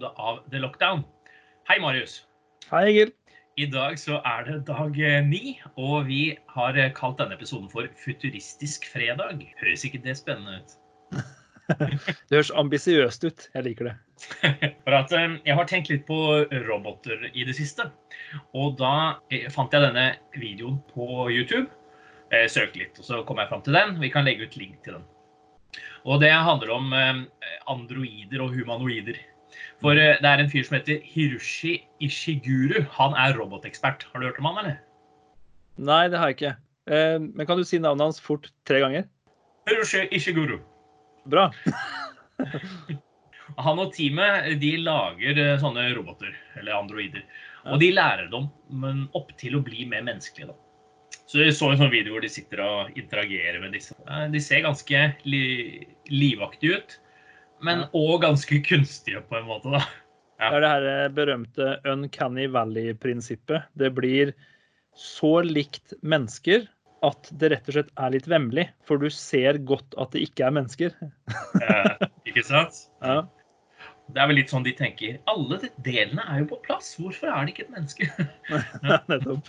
episode 0.00 0.12
av 0.16 0.50
The 0.50 0.58
Lockdown. 0.58 1.04
Hei, 1.68 1.80
Marius. 1.80 2.24
Hei, 2.70 2.88
Egil. 2.88 3.10
I 3.56 3.66
dag 3.66 3.98
så 3.98 4.20
er 4.24 4.44
det 4.46 4.64
dag 4.66 4.96
eh, 4.96 5.20
ni, 5.26 5.58
og 5.76 6.06
vi 6.06 6.38
har 6.54 6.76
eh, 6.78 6.92
kalt 6.96 7.18
denne 7.18 7.34
episoden 7.36 7.68
for 7.68 7.84
Futuristisk 8.00 8.86
fredag. 8.88 9.42
Høres 9.60 9.84
ikke 9.84 10.00
det 10.00 10.16
spennende 10.16 10.60
ut? 10.60 10.76
Det 11.70 12.34
høres 12.34 12.50
ambisiøst 12.50 13.24
ut. 13.28 13.44
Jeg 13.54 13.62
liker 13.62 13.86
det. 13.86 13.92
For 14.84 14.96
at 14.96 15.12
eh, 15.14 15.36
Jeg 15.46 15.54
har 15.54 15.68
tenkt 15.70 15.90
litt 15.92 16.02
på 16.08 16.18
roboter 16.66 17.28
i 17.30 17.44
det 17.46 17.54
siste. 17.54 17.86
Og 18.58 18.74
da 18.80 19.20
fant 19.54 19.70
jeg 19.70 19.84
denne 19.84 20.08
videoen 20.34 20.80
på 20.90 21.28
YouTube. 21.30 21.68
Søkte 22.50 22.78
litt, 22.78 22.98
og 22.98 23.06
så 23.06 23.20
kom 23.26 23.38
jeg 23.38 23.50
fram 23.50 23.62
til 23.66 23.74
den. 23.74 23.96
Vi 24.02 24.10
kan 24.10 24.26
legge 24.26 24.46
ut 24.46 24.58
link 24.58 24.82
til 24.82 24.98
den. 24.98 25.06
Og 26.10 26.18
det 26.22 26.30
handler 26.30 26.74
om 26.74 26.92
androider 27.70 28.42
og 28.42 28.54
humanoider. 28.54 29.18
For 29.82 29.98
eh, 29.98 30.16
det 30.20 30.30
er 30.30 30.42
en 30.42 30.50
fyr 30.52 30.66
som 30.66 30.78
heter 30.78 31.00
Hiroshi 31.06 31.76
Ishiguru. 32.04 32.82
Han 32.98 33.16
er 33.18 33.36
robotekspert. 33.38 34.06
Har 34.12 34.20
du 34.20 34.28
hørt 34.28 34.40
om 34.42 34.50
han, 34.50 34.58
eller? 34.64 34.80
Nei, 35.80 36.02
det 36.12 36.20
har 36.20 36.30
jeg 36.30 36.38
ikke. 36.38 36.54
Eh, 36.90 37.18
Men 37.20 37.46
kan 37.48 37.60
du 37.60 37.64
si 37.64 37.80
navnet 37.80 38.10
hans 38.10 38.20
fort 38.22 38.50
tre 38.68 38.82
ganger? 38.84 39.06
Hiroshi 39.68 40.06
Ishiguru. 40.16 40.58
Bra. 41.30 41.50
Han 43.58 43.80
og 43.82 43.90
teamet 43.96 44.60
de 44.62 44.76
lager 44.78 45.38
eh, 45.42 45.56
sånne 45.60 45.88
roboter, 45.96 46.30
eller 46.60 46.76
androider. 46.78 47.24
Og 47.68 47.80
de 47.82 47.90
lærer 47.92 48.30
dem 48.32 48.46
men 48.80 49.02
opp 49.18 49.32
til 49.40 49.58
å 49.58 49.62
bli 49.64 49.84
mer 49.90 50.04
menneskelige. 50.06 50.52
da. 50.52 51.18
Så 51.30 51.42
jeg 51.44 51.54
så 51.54 51.68
en 51.70 51.78
sånn 51.78 51.92
video 51.92 52.14
hvor 52.14 52.24
de 52.24 52.30
sitter 52.32 52.62
og 52.64 52.96
interagerer 52.98 53.60
med 53.62 53.74
disse. 53.76 53.94
De 54.32 54.40
ser 54.42 54.64
ganske 54.64 55.02
li 55.28 55.42
livaktige 56.10 56.80
ut, 56.80 56.96
men 57.64 57.86
òg 57.96 58.20
ganske 58.24 58.60
kunstige 58.66 59.22
på 59.28 59.38
en 59.40 59.48
måte. 59.48 59.72
da. 59.74 59.84
Det 60.40 60.48
er 60.56 60.62
det 60.64 60.70
her 60.72 60.86
eh, 60.88 61.08
berømte 61.12 61.72
Uncanny 61.88 62.46
Valley-prinsippet. 62.48 63.68
Det 63.76 63.90
blir 63.96 64.32
så 64.96 65.40
likt 65.44 65.92
mennesker 66.00 66.64
at 67.06 67.28
det 67.40 67.50
rett 67.52 67.68
og 67.68 67.76
slett 67.76 67.92
er 68.00 68.14
litt 68.14 68.28
vemmelig. 68.28 68.66
For 68.88 69.00
du 69.00 69.10
ser 69.12 69.60
godt 69.68 69.96
at 70.00 70.16
det 70.16 70.24
ikke 70.28 70.48
er 70.48 70.56
mennesker. 70.56 70.96
Eh, 71.60 72.08
ikke 72.30 72.46
sant? 72.46 72.86
Ja. 73.04 73.22
Det 74.10 74.18
er 74.18 74.26
vel 74.26 74.40
litt 74.40 74.50
sånn 74.50 74.64
de 74.66 74.72
tenker. 74.74 75.20
Alle 75.30 75.60
de 75.62 75.68
delene 75.86 76.24
er 76.26 76.40
jo 76.42 76.48
på 76.50 76.56
plass. 76.64 76.96
Hvorfor 76.98 77.30
er 77.30 77.46
det 77.46 77.52
ikke 77.52 77.68
et 77.68 77.76
menneske? 77.76 78.08
Nettopp. 79.12 79.46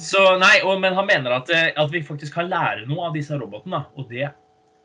Så 0.00 0.22
nei, 0.40 0.54
og, 0.64 0.78
Men 0.80 0.96
han 0.96 1.10
mener 1.10 1.34
at, 1.36 1.50
eh, 1.52 1.68
at 1.76 1.92
vi 1.92 2.00
faktisk 2.06 2.38
kan 2.38 2.48
lære 2.48 2.86
noe 2.88 3.10
av 3.10 3.18
disse 3.18 3.36
robotene. 3.36 3.82
Og 4.00 4.08
det 4.08 4.30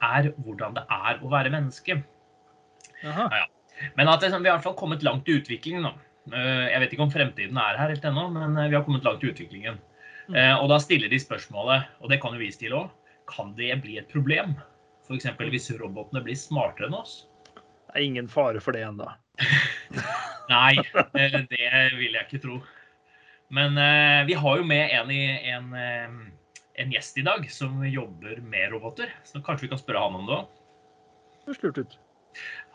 er 0.04 0.32
hvordan 0.44 0.78
det 0.78 0.84
er 0.94 1.22
å 1.22 1.32
være 1.32 1.54
menneske. 1.54 2.00
Jaha. 3.04 3.46
Men 3.98 4.10
at 4.10 4.24
det, 4.24 4.32
vi 4.34 4.38
har 4.38 4.56
i 4.56 4.56
hvert 4.56 4.66
fall 4.66 4.78
kommet 4.80 5.06
langt 5.06 5.28
i 5.30 5.38
utviklingen. 5.38 5.86
da. 5.86 5.94
Eh, 6.34 6.66
Jeg 6.74 6.82
vet 6.84 6.96
ikke 6.96 7.06
om 7.06 7.14
fremtiden 7.14 7.60
er 7.62 7.78
her 7.78 7.94
helt 7.94 8.08
ennå, 8.10 8.30
men 8.34 8.58
eh, 8.58 8.70
vi 8.72 8.78
har 8.78 8.86
kommet 8.88 9.06
langt 9.06 9.24
i 9.24 9.32
utviklingen. 9.32 9.78
Mm. 10.28 10.36
Og 10.60 10.66
da 10.68 10.76
stiller 10.84 11.08
de 11.08 11.22
spørsmålet, 11.24 11.86
og 12.04 12.10
det 12.12 12.18
kan 12.20 12.34
jo 12.36 12.42
vi 12.42 12.50
stille 12.52 12.76
òg, 12.76 12.90
kan 13.32 13.54
det 13.56 13.70
bli 13.80 13.96
et 14.00 14.10
problem? 14.12 14.58
F.eks. 15.08 15.30
hvis 15.40 15.70
robotene 15.80 16.20
blir 16.26 16.36
smartere 16.36 16.90
enn 16.90 16.98
oss? 16.98 17.22
Det 17.56 17.96
er 17.96 18.04
ingen 18.04 18.28
fare 18.28 18.60
for 18.60 18.76
det 18.76 18.84
ennå. 18.84 19.08
Nei, 20.52 20.74
eh, 21.16 21.38
det 21.48 21.70
vil 21.96 22.18
jeg 22.18 22.26
ikke 22.28 22.42
tro. 22.44 22.58
Men 23.56 23.80
eh, 23.80 24.26
vi 24.28 24.36
har 24.36 24.60
jo 24.60 24.68
med 24.68 24.92
en, 24.98 25.12
i, 25.16 25.24
en, 25.54 25.70
eh, 25.80 26.18
en 26.78 26.94
gjest 26.94 27.18
i 27.18 27.26
dag 27.26 27.48
som 27.52 27.82
jobber 27.86 28.42
med 28.46 28.72
roboter. 28.74 29.12
Så 29.26 29.42
kanskje 29.46 29.68
vi 29.68 29.74
kan 29.74 29.82
spørre 29.82 30.06
han 30.06 30.20
om 30.20 30.30
det 30.30 30.38
òg. 30.38 30.64
Høres 31.48 31.64
lurt 31.64 31.82
ut. 31.82 32.00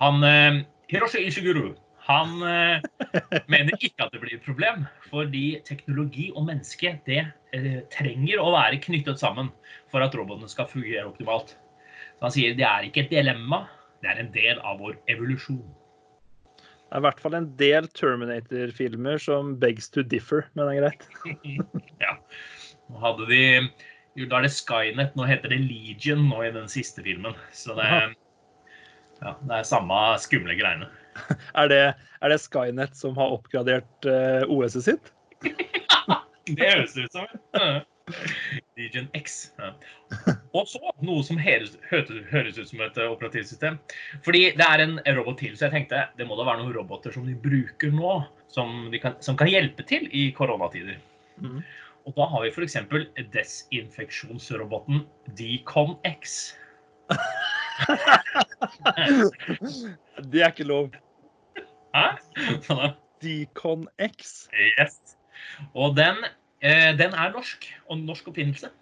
Han 0.02 0.24
eh, 0.26 0.62
Hiroshi 0.90 1.26
Ishiguro 1.28 1.72
han 2.02 2.42
eh, 2.42 2.82
mener 3.52 3.76
ikke 3.78 4.06
at 4.06 4.14
det 4.14 4.22
blir 4.22 4.34
et 4.36 4.46
problem, 4.46 4.86
fordi 5.06 5.60
teknologi 5.66 6.30
og 6.34 6.48
menneske 6.48 6.96
det 7.06 7.20
eh, 7.54 7.76
trenger 7.94 8.42
å 8.42 8.50
være 8.54 8.80
knyttet 8.82 9.22
sammen 9.22 9.52
for 9.92 10.02
at 10.02 10.16
robotene 10.18 10.50
skal 10.50 10.70
fungere 10.70 11.06
optimalt. 11.06 11.54
Så 12.18 12.26
han 12.26 12.34
sier 12.34 12.58
det 12.58 12.66
er 12.66 12.88
ikke 12.88 13.04
et 13.04 13.14
dilemma, 13.14 13.64
det 14.02 14.10
er 14.10 14.24
en 14.24 14.34
del 14.34 14.58
av 14.66 14.82
vår 14.82 14.98
evolusjon. 15.14 15.62
Det 16.58 16.98
er 16.98 17.00
i 17.00 17.06
hvert 17.06 17.22
fall 17.24 17.38
en 17.38 17.48
del 17.56 17.86
Terminator-filmer 17.96 19.22
som 19.22 19.54
begs 19.62 19.86
to 19.94 20.02
differ, 20.04 20.44
men 20.52 20.68
det 20.68 20.74
er 20.74 20.82
greit. 20.82 21.06
ja. 22.04 22.18
Nå 22.90 22.98
hadde 23.00 23.30
de 23.30 23.44
jo, 24.18 24.26
Da 24.28 24.38
er 24.40 24.46
det 24.46 24.52
Skynet. 24.54 25.14
Nå 25.18 25.26
heter 25.28 25.52
det 25.52 25.60
Legion 25.64 26.26
nå 26.28 26.42
i 26.46 26.52
den 26.54 26.68
siste 26.72 27.04
filmen. 27.04 27.36
Så 27.52 27.76
det, 27.78 27.86
ja, 29.22 29.36
det 29.40 29.60
er 29.60 29.68
samme 29.68 30.00
skumle 30.22 30.56
greiene. 30.58 30.90
Er 31.60 31.68
det, 31.68 31.82
er 32.24 32.32
det 32.32 32.38
Skynet 32.40 32.96
som 32.96 33.16
har 33.20 33.34
oppgradert 33.34 34.06
uh, 34.08 34.48
OS-et 34.48 34.86
sitt? 34.86 35.10
Det 36.48 36.58
høres 36.58 36.94
det 36.96 37.04
ut 37.06 37.12
som. 37.14 37.26
det. 37.54 37.82
Legion 38.76 39.06
X. 39.14 39.52
Ja. 39.60 39.68
Og 40.56 40.66
så 40.68 40.80
noe 41.04 41.22
som 41.24 41.38
høres, 41.38 41.76
høres- 41.90 42.58
ut 42.58 42.68
som 42.68 42.80
et 42.82 42.98
eh, 42.98 43.10
operativsystem. 43.12 43.76
Fordi 44.26 44.40
det 44.58 44.66
er 44.66 44.82
en 44.82 44.96
robot 45.16 45.38
til, 45.38 45.54
så 45.56 45.68
jeg 45.68 45.74
tenkte 45.76 46.02
det 46.18 46.26
må 46.26 46.34
da 46.38 46.48
være 46.48 46.64
noen 46.64 46.74
roboter 46.76 47.14
som 47.14 47.28
de 47.28 47.36
bruker 47.38 47.94
nå, 47.94 48.16
som, 48.52 48.88
de 48.92 48.98
kan, 49.04 49.14
som 49.22 49.38
kan 49.38 49.52
hjelpe 49.52 49.86
til 49.88 50.08
i 50.10 50.30
koronatider. 50.36 50.98
Mhm. 51.38 51.62
Og 52.06 52.14
da 52.16 52.26
har 52.26 52.42
vi 52.42 52.50
f.eks. 52.50 52.76
desinfeksjonsroboten 53.34 55.04
Decon 55.38 55.94
X. 56.08 56.54
Det 60.32 60.42
er 60.42 60.50
ikke 60.50 60.66
lov. 60.66 60.90
Hæ? 61.94 62.06
Hva? 62.66 62.92
Decon 63.22 63.86
X. 64.02 64.48
Yes. 64.54 64.98
Og 65.74 65.96
den, 65.96 66.24
eh, 66.62 66.90
den 66.98 67.14
er 67.14 67.32
norsk, 67.34 67.68
og 67.86 67.98
norsk 67.98 68.28
oppfinnelse. 68.28 68.72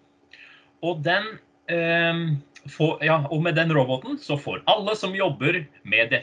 Og 0.83 1.05
den 1.05 1.25
eh, 1.69 2.25
får, 2.73 3.05
ja, 3.05 3.21
og 3.29 3.43
med 3.43 3.57
den 3.61 3.77
roboten 3.77 4.19
så 4.19 4.37
får 4.41 4.65
alle 4.67 4.97
som 4.97 5.15
jobber 5.15 5.65
med 5.85 6.11
de 6.11 6.23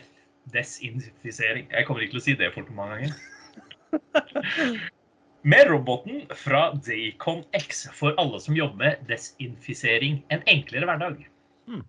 desinfisering 0.53 1.67
Jeg 1.71 1.85
kommer 1.85 2.01
ikke 2.01 2.15
til 2.17 2.21
å 2.21 2.25
si 2.25 2.37
det 2.39 2.53
for 2.55 2.77
mange 2.77 2.95
ganger. 2.95 3.11
Med 5.47 5.69
roboten 5.69 6.25
fra 6.35 6.73
Daycon 6.73 7.43
X 7.55 7.85
for 7.95 8.17
alle 8.19 8.39
som 8.43 8.55
jobber 8.57 8.81
med 8.81 9.03
desinfisering, 9.07 10.17
en 10.27 10.41
enklere 10.43 10.89
hverdag. 10.89 11.21
Hmm. 11.69 11.85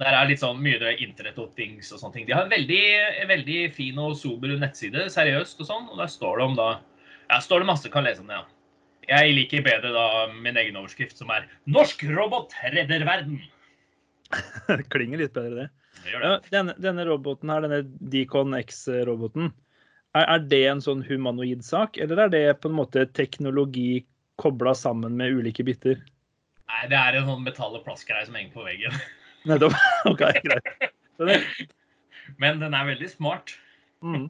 Der 0.00 0.16
er 0.18 0.26
litt 0.26 0.42
sånn 0.42 0.58
mye 0.64 0.96
internett 0.98 1.38
og 1.38 1.52
things 1.54 1.92
og 1.92 2.00
sånne 2.00 2.16
ting. 2.16 2.26
De 2.26 2.34
har 2.34 2.48
en 2.48 2.50
veldig, 2.50 2.80
veldig 3.30 3.60
fin 3.76 4.00
og 4.02 4.16
sober 4.18 4.56
nettside, 4.58 5.04
seriøst 5.14 5.62
og 5.62 5.68
sånn. 5.68 5.86
Og 5.92 6.02
der 6.02 6.10
står 6.10 6.40
det 6.40 6.48
om 6.48 6.58
da 6.58 6.68
Ja, 7.28 7.38
står 7.44 7.62
det 7.62 7.68
masse, 7.68 7.92
kan 7.92 8.06
lese 8.08 8.24
om 8.24 8.32
det, 8.32 8.40
ja. 8.40 8.48
Jeg 9.12 9.36
liker 9.36 9.62
bedre 9.68 9.94
da 9.94 10.08
min 10.32 10.58
egen 10.58 10.80
overskrift, 10.80 11.14
som 11.20 11.30
er 11.30 11.46
'Norsk 11.68 12.02
robot 12.16 12.56
redder 12.74 13.06
verden'. 13.06 13.38
Det 14.66 14.88
klinger 14.94 15.22
litt 15.22 15.36
bedre, 15.38 15.54
det. 15.54 15.70
Det 16.02 16.18
det. 16.18 16.24
Ja, 16.24 16.34
denne, 16.50 16.74
denne 16.82 17.06
roboten 17.06 17.54
her, 17.54 17.62
denne 17.62 17.84
Decon 18.10 18.58
X-roboten, 18.58 19.52
er, 20.16 20.44
det 20.50 20.62
en 20.70 20.82
sånn 20.84 21.02
humanoid 21.04 21.64
sak, 21.64 21.98
eller 22.00 22.24
er 22.24 22.32
det 22.32 22.44
på 22.62 22.70
en 22.70 22.78
måte 22.78 23.04
teknologi 23.16 24.04
kobla 24.40 24.74
sammen 24.78 25.16
med 25.18 25.34
ulike 25.40 25.66
biter? 25.66 25.98
Nei, 26.68 26.82
det 26.90 26.98
er 26.98 27.18
en 27.18 27.28
sånn 27.28 27.44
metall- 27.44 27.76
og 27.76 27.84
plastgreie 27.86 28.26
som 28.26 28.36
henger 28.38 28.54
på 28.54 28.66
veggen. 28.66 28.94
Nettopp. 29.48 29.76
OK, 30.10 30.24
greit. 30.44 31.74
Men 32.38 32.60
den 32.62 32.76
er 32.76 32.90
veldig 32.92 33.08
smart. 33.10 33.54
Mm. 34.04 34.28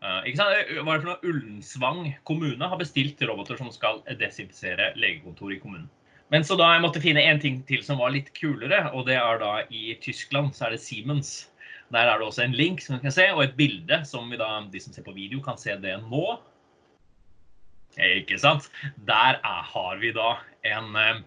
Uh, 0.00 0.20
ikke 0.28 0.40
sant? 0.40 0.74
Hva 0.80 0.96
er 0.96 1.00
det 1.00 1.04
for 1.04 1.10
noe? 1.10 1.30
Ullensvang 1.30 2.02
kommune 2.28 2.68
har 2.72 2.80
bestilt 2.80 3.22
roboter 3.24 3.58
som 3.60 3.72
skal 3.74 4.02
desinfisere 4.20 4.92
legekontor 5.00 5.56
i 5.56 5.60
kommunen. 5.62 5.88
Men 6.30 6.44
så 6.46 6.54
da 6.54 6.68
jeg 6.70 6.84
måtte 6.84 7.02
finne 7.02 7.24
en 7.26 7.40
ting 7.42 7.56
til 7.66 7.80
som 7.82 7.98
var 7.98 8.12
litt 8.14 8.28
kulere, 8.36 8.84
og 8.94 9.08
det 9.08 9.16
er 9.18 9.40
da 9.42 9.54
i 9.66 9.96
Tyskland 10.02 10.54
så 10.54 10.68
er 10.68 10.76
det 10.76 10.84
Siemens. 10.84 11.32
Der 11.90 12.06
er 12.06 12.18
det 12.20 12.26
også 12.26 12.44
en 12.44 12.54
link 12.54 12.82
som 12.84 12.96
du 12.96 13.02
kan 13.02 13.14
se, 13.14 13.26
og 13.34 13.42
et 13.44 13.56
bilde 13.58 13.96
som 14.06 14.30
da, 14.38 14.50
de 14.70 14.80
som 14.82 14.94
ser 14.94 15.06
på 15.06 15.14
video, 15.16 15.40
kan 15.42 15.58
se 15.58 15.74
det 15.82 15.96
nå. 16.06 16.24
Eh, 17.98 18.20
Ikke 18.20 18.38
sant? 18.38 18.68
Der 19.08 19.40
er, 19.42 19.62
har 19.72 19.98
vi 19.98 20.12
da 20.14 20.36
en 20.70 20.94
eh, 20.96 21.20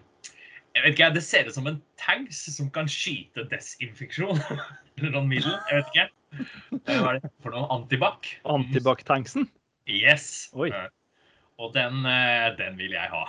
jeg 0.74 0.82
vet 0.82 0.96
ikke, 0.96 1.10
Det 1.14 1.22
ser 1.22 1.46
ut 1.46 1.54
som 1.54 1.68
en 1.70 1.82
tanks 2.00 2.40
som 2.56 2.70
kan 2.74 2.88
skyte 2.90 3.44
desinfeksjon. 3.52 4.40
Eller 4.96 5.12
noen 5.12 5.28
middel. 5.30 5.54
Jeg 5.70 5.82
vet 5.82 5.92
ikke. 5.92 6.08
Eh, 6.80 6.98
Hva 6.98 7.12
er 7.12 7.20
det 7.20 7.30
for 7.44 7.54
noe? 7.54 7.68
Antibac? 7.76 8.32
Antibac-tanksen. 8.48 9.46
Yes. 9.86 10.48
Oi. 10.56 10.72
Og 11.62 11.70
den, 11.76 12.02
den 12.58 12.80
vil 12.80 12.96
jeg 12.96 13.12
ha. 13.12 13.26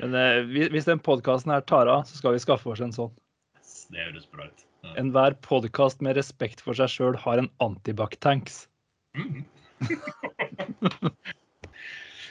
Men 0.00 0.48
hvis 0.72 0.86
den 0.88 1.02
podkasten 1.04 1.52
her 1.52 1.60
tar 1.68 1.90
av, 1.90 2.06
så 2.08 2.16
skal 2.16 2.32
vi 2.38 2.40
skaffe 2.40 2.70
oss 2.72 2.80
en 2.80 2.94
sånn. 2.94 3.12
Det 3.92 4.06
høres 4.06 4.24
bra 4.32 4.46
ut. 4.48 4.69
Ja. 4.80 4.94
Enhver 4.96 5.34
podkast 5.44 6.00
med 6.00 6.16
respekt 6.16 6.62
for 6.64 6.76
seg 6.76 6.88
sjøl 6.88 7.16
har 7.20 7.42
en 7.42 7.50
antibac-tanks. 7.60 8.66
Mhm. 9.18 9.44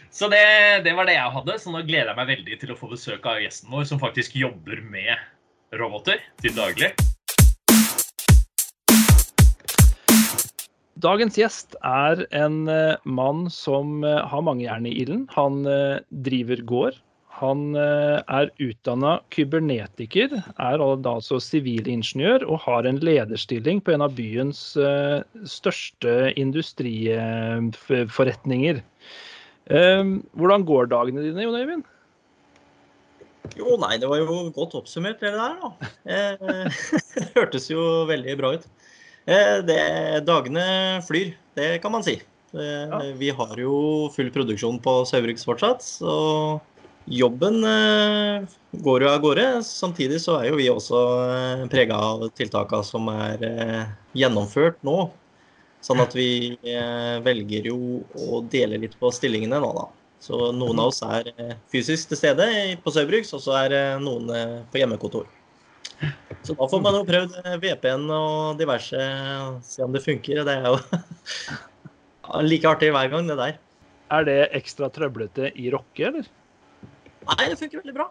Så 0.09 0.27
det, 0.27 0.41
det 0.83 0.95
var 0.97 1.05
det 1.05 1.13
jeg 1.13 1.31
hadde, 1.31 1.53
så 1.61 1.71
nå 1.71 1.83
gleder 1.85 2.09
jeg 2.09 2.17
meg 2.17 2.29
veldig 2.31 2.55
til 2.59 2.71
å 2.73 2.75
få 2.75 2.89
besøk 2.91 3.27
av 3.29 3.37
gjesten 3.39 3.69
vår, 3.71 3.85
som 3.87 4.01
faktisk 4.01 4.33
jobber 4.35 4.81
med 4.83 5.13
roboter 5.79 6.17
til 6.41 6.55
daglig. 6.57 6.89
Dagens 10.99 11.37
gjest 11.39 11.77
er 11.85 12.25
en 12.35 12.65
eh, 12.67 12.97
mann 13.05 13.45
som 13.53 14.01
eh, 14.03 14.19
har 14.27 14.43
mange 14.43 14.65
jern 14.65 14.89
i 14.89 14.95
ilden. 15.05 15.27
Han 15.37 15.61
eh, 15.69 16.01
driver 16.25 16.65
gård. 16.67 16.97
Han 17.39 17.75
er 17.75 18.49
utdanna 18.59 19.19
kybernetiker, 19.33 20.29
er 20.59 20.79
altså 20.83 21.39
sivilingeniør 21.43 22.43
og 22.45 22.59
har 22.65 22.85
en 22.89 22.99
lederstilling 22.99 23.81
på 23.83 23.91
en 23.95 24.01
av 24.05 24.11
byens 24.17 24.61
største 25.47 26.33
industriforretninger. 26.39 28.77
Hvordan 29.69 30.65
går 30.67 30.83
dagene 30.91 31.23
dine, 31.23 31.43
Jon 31.45 31.61
Øyvind? 31.61 31.83
Jo, 33.57 33.77
nei, 33.81 33.95
det 34.01 34.09
var 34.09 34.17
jo 34.21 34.49
godt 34.55 34.75
oppsummert, 34.77 35.21
det 35.21 35.31
der, 35.33 35.55
da. 35.61 35.69
Det 37.15 37.25
hørtes 37.35 37.69
jo 37.71 37.81
veldig 38.09 38.35
bra 38.39 38.49
ut. 38.57 38.65
Eh, 39.29 39.57
det, 39.65 39.79
dagene 40.27 40.65
flyr, 41.05 41.33
det 41.57 41.69
kan 41.83 41.93
man 41.93 42.05
si. 42.05 42.15
Eh. 42.53 42.99
Vi 43.19 43.29
har 43.35 43.55
jo 43.61 44.09
full 44.15 44.31
produksjon 44.33 44.79
på 44.83 44.93
Saugbrugs 45.09 45.45
fortsatt, 45.47 45.85
så 45.85 46.13
jobben 47.09 47.63
eh, 47.65 48.47
går 48.83 49.05
jo 49.05 49.09
av 49.11 49.21
gårde. 49.23 49.47
Samtidig 49.65 50.21
så 50.23 50.39
er 50.39 50.49
jo 50.49 50.59
vi 50.59 50.69
også 50.71 51.01
prega 51.71 51.97
av 51.97 52.27
tiltakene 52.37 52.85
som 52.85 53.09
er 53.13 53.45
gjennomført 54.17 54.79
nå. 54.87 55.09
Sånn 55.81 56.03
at 56.03 56.11
vi 56.11 56.59
velger 57.23 57.69
jo 57.71 58.01
å 58.19 58.41
dele 58.51 58.81
litt 58.81 58.97
på 58.99 59.13
stillingene 59.15 59.61
nå, 59.63 59.71
da. 59.77 59.87
Så 60.19 60.49
noen 60.51 60.81
av 60.83 60.91
oss 60.91 60.99
er 61.07 61.31
fysisk 61.71 62.11
til 62.11 62.19
stede 62.19 62.49
på 62.83 62.91
Saugbrugs, 62.91 63.31
og 63.37 63.45
så 63.45 63.55
er 63.61 63.77
noen 64.03 64.27
på 64.67 64.81
hjemmekontor. 64.81 65.29
Så 66.43 66.55
da 66.55 66.67
får 66.71 66.81
man 66.83 66.95
jo 66.95 67.07
prøvd 67.07 67.39
eh, 67.43 67.55
VPN 67.59 68.05
og 68.15 68.59
diverse, 68.59 69.07
se 69.67 69.83
om 69.83 69.95
det 69.95 70.03
funker. 70.05 70.43
Det 70.47 70.55
er 70.55 70.67
jo 70.69 70.77
like 72.51 72.69
artig 72.69 72.91
hver 72.95 73.11
gang, 73.11 73.27
det 73.27 73.39
der. 73.39 73.57
Er 74.15 74.27
det 74.27 74.37
ekstra 74.57 74.89
trøblete 74.93 75.51
i 75.59 75.69
rocke, 75.73 76.07
eller? 76.07 76.29
Nei, 77.29 77.49
det 77.51 77.59
funker 77.59 77.81
veldig 77.83 77.95
bra. 77.95 78.09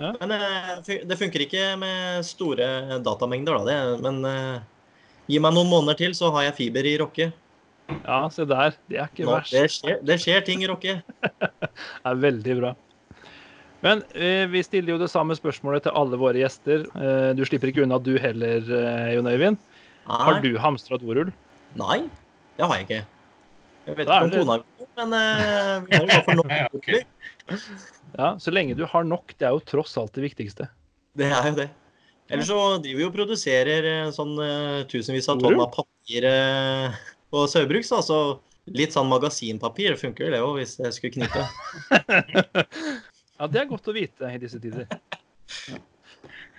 Ja. 0.00 0.10
Men 0.18 0.34
eh, 0.34 1.00
det 1.06 1.18
funker 1.20 1.44
ikke 1.44 1.66
med 1.78 2.26
store 2.26 2.98
datamengder, 3.04 3.60
da. 3.60 3.64
Det. 3.68 4.02
Men 4.02 4.20
uh, 4.26 4.94
gi 5.30 5.40
meg 5.42 5.54
noen 5.54 5.70
måneder 5.70 6.00
til, 6.00 6.16
så 6.18 6.32
har 6.34 6.48
jeg 6.48 6.58
fiber 6.58 6.88
i 6.88 6.96
rocke. 7.02 7.30
Ja, 8.00 8.24
se 8.32 8.46
der. 8.48 8.74
Det 8.88 8.98
er 8.98 9.12
ikke 9.12 9.28
Nå, 9.28 9.36
verst. 9.36 9.54
Det 9.54 9.68
skjer, 9.76 10.00
det 10.08 10.18
skjer 10.22 10.44
ting 10.46 10.64
i 10.64 10.70
rocke. 10.70 10.98
det 11.28 12.10
er 12.10 12.20
veldig 12.24 12.58
bra. 12.62 12.74
Men 13.84 14.00
eh, 14.16 14.46
vi 14.48 14.62
stiller 14.64 14.94
jo 14.94 15.00
det 15.02 15.10
samme 15.12 15.36
spørsmålet 15.36 15.84
til 15.84 15.96
alle 16.00 16.18
våre 16.20 16.40
gjester. 16.40 16.86
Eh, 16.96 17.30
du 17.36 17.44
slipper 17.44 17.68
ikke 17.68 17.84
unna 17.84 17.98
du 18.00 18.14
heller, 18.20 18.64
eh, 18.64 19.10
Jon 19.12 19.28
Øyvind. 19.28 19.60
Har 20.08 20.40
du 20.44 20.54
hamstra 20.60 20.96
dorull? 21.00 21.32
Nei, 21.76 22.04
det 22.56 22.64
har 22.64 22.80
jeg 22.80 22.88
ikke. 22.88 23.02
Jeg 23.84 23.98
vet 23.98 24.08
ikke 24.08 24.20
om 24.24 24.32
kona 24.32 24.56
vil, 24.56 24.88
men 24.96 25.16
eh, 25.18 25.74
vi 25.84 25.98
har 26.00 26.06
jo 26.08 26.20
for 26.24 26.40
nok. 26.40 26.52
Ja, 28.14 28.34
Så 28.38 28.52
lenge 28.54 28.76
du 28.78 28.84
har 28.86 29.06
nok, 29.06 29.34
det 29.38 29.48
er 29.48 29.56
jo 29.56 29.62
tross 29.66 29.96
alt 29.98 30.14
det 30.14 30.24
viktigste. 30.28 30.68
Det 31.18 31.30
er 31.30 31.48
jo 31.50 31.56
det. 31.58 31.68
Ellers 32.32 32.48
så 32.48 32.58
driver 32.80 33.02
vi 33.02 33.06
og 33.06 33.14
produserer 33.14 33.86
eh, 33.90 34.12
sånn 34.14 34.32
uh, 34.40 34.82
tusenvis 34.88 35.28
av 35.28 35.42
tonn 35.42 35.58
av 35.60 35.68
papir 35.74 36.24
uh, 36.24 36.94
på 37.28 37.44
Saugbrugs. 37.52 37.90
Altså 37.92 38.38
litt 38.72 38.94
sånn 38.96 39.10
magasinpapir 39.10 39.98
funker 40.00 40.32
det 40.32 40.40
òg, 40.40 40.56
hvis 40.60 40.78
det 40.80 40.94
skulle 40.96 41.18
knipe. 41.18 41.44
Ja, 43.34 43.48
det 43.50 43.64
er 43.64 43.66
godt 43.66 43.88
å 43.90 43.92
vite 43.96 44.28
i 44.30 44.38
disse 44.38 44.60
tider. 44.62 44.86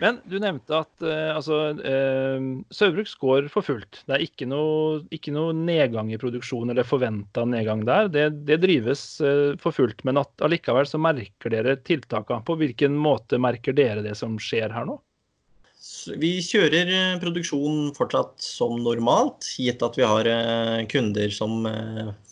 Men 0.02 0.20
du 0.28 0.36
nevnte 0.44 0.82
at 0.82 1.06
uh, 1.06 1.36
altså, 1.38 1.60
uh, 1.80 2.48
Saugbrugs 2.74 3.16
går 3.22 3.48
for 3.54 3.66
fullt. 3.66 4.02
Det 4.08 4.18
er 4.18 4.26
ikke 4.26 4.48
noe, 4.50 5.00
ikke 5.16 5.34
noe 5.36 5.56
nedgang 5.56 6.12
i 6.12 6.20
produksjon 6.22 6.74
eller 6.74 6.88
forventa 6.88 7.46
nedgang 7.48 7.86
der. 7.88 8.10
Det, 8.12 8.26
det 8.50 8.60
drives 8.66 9.06
uh, 9.24 9.56
for 9.62 9.76
fullt. 9.76 10.04
Men 10.08 10.20
at 10.22 10.46
allikevel 10.46 10.90
så 10.90 11.00
merker 11.02 11.54
dere 11.54 11.78
tiltakene. 11.88 12.44
På 12.48 12.58
hvilken 12.60 12.98
måte 13.00 13.40
merker 13.42 13.76
dere 13.78 14.04
det 14.06 14.18
som 14.20 14.40
skjer 14.42 14.76
her 14.76 14.90
nå? 14.90 15.00
Vi 16.20 16.38
kjører 16.44 16.90
produksjon 17.22 17.92
fortsatt 17.96 18.42
som 18.42 18.80
normalt, 18.82 19.46
gitt 19.62 19.84
at 19.86 19.98
vi 20.00 20.06
har 20.06 20.28
kunder 20.90 21.34
som 21.34 21.66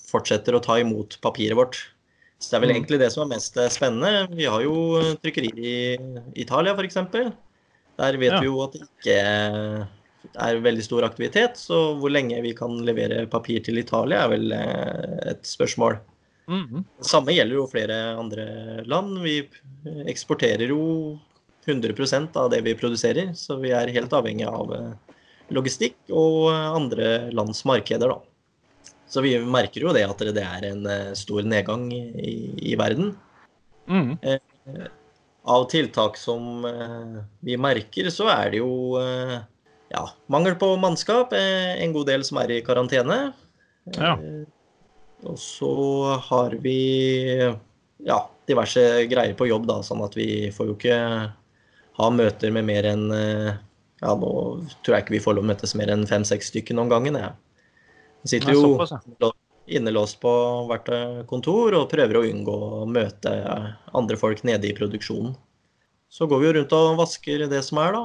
fortsetter 0.09 0.57
å 0.57 0.61
ta 0.63 0.79
imot 0.81 1.19
papiret 1.21 1.57
vårt. 1.57 1.79
Så 2.43 2.51
det 2.51 2.57
er 2.57 2.63
vel 2.65 2.73
mm. 2.73 2.77
egentlig 2.77 2.99
det 2.99 3.09
som 3.13 3.23
er 3.23 3.35
mest 3.37 3.57
eh, 3.57 3.71
spennende. 3.71 4.27
Vi 4.35 4.47
har 4.51 4.63
jo 4.65 4.77
eh, 4.99 5.11
trykkerier 5.23 5.59
i 5.63 5.75
Italia 6.43 6.75
f.eks. 6.75 6.99
Der 7.93 8.17
vet 8.19 8.33
ja. 8.33 8.39
vi 8.41 8.49
jo 8.49 8.57
at 8.65 8.75
det 8.75 8.87
ikke 8.87 9.19
er 10.43 10.63
veldig 10.65 10.83
stor 10.83 11.07
aktivitet. 11.07 11.59
Så 11.61 11.79
hvor 12.01 12.11
lenge 12.11 12.41
vi 12.43 12.51
kan 12.57 12.75
levere 12.83 13.23
papir 13.31 13.63
til 13.63 13.79
Italia 13.79 14.25
er 14.25 14.33
vel 14.33 14.51
eh, 14.57 15.31
et 15.31 15.47
spørsmål. 15.47 16.01
Mm 16.51 16.65
-hmm. 16.67 16.83
Samme 16.99 17.31
gjelder 17.31 17.55
jo 17.55 17.69
flere 17.71 18.17
andre 18.19 18.83
land. 18.83 19.21
Vi 19.23 19.47
eksporterer 20.11 20.67
jo 20.67 21.17
100% 21.65 22.35
av 22.35 22.49
det 22.51 22.61
vi 22.61 22.75
produserer, 22.75 23.31
så 23.33 23.55
vi 23.55 23.71
er 23.71 23.87
helt 23.87 24.11
avhengig 24.13 24.47
av 24.47 24.97
logistikk 25.49 25.95
og 26.11 26.51
andre 26.51 27.31
lands 27.31 27.63
markeder, 27.65 28.09
da. 28.09 28.32
Så 29.13 29.21
vi 29.21 29.35
merker 29.37 29.85
jo 29.85 29.93
det 29.93 30.07
at 30.09 30.21
det 30.33 30.41
er 30.41 30.65
en 30.71 30.87
eh, 30.89 31.13
stor 31.17 31.45
nedgang 31.45 31.85
i, 31.93 32.33
i 32.71 32.77
verden. 32.79 33.11
Mm. 33.85 34.15
Eh, 34.25 34.87
av 35.43 35.67
tiltak 35.69 36.17
som 36.17 36.65
eh, 36.65 37.19
vi 37.45 37.59
merker, 37.61 38.09
så 38.13 38.31
er 38.33 38.53
det 38.55 38.63
jo 38.63 38.97
eh, 38.97 39.35
ja, 39.93 40.03
mangel 40.33 40.57
på 40.57 40.71
mannskap. 40.81 41.35
Eh, 41.37 41.75
en 41.83 41.93
god 41.93 42.09
del 42.09 42.25
som 42.25 42.41
er 42.41 42.55
i 42.55 42.63
karantene. 42.65 43.19
Ja. 43.93 44.15
Eh, 44.15 44.47
og 45.29 45.37
så 45.39 45.73
har 46.31 46.57
vi 46.63 46.79
ja, 47.37 48.17
diverse 48.49 48.81
greier 49.11 49.37
på 49.37 49.47
jobb, 49.47 49.69
da, 49.69 49.77
sånn 49.85 50.01
at 50.03 50.17
vi 50.17 50.49
får 50.55 50.71
jo 50.71 50.79
ikke 50.79 50.97
ha 52.01 52.09
møter 52.11 52.51
med 52.51 52.65
mer 52.65 52.89
enn 52.89 53.05
ja, 53.13 54.11
nå 54.19 54.31
tror 54.83 54.97
jeg 54.97 55.05
ikke 55.05 55.15
vi 55.15 55.21
får 55.23 55.37
lov 55.37 55.45
å 55.45 55.51
møtes 55.53 55.77
mer 55.79 55.93
enn 55.93 56.03
fem-seks 56.09 56.49
stykker 56.51 56.75
noen 56.75 56.91
gangen. 56.91 57.15
Ja. 57.21 57.29
Vi 58.23 58.31
sitter 58.31 58.55
jo 58.55 59.31
innelåst 59.63 60.19
på 60.19 60.31
hvert 60.67 60.89
kontor 61.29 61.75
og 61.77 61.89
prøver 61.91 62.19
å 62.19 62.25
unngå 62.27 62.55
å 62.81 62.85
møte 62.89 63.31
andre 63.95 64.19
folk 64.19 64.43
nede 64.47 64.67
i 64.69 64.75
produksjonen. 64.75 65.35
Så 66.13 66.27
går 66.29 66.41
vi 66.41 66.47
jo 66.47 66.53
rundt 66.59 66.75
og 66.77 66.99
vasker 66.99 67.45
det 67.49 67.61
som 67.65 67.79
er, 67.81 67.95
da, 67.95 68.03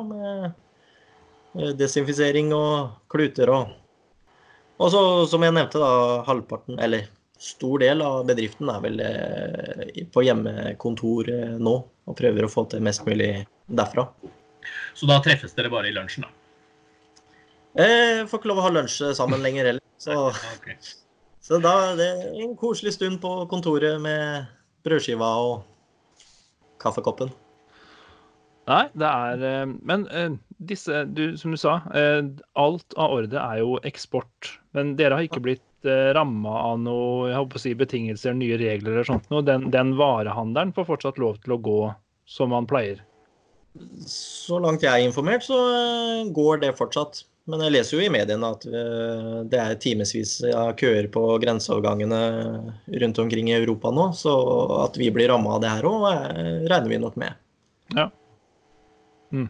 med 1.53 1.77
desinfisering 1.79 2.55
og 2.57 2.97
kluter 3.11 3.51
og 3.53 3.77
Og 4.79 4.93
så, 4.95 5.01
som 5.27 5.43
jeg 5.43 5.51
nevnte, 5.51 5.81
da, 5.83 6.23
halvparten, 6.23 6.77
eller 6.79 7.09
stor 7.39 7.81
del 7.83 8.03
av 8.03 8.21
bedriften 8.29 8.69
er 8.71 8.83
vel 8.83 9.01
eh, 9.03 10.05
på 10.15 10.23
hjemmekontor 10.23 11.31
eh, 11.35 11.57
nå, 11.59 11.73
og 11.83 12.17
prøver 12.19 12.47
å 12.47 12.51
få 12.53 12.63
til 12.71 12.85
mest 12.87 13.03
mulig 13.07 13.33
derfra. 13.67 14.07
Så 14.95 15.09
da 15.11 15.19
treffes 15.25 15.59
dere 15.59 15.71
bare 15.73 15.91
i 15.91 15.97
lunsjen, 15.97 16.29
da? 16.29 16.31
Eh, 17.79 18.23
får 18.31 18.39
ikke 18.39 18.53
lov 18.53 18.63
å 18.63 18.69
ha 18.69 18.73
lunsj 18.75 19.13
sammen 19.19 19.43
lenger 19.43 19.67
heller. 19.73 19.78
Så, 19.99 20.15
okay. 20.57 20.79
så 21.43 21.59
da 21.63 21.75
det 21.99 22.07
er 22.07 22.39
en 22.45 22.55
koselig 22.59 22.95
stund 22.97 23.21
på 23.23 23.35
kontoret 23.51 24.01
med 24.03 24.49
brødskiva 24.87 25.29
og 25.43 25.67
kaffekoppen. 26.83 27.33
Nei, 28.69 28.85
det 29.01 29.09
er 29.09 29.45
eh, 29.49 29.71
Men 29.89 30.05
eh, 30.13 30.37
disse, 30.71 31.05
du, 31.17 31.33
som 31.41 31.55
du 31.55 31.61
sa, 31.61 31.79
eh, 31.97 32.21
alt 32.61 32.97
av 33.01 33.17
orde 33.17 33.41
er 33.41 33.63
jo 33.63 33.79
eksport. 33.89 34.53
Men 34.77 34.95
dere 34.99 35.19
har 35.19 35.29
ikke 35.29 35.45
blitt 35.45 35.65
ramma 35.87 36.53
av 36.73 36.81
noe 36.83 37.29
jeg 37.29 37.39
håper 37.39 37.61
å 37.61 37.61
si, 37.63 37.73
betingelser, 37.79 38.35
nye 38.35 38.57
regler 38.59 38.97
eller 38.97 39.07
sånt 39.07 39.29
noe. 39.31 39.45
Den, 39.47 39.69
den 39.71 39.93
varehandelen 39.97 40.73
får 40.75 40.89
fortsatt 40.89 41.21
lov 41.23 41.39
til 41.45 41.55
å 41.55 41.61
gå 41.63 41.79
som 42.29 42.51
man 42.51 42.67
pleier? 42.69 42.99
Så 44.03 44.59
langt 44.59 44.83
jeg 44.83 44.91
er 44.91 45.07
informert, 45.07 45.47
så 45.47 45.59
går 46.35 46.65
det 46.65 46.73
fortsatt. 46.81 47.23
Men 47.49 47.63
jeg 47.65 47.73
leser 47.73 47.97
jo 47.97 48.05
i 48.05 48.13
mediene 48.13 48.49
at 48.53 48.65
eh, 48.69 49.37
det 49.49 49.61
er 49.63 49.79
timevis 49.81 50.35
av 50.53 50.75
køer 50.77 51.09
på 51.13 51.23
grenseovergangene 51.41 52.19
rundt 53.03 53.21
omkring 53.23 53.49
i 53.49 53.57
Europa 53.57 53.93
nå. 53.95 54.11
Så 54.17 54.33
at 54.83 54.99
vi 55.01 55.09
blir 55.15 55.31
ramma 55.33 55.57
av 55.57 55.63
det 55.65 55.71
her 55.73 55.89
òg, 55.89 56.05
eh, 56.13 56.67
regner 56.69 56.93
vi 56.93 56.99
nok 57.01 57.17
med. 57.21 57.39
Ja. 57.97 58.11
Mm. 59.33 59.49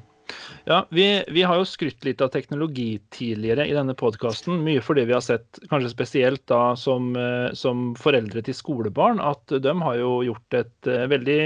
Ja, 0.69 0.83
vi, 0.93 1.07
vi, 1.33 1.43
har 1.49 1.59
jo 1.59 1.67
skrytt 1.67 2.05
litt 2.05 2.21
av 2.23 2.31
teknologi 2.31 3.01
tidligere 3.15 3.67
i 3.67 3.75
denne 3.75 3.97
podkasten. 3.99 4.61
Mye 4.63 4.85
fordi 4.85 5.07
vi 5.09 5.17
har 5.17 5.25
sett, 5.25 5.59
kanskje 5.71 5.91
spesielt 5.91 6.45
da 6.51 6.77
som, 6.79 7.11
eh, 7.19 7.51
som 7.59 7.91
foreldre 7.99 8.45
til 8.47 8.55
skolebarn, 8.55 9.19
at 9.19 9.59
de 9.65 9.75
har 9.83 9.99
jo 9.99 10.21
gjort 10.29 10.61
et 10.61 10.93
veldig 11.11 11.41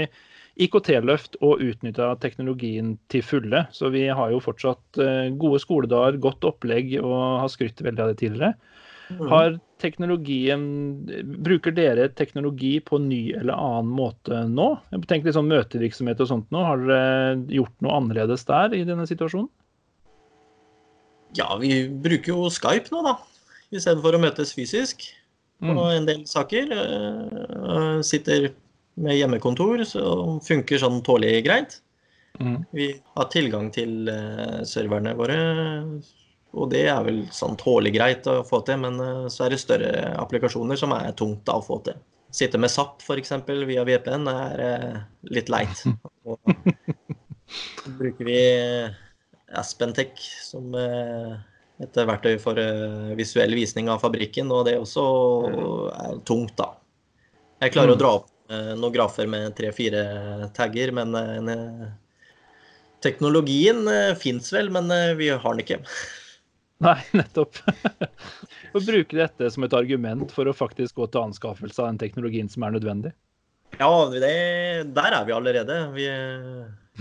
IKT-løft 0.61 1.39
og 1.41 1.61
utnytta 1.65 2.11
teknologien 2.21 2.93
til 3.09 3.23
fulle. 3.25 3.63
Så 3.73 3.89
vi 3.93 4.05
har 4.07 4.29
jo 4.33 4.41
fortsatt 4.43 4.99
eh, 5.01 5.31
gode 5.41 5.59
skoledager, 5.63 6.19
godt 6.21 6.45
opplegg 6.45 6.93
og 7.01 7.15
har 7.41 7.49
skrytt 7.49 7.81
veldig 7.81 8.03
av 8.05 8.11
det 8.11 8.19
tidligere. 8.21 8.53
Mm. 9.13 9.23
Har 9.31 9.57
teknologien, 9.83 10.61
Bruker 11.43 11.73
dere 11.75 12.05
teknologi 12.15 12.77
på 12.85 13.01
ny 13.03 13.33
eller 13.35 13.57
annen 13.57 13.89
måte 13.97 14.43
nå? 14.47 14.69
Tenker 15.09 15.27
litt 15.27 15.35
sånn 15.35 15.49
møtevirksomhet 15.51 16.21
og 16.23 16.29
sånt 16.29 16.53
nå. 16.53 16.61
Har 16.63 16.85
dere 16.85 17.57
gjort 17.57 17.75
noe 17.83 17.97
annerledes 17.99 18.45
der 18.47 18.77
i 18.77 18.85
denne 18.87 19.09
situasjonen? 19.09 19.49
Ja, 21.35 21.49
vi 21.57 21.87
bruker 21.89 22.35
jo 22.35 22.49
Skype 22.53 22.93
nå, 22.93 23.01
da. 23.09 23.17
istedenfor 23.73 24.13
å 24.13 24.21
møtes 24.21 24.53
fysisk 24.53 25.07
på 25.63 25.73
Mm. 25.73 25.95
en 25.97 26.05
del 26.05 26.25
saker. 26.29 26.71
Eh, 26.77 28.01
Sitter 28.05 28.51
med 28.95 29.17
hjemmekontor, 29.17 29.83
så 29.87 30.03
funker 30.45 30.81
sånn 30.81 31.01
tålelig 31.05 31.43
greit. 31.47 31.77
Mm. 32.39 32.63
Vi 32.73 32.89
har 33.13 33.29
tilgang 33.33 33.69
til 33.73 34.09
eh, 34.09 34.61
serverne 34.67 35.13
våre, 35.17 35.37
og 36.53 36.71
det 36.73 36.87
er 36.89 37.05
vel 37.05 37.21
sånn 37.33 37.57
tålelig 37.61 37.93
greit 37.97 38.29
å 38.29 38.39
få 38.47 38.63
til, 38.65 38.81
men 38.85 38.97
eh, 39.01 39.27
så 39.33 39.45
er 39.45 39.53
det 39.53 39.61
større 39.61 39.93
applikasjoner 40.21 40.79
som 40.79 40.95
er 40.97 41.13
tungt 41.17 41.49
å 41.51 41.59
få 41.65 41.79
til. 41.85 42.01
Sitte 42.33 42.57
med 42.57 42.73
SAP 42.73 43.03
f.eks. 43.05 43.35
via 43.69 43.85
VPN 43.85 44.29
er 44.31 44.65
eh, 44.65 44.99
litt 45.33 45.53
leit. 45.53 45.85
Og 46.29 46.39
så 47.83 47.95
bruker 47.99 48.25
vi 48.25 48.39
Aspentech 49.53 50.17
som 50.41 50.73
et 50.73 51.97
verktøy 51.99 52.39
for 52.41 52.57
visuell 53.19 53.53
visning 53.53 53.91
av 53.91 54.01
fabrikken, 54.01 54.49
og 54.49 54.63
det 54.65 54.79
også 54.79 55.03
er 55.93 56.15
tungt, 56.25 56.55
da. 56.57 56.71
Jeg 57.61 57.75
klarer 57.75 57.93
å 57.93 57.99
dra 57.99 58.13
opp 58.17 58.32
noen 58.79 58.93
grafer 58.95 59.29
med 59.29 59.55
tre-fire 59.57 60.03
tagger, 60.55 60.93
men 60.95 61.15
eh, 61.17 61.91
teknologien 63.03 63.87
uh, 63.87 64.15
fins 64.19 64.53
vel, 64.53 64.71
men 64.73 64.91
eh, 64.91 65.13
vi 65.19 65.29
har 65.29 65.43
den 65.43 65.63
ikke. 65.63 65.79
Nei, 66.83 66.99
nettopp. 67.15 67.59
Og 68.73 68.85
bruke 68.87 69.19
dette 69.19 69.49
som 69.53 69.65
et 69.67 69.75
argument 69.77 70.31
for 70.33 70.49
å 70.49 70.55
faktisk 70.55 70.97
gå 70.99 71.07
til 71.11 71.27
anskaffelse 71.29 71.83
av 71.83 71.91
den 71.91 72.01
teknologien 72.01 72.49
som 72.51 72.65
er 72.65 72.73
nødvendig. 72.75 73.13
Ja, 73.79 73.89
det, 74.09 74.33
der 74.93 75.15
er 75.17 75.25
vi 75.25 75.33
allerede. 75.33 75.77
Vi, 75.95 76.05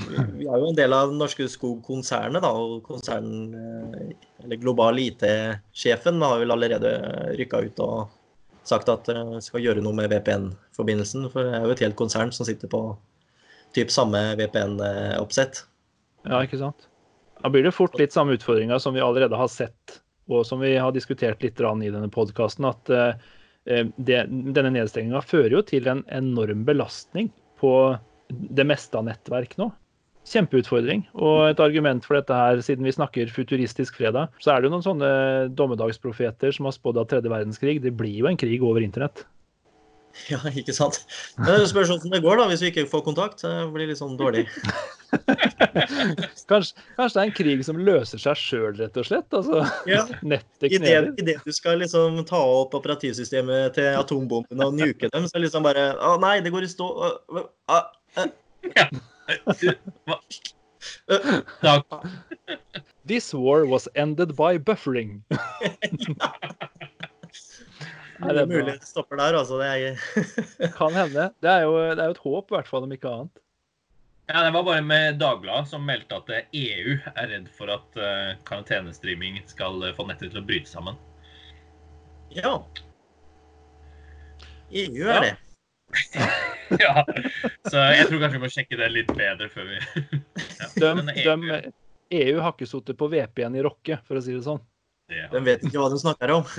vi, 0.06 0.47
er 0.47 0.61
jo 0.61 0.71
en 0.71 0.78
del 0.78 0.94
av 0.97 1.12
Norske 1.16 1.49
Skog-konsernet. 1.50 2.44
Og 2.47 2.80
konsern, 2.87 3.32
eh, 3.56 4.12
eller 4.44 4.61
global 4.61 5.00
IT-sjefen 5.02 6.23
har 6.25 6.40
vel 6.42 6.54
allerede 6.54 6.97
rykka 7.40 7.64
ut 7.66 7.82
og 7.85 8.18
sagt 8.69 8.90
at 8.92 9.09
eh, 9.12 9.38
skal 9.45 9.64
gjøre 9.64 9.83
noe 9.85 9.97
med 9.97 10.11
VPN-forbindelsen. 10.12 11.28
For 11.33 11.49
det 11.49 11.59
er 11.59 11.66
jo 11.66 11.75
et 11.75 11.85
helt 11.85 11.99
konsern 11.99 12.33
som 12.35 12.49
sitter 12.49 12.71
på 12.73 12.85
typ 13.76 13.92
samme 13.92 14.21
VPN-oppsett. 14.40 15.64
Ja, 16.28 16.42
ikke 16.45 16.61
sant? 16.61 16.88
Da 17.42 17.50
blir 17.50 17.64
det 17.66 17.75
fort 17.75 17.97
litt 17.99 18.14
samme 18.14 18.37
utfordringa 18.37 18.78
som 18.83 18.95
vi 18.95 19.02
allerede 19.02 19.38
har 19.38 19.50
sett, 19.50 19.99
og 20.31 20.47
som 20.47 20.62
vi 20.62 20.76
har 20.76 20.95
diskutert 20.95 21.42
litt 21.42 21.59
i 21.61 21.90
denne 21.90 22.11
podkasten, 22.12 22.69
at 22.69 22.90
eh, 22.92 23.14
det, 23.97 24.25
denne 24.28 24.75
nedstenginga 24.75 25.23
fører 25.25 25.59
jo 25.59 25.62
til 25.66 25.88
en 25.90 26.04
enorm 26.12 26.64
belastning 26.69 27.33
på 27.62 27.97
det 28.28 28.64
meste 28.66 28.99
av 28.99 29.07
nettverk 29.07 29.57
nå. 29.59 29.71
Kjempeutfordring. 30.29 31.02
Og 31.19 31.49
et 31.50 31.61
argument 31.61 32.05
for 32.07 32.14
dette 32.19 32.37
her, 32.37 32.61
siden 32.62 32.87
vi 32.87 32.95
snakker 32.95 33.33
futuristisk 33.35 33.99
fredag, 33.99 34.31
så 34.43 34.55
er 34.55 34.62
det 34.62 34.71
jo 34.71 34.75
noen 34.76 34.87
sånne 34.87 35.12
dommedagsprofeter 35.59 36.55
som 36.55 36.69
har 36.69 36.76
spådd 36.76 37.00
av 37.02 37.09
tredje 37.11 37.33
verdenskrig. 37.33 37.81
Det 37.83 37.95
blir 37.99 38.14
jo 38.23 38.31
en 38.31 38.38
krig 38.38 38.62
over 38.62 38.85
internett. 38.85 39.25
Ja, 40.29 40.37
ikke 40.52 40.75
sant. 40.76 40.99
Men 41.38 41.55
det 41.62 41.71
spørs 41.71 41.88
hvordan 41.88 42.12
det 42.12 42.21
går, 42.21 42.37
da, 42.37 42.45
hvis 42.50 42.61
vi 42.61 42.69
ikke 42.69 42.85
får 42.91 43.00
kontakt. 43.07 43.41
Det 43.43 43.52
blir 43.73 43.88
litt 43.88 44.00
sånn 44.00 44.19
dårlig. 44.21 44.45
Kanskje, 46.49 46.75
kanskje 46.97 47.14
det 47.17 47.21
er 47.21 47.26
en 47.26 47.35
krig 47.37 47.62
som 47.67 47.81
løser 47.85 48.21
seg 48.21 48.38
sjøl, 48.41 48.75
rett 48.79 48.97
og 49.00 49.07
slett? 49.09 49.29
Altså, 49.37 49.62
Ja. 49.88 50.05
nettet 50.25 50.69
Idet 50.69 50.81
kneler. 50.83 51.09
i 51.21 51.26
det 51.26 51.37
du 51.45 51.52
skal 51.52 51.81
liksom 51.83 52.21
ta 52.29 52.41
opp 52.41 52.76
operativsystemet 52.79 53.75
til 53.76 53.91
atombombene 53.99 54.69
og 54.69 54.76
nuke 54.79 55.11
dem, 55.12 55.29
så 55.29 55.41
liksom 55.43 55.64
bare 55.67 55.93
Å 56.00 56.14
nei, 56.21 56.38
det 56.45 56.52
går 56.52 56.64
i 56.64 56.71
stå. 56.73 56.88
Å, 56.88 57.12
å, 57.29 57.45
å, 57.73 58.29
Hva? 58.73 58.87
Da, 61.62 61.83
This 63.05 63.35
war 63.35 63.67
was 63.67 63.88
ended 63.95 64.37
by 64.37 64.59
buffering. 64.59 65.23
Nei, 68.23 68.35
det 68.37 68.43
er 68.45 68.50
mulig 68.50 68.75
det 68.76 68.87
stopper 68.87 69.19
der, 69.19 69.35
altså. 69.35 69.59
Det 69.59 69.67
er 69.67 69.79
Kan 70.79 70.95
hende. 70.95 71.31
Det 71.43 71.50
er 71.50 71.64
jo, 71.67 71.75
det 71.91 71.99
er 71.99 72.11
jo 72.11 72.17
et 72.17 72.23
håp, 72.23 72.50
i 72.50 72.55
hvert 72.57 72.71
fall, 72.71 72.87
om 72.87 72.93
ikke 72.95 73.11
annet. 73.11 73.43
ja, 74.33 74.43
det 74.47 74.52
var 74.55 74.62
bare 74.64 74.83
med 74.87 75.19
Dagbladet 75.21 75.69
som 75.69 75.83
meldte 75.85 76.17
at 76.17 76.31
eh, 76.33 76.47
EU 76.57 76.95
er 77.11 77.26
redd 77.29 77.49
for 77.52 77.73
at 77.75 77.99
uh, 77.99 78.31
karantenestreaming 78.49 79.41
skal 79.50 79.83
eh, 79.83 79.95
få 79.97 80.07
nettet 80.09 80.31
til 80.33 80.41
å 80.41 80.47
bryte 80.47 80.71
sammen. 80.71 80.97
Ja. 82.33 82.55
EU 84.71 85.11
er 85.11 85.26
det. 85.26 85.35
Ja, 86.80 87.04
så 87.68 87.76
jeg 87.92 88.06
tror 88.08 88.22
kanskje 88.22 88.38
vi 88.38 88.40
må 88.40 88.49
sjekke 88.49 88.76
det 88.80 88.87
litt 88.94 89.11
bedre 89.12 89.44
før 89.52 89.66
vi 89.68 89.76
ja. 89.76 89.84
De, 90.80 90.88
EU, 91.20 91.34
de, 91.42 91.58
EU 92.16 92.38
har 92.40 92.54
ikke 92.54 92.70
sittet 92.70 92.96
på 93.00 93.08
VPN 93.12 93.58
i 93.61 93.64
Rocke, 93.66 93.99
for 94.06 94.16
å 94.16 94.22
si 94.25 94.32
det 94.32 94.44
sånn. 94.46 94.62
det, 95.12 95.26
De 95.34 95.40
vet 95.44 95.61
ikke 95.68 95.80
hva 95.82 95.90
de 95.92 95.99
snakker 96.00 96.28
om. 96.38 96.44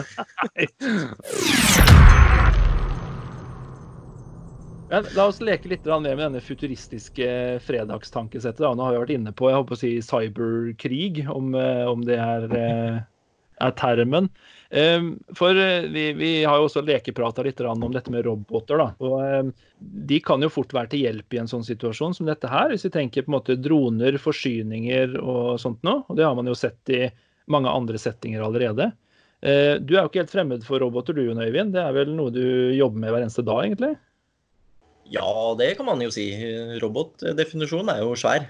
Men 4.93 5.07
la 5.17 5.23
oss 5.25 5.39
leke 5.41 5.65
litt 5.71 5.87
mer 5.89 6.03
med 6.03 6.19
denne 6.21 6.41
futuristiske 6.43 7.27
fredagstankesettet. 7.65 8.61
da. 8.61 8.75
Nå 8.77 8.83
har 8.85 8.93
vi 8.93 8.99
vært 9.01 9.13
inne 9.15 9.31
på 9.33 9.49
jeg 9.49 9.57
håper 9.57 9.73
å 9.73 9.79
si 9.79 9.89
cyberkrig, 10.05 11.23
om, 11.33 11.55
eh, 11.57 11.85
om 11.89 12.03
det 12.05 12.19
er, 12.21 12.45
eh, 12.53 12.99
er 13.59 13.71
termen. 13.71 14.29
Um, 14.73 15.19
For 15.37 15.53
eh, 15.53 15.85
vi, 15.93 16.07
vi 16.17 16.29
har 16.43 16.57
jo 16.57 16.65
også 16.65 16.81
lekeprata 16.81 17.43
litt 17.45 17.59
om 17.61 17.91
dette 17.93 18.09
med 18.09 18.25
roboter. 18.25 18.79
da, 18.81 18.87
og 19.05 19.19
eh, 19.21 19.51
De 19.77 20.17
kan 20.25 20.41
jo 20.41 20.49
fort 20.49 20.73
være 20.73 20.89
til 20.95 21.03
hjelp 21.05 21.35
i 21.35 21.41
en 21.43 21.51
sånn 21.51 21.65
situasjon 21.67 22.15
som 22.17 22.25
dette 22.25 22.49
her. 22.49 22.71
Hvis 22.71 22.87
vi 22.87 22.93
tenker 22.95 23.25
på 23.25 23.29
en 23.29 23.37
måte 23.37 23.59
droner, 23.61 24.17
forsyninger 24.17 25.13
og 25.21 25.59
sånt 25.61 25.83
noe. 25.85 26.01
og 26.07 26.17
Det 26.17 26.25
har 26.25 26.33
man 26.39 26.49
jo 26.49 26.57
sett 26.57 26.89
i 26.89 27.03
mange 27.53 27.69
andre 27.69 28.01
settinger 28.01 28.41
allerede. 28.41 28.89
Eh, 29.45 29.77
Du 29.77 29.93
er 29.93 30.01
jo 30.01 30.09
ikke 30.09 30.23
helt 30.23 30.33
fremmed 30.33 30.65
for 30.65 30.81
roboter 30.81 31.13
du, 31.13 31.27
Øyvind. 31.29 31.75
Det 31.75 31.83
er 31.83 31.93
vel 31.93 32.15
noe 32.17 32.33
du 32.33 32.73
jobber 32.73 32.97
med 33.05 33.13
hver 33.13 33.27
eneste 33.27 33.45
dag, 33.45 33.61
egentlig? 33.67 33.93
Ja, 35.13 35.53
det 35.59 35.75
kan 35.77 35.85
man 35.85 36.01
jo 36.01 36.09
si. 36.09 36.31
Robotdefinisjonen 36.81 37.93
er 37.93 38.01
jo 38.01 38.17
svær. 38.17 38.49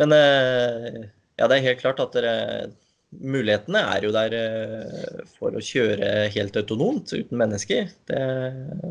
Men 0.00 0.18
eh, 0.18 1.02
ja, 1.38 1.46
det 1.46 1.60
er 1.60 1.68
helt 1.70 1.82
klart 1.84 2.02
at 2.02 2.16
dere, 2.18 2.70
mulighetene 3.10 3.82
er 3.94 4.06
jo 4.06 4.12
der 4.14 4.34
eh, 4.38 5.22
for 5.38 5.56
å 5.56 5.62
kjøre 5.64 6.28
helt 6.34 6.58
autonomt 6.60 7.10
uten 7.12 7.40
mennesker. 7.40 7.90
Det, 8.10 8.20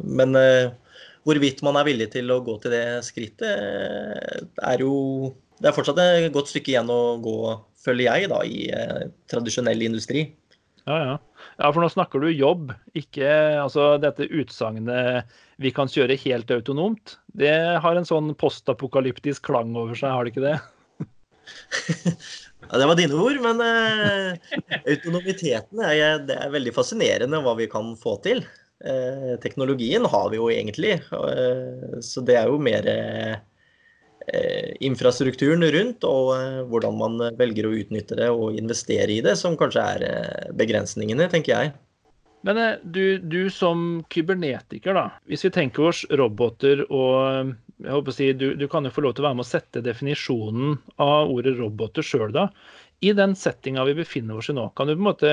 men 0.04 0.36
eh, 0.40 0.72
hvorvidt 1.28 1.64
man 1.66 1.80
er 1.80 1.88
villig 1.88 2.10
til 2.16 2.32
å 2.34 2.42
gå 2.46 2.58
til 2.64 2.76
det 2.76 2.84
skrittet, 3.08 3.48
eh, 3.48 4.44
er 4.72 4.86
jo 4.86 5.36
Det 5.60 5.68
er 5.68 5.76
fortsatt 5.76 5.98
et 6.00 6.32
godt 6.32 6.48
stykke 6.48 6.72
igjen 6.72 6.88
å 6.88 7.18
gå, 7.20 7.40
følger 7.84 8.08
jeg, 8.08 8.30
da, 8.32 8.38
i 8.48 8.70
eh, 8.72 9.10
tradisjonell 9.28 9.82
industri. 9.84 10.22
Ja, 10.86 11.00
ja. 11.04 11.16
Ja, 11.60 11.68
for 11.74 11.84
nå 11.84 11.90
snakker 11.92 12.24
du 12.24 12.30
jobb, 12.32 12.72
ikke 12.96 13.28
altså 13.60 13.98
dette 14.00 14.30
utsagnet 14.32 15.28
'vi 15.60 15.72
kan 15.76 15.92
kjøre 15.92 16.16
helt 16.24 16.48
autonomt'. 16.56 17.18
Det 17.36 17.52
har 17.84 18.00
en 18.00 18.08
sånn 18.08 18.32
postapokalyptisk 18.40 19.44
klang 19.52 19.76
over 19.76 20.00
seg, 20.00 20.16
har 20.16 20.24
det 20.24 20.32
ikke 20.32 20.48
det? 20.48 20.60
Ja, 22.68 22.78
det 22.78 22.88
var 22.89 22.98
dine 23.00 23.18
ord, 23.18 23.38
men 23.42 23.62
eh, 23.63 24.58
autonomiteten 24.84 25.80
er, 25.86 26.20
det 26.28 26.36
er 26.38 26.51
veldig 26.54 26.74
fascinerende 26.75 27.39
hva 27.46 27.56
vi 27.58 27.70
kan 27.72 27.96
få 27.98 28.18
til. 28.25 28.44
Eh, 28.86 29.34
teknologien 29.44 30.06
har 30.08 30.30
vi 30.32 30.38
jo 30.38 30.50
egentlig, 30.54 31.00
eh, 31.16 32.00
så 32.06 32.22
det 32.25 32.38
er 32.39 32.51
jo 32.51 32.60
mer 32.62 32.86
eh, 32.92 33.39
infrastrukturen 34.86 35.66
rundt 35.74 36.06
og 36.08 36.34
eh, 36.38 36.62
hvordan 36.70 37.00
man 37.00 37.18
velger 37.39 37.68
å 37.68 37.75
utnytte 37.80 38.20
det 38.20 38.30
og 38.32 38.60
investere 38.60 39.18
i 39.18 39.24
det, 39.25 39.36
som 39.39 39.58
kanskje 39.60 39.88
er 39.96 40.06
eh, 40.12 40.51
begrensningene, 40.60 41.28
tenker 41.32 41.56
jeg. 41.56 41.74
Men 42.48 42.62
du, 42.84 43.18
du 43.20 43.50
som 43.51 44.06
kybernetiker, 44.13 44.96
da. 44.96 45.10
Hvis 45.28 45.44
vi 45.44 45.51
tenker 45.58 45.89
oss 45.89 46.06
roboter 46.08 46.86
og 46.88 47.58
jeg 47.79 47.95
håper 47.95 48.12
å 48.12 48.15
si, 48.15 48.27
du, 48.36 48.51
du 48.59 48.67
kan 48.71 48.83
jo 48.83 48.91
få 48.91 49.05
lov 49.05 49.15
til 49.15 49.24
å 49.24 49.29
være 49.29 49.39
med 49.39 49.45
å 49.45 49.50
sette 49.50 49.83
definisjonen 49.83 50.75
av 51.00 51.31
ordet 51.31 51.55
roboter 51.59 52.03
sjøl, 52.05 52.31
da. 52.36 52.50
I 53.00 53.13
den 53.15 53.31
settinga 53.39 53.86
vi 53.88 53.93
befinner 53.95 54.41
oss 54.41 54.50
i 54.51 54.55
nå, 54.57 54.65
kan 54.75 54.89
du 54.89 54.98
på 54.98 55.00
en 55.00 55.07
måte 55.07 55.29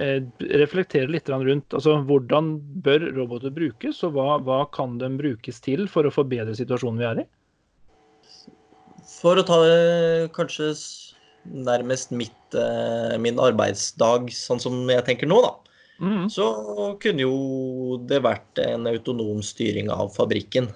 eh, 0.00 0.22
reflektere 0.56 1.10
litt 1.12 1.28
rundt 1.28 1.76
altså, 1.76 1.98
hvordan 2.08 2.54
bør 2.86 3.10
roboter 3.18 3.52
brukes, 3.52 4.00
og 4.08 4.16
hva, 4.16 4.38
hva 4.46 4.62
kan 4.72 4.96
de 5.02 5.10
brukes 5.18 5.60
til 5.64 5.84
for 5.92 6.08
å 6.08 6.14
forbedre 6.14 6.56
situasjonen 6.56 7.02
vi 7.02 7.08
er 7.10 7.20
i? 7.24 7.26
For 9.18 9.36
å 9.36 9.44
ta 9.44 9.60
det 9.60 10.30
kanskje 10.36 10.72
nærmest 11.44 12.14
mitt, 12.16 12.56
eh, 12.56 13.18
min 13.20 13.36
arbeidsdag 13.42 14.32
sånn 14.32 14.62
som 14.62 14.80
jeg 14.88 15.04
tenker 15.04 15.28
nå, 15.28 15.42
da. 15.44 15.52
Mm. 16.02 16.24
så 16.26 16.46
kunne 16.98 17.22
jo 17.22 17.98
det 18.02 18.18
vært 18.24 18.58
en 18.58 18.88
autonom 18.90 19.44
styring 19.46 19.92
av 19.94 20.08
fabrikken. 20.16 20.66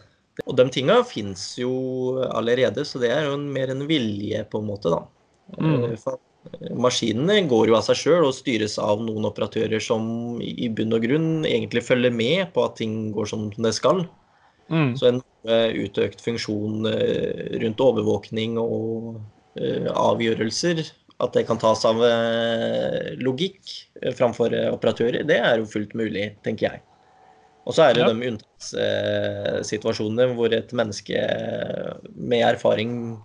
Og 0.47 0.55
de 0.59 0.67
tinga 0.73 1.01
fins 1.07 1.51
jo 1.59 1.73
allerede, 2.31 2.85
så 2.87 3.01
det 3.03 3.11
er 3.15 3.29
jo 3.29 3.37
mer 3.41 3.73
en 3.73 3.85
vilje, 3.89 4.45
på 4.51 4.61
en 4.63 4.69
måte, 4.69 4.93
da. 4.93 5.03
Mm. 5.59 5.93
Eh, 5.93 6.19
Maskinene 6.79 7.41
går 7.51 7.71
jo 7.71 7.77
av 7.77 7.85
seg 7.89 7.99
sjøl 7.99 8.29
og 8.29 8.37
styres 8.37 8.79
av 8.81 9.03
noen 9.05 9.27
operatører 9.29 9.83
som 9.83 10.39
i 10.41 10.69
bunn 10.73 10.95
og 10.97 11.03
grunn 11.05 11.33
egentlig 11.49 11.83
følger 11.85 12.15
med 12.15 12.53
på 12.55 12.65
at 12.65 12.79
ting 12.81 13.11
går 13.17 13.29
som 13.33 13.49
det 13.57 13.75
skal. 13.77 14.05
Mm. 14.69 14.95
Så 15.01 15.11
en 15.11 15.21
eh, 15.49 15.75
utøkt 15.85 16.23
funksjon 16.25 16.89
eh, 16.93 17.59
rundt 17.65 17.85
overvåkning 17.85 18.61
og 18.61 19.19
avgjørelser 19.59 20.85
At 21.19 21.33
det 21.35 21.43
kan 21.49 21.59
tas 21.59 21.81
av 21.89 21.99
logikk 23.19 23.73
framfor 24.15 24.53
operatører, 24.69 25.25
det 25.27 25.41
er 25.43 25.59
jo 25.59 25.67
fullt 25.67 25.97
mulig, 25.99 26.29
tenker 26.47 26.69
jeg. 26.69 26.83
Og 27.69 27.75
så 27.77 27.83
er 27.85 27.93
det 27.95 28.03
Ja. 28.03 28.09
de 28.09 28.29
unntakssituasjonene 28.33 30.25
hvor 30.35 30.51
et 30.57 30.73
menneske 30.73 31.19
med 32.17 32.41
erfaring 32.47 33.19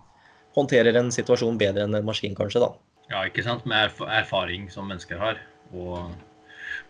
håndterer 0.54 0.96
en 1.00 1.10
situasjon 1.10 1.58
bedre 1.58 1.82
enn 1.86 1.94
en 1.96 2.04
maskin, 2.04 2.34
kanskje, 2.36 2.60
da. 2.60 2.68
Ja, 3.10 3.24
ikke 3.24 3.42
sant? 3.44 3.66
Med 3.66 3.76
erf 3.88 4.00
erfaring 4.04 4.70
som 4.72 4.88
mennesker 4.88 5.18
har. 5.20 5.36
Og... 5.72 6.12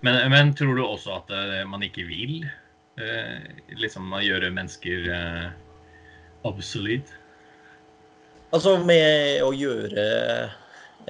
Men, 0.04 0.30
men 0.30 0.54
tror 0.56 0.74
du 0.76 0.82
også 0.84 1.14
at 1.20 1.30
uh, 1.32 1.64
man 1.68 1.82
ikke 1.82 2.04
vil 2.08 2.44
uh, 3.00 3.40
liksom 3.78 4.12
gjøre 4.20 4.50
mennesker 4.54 5.08
uh, 5.08 5.46
obsolete? 6.44 7.12
Altså 8.54 8.76
med 8.84 9.42
å 9.42 9.50
gjøre 9.56 10.04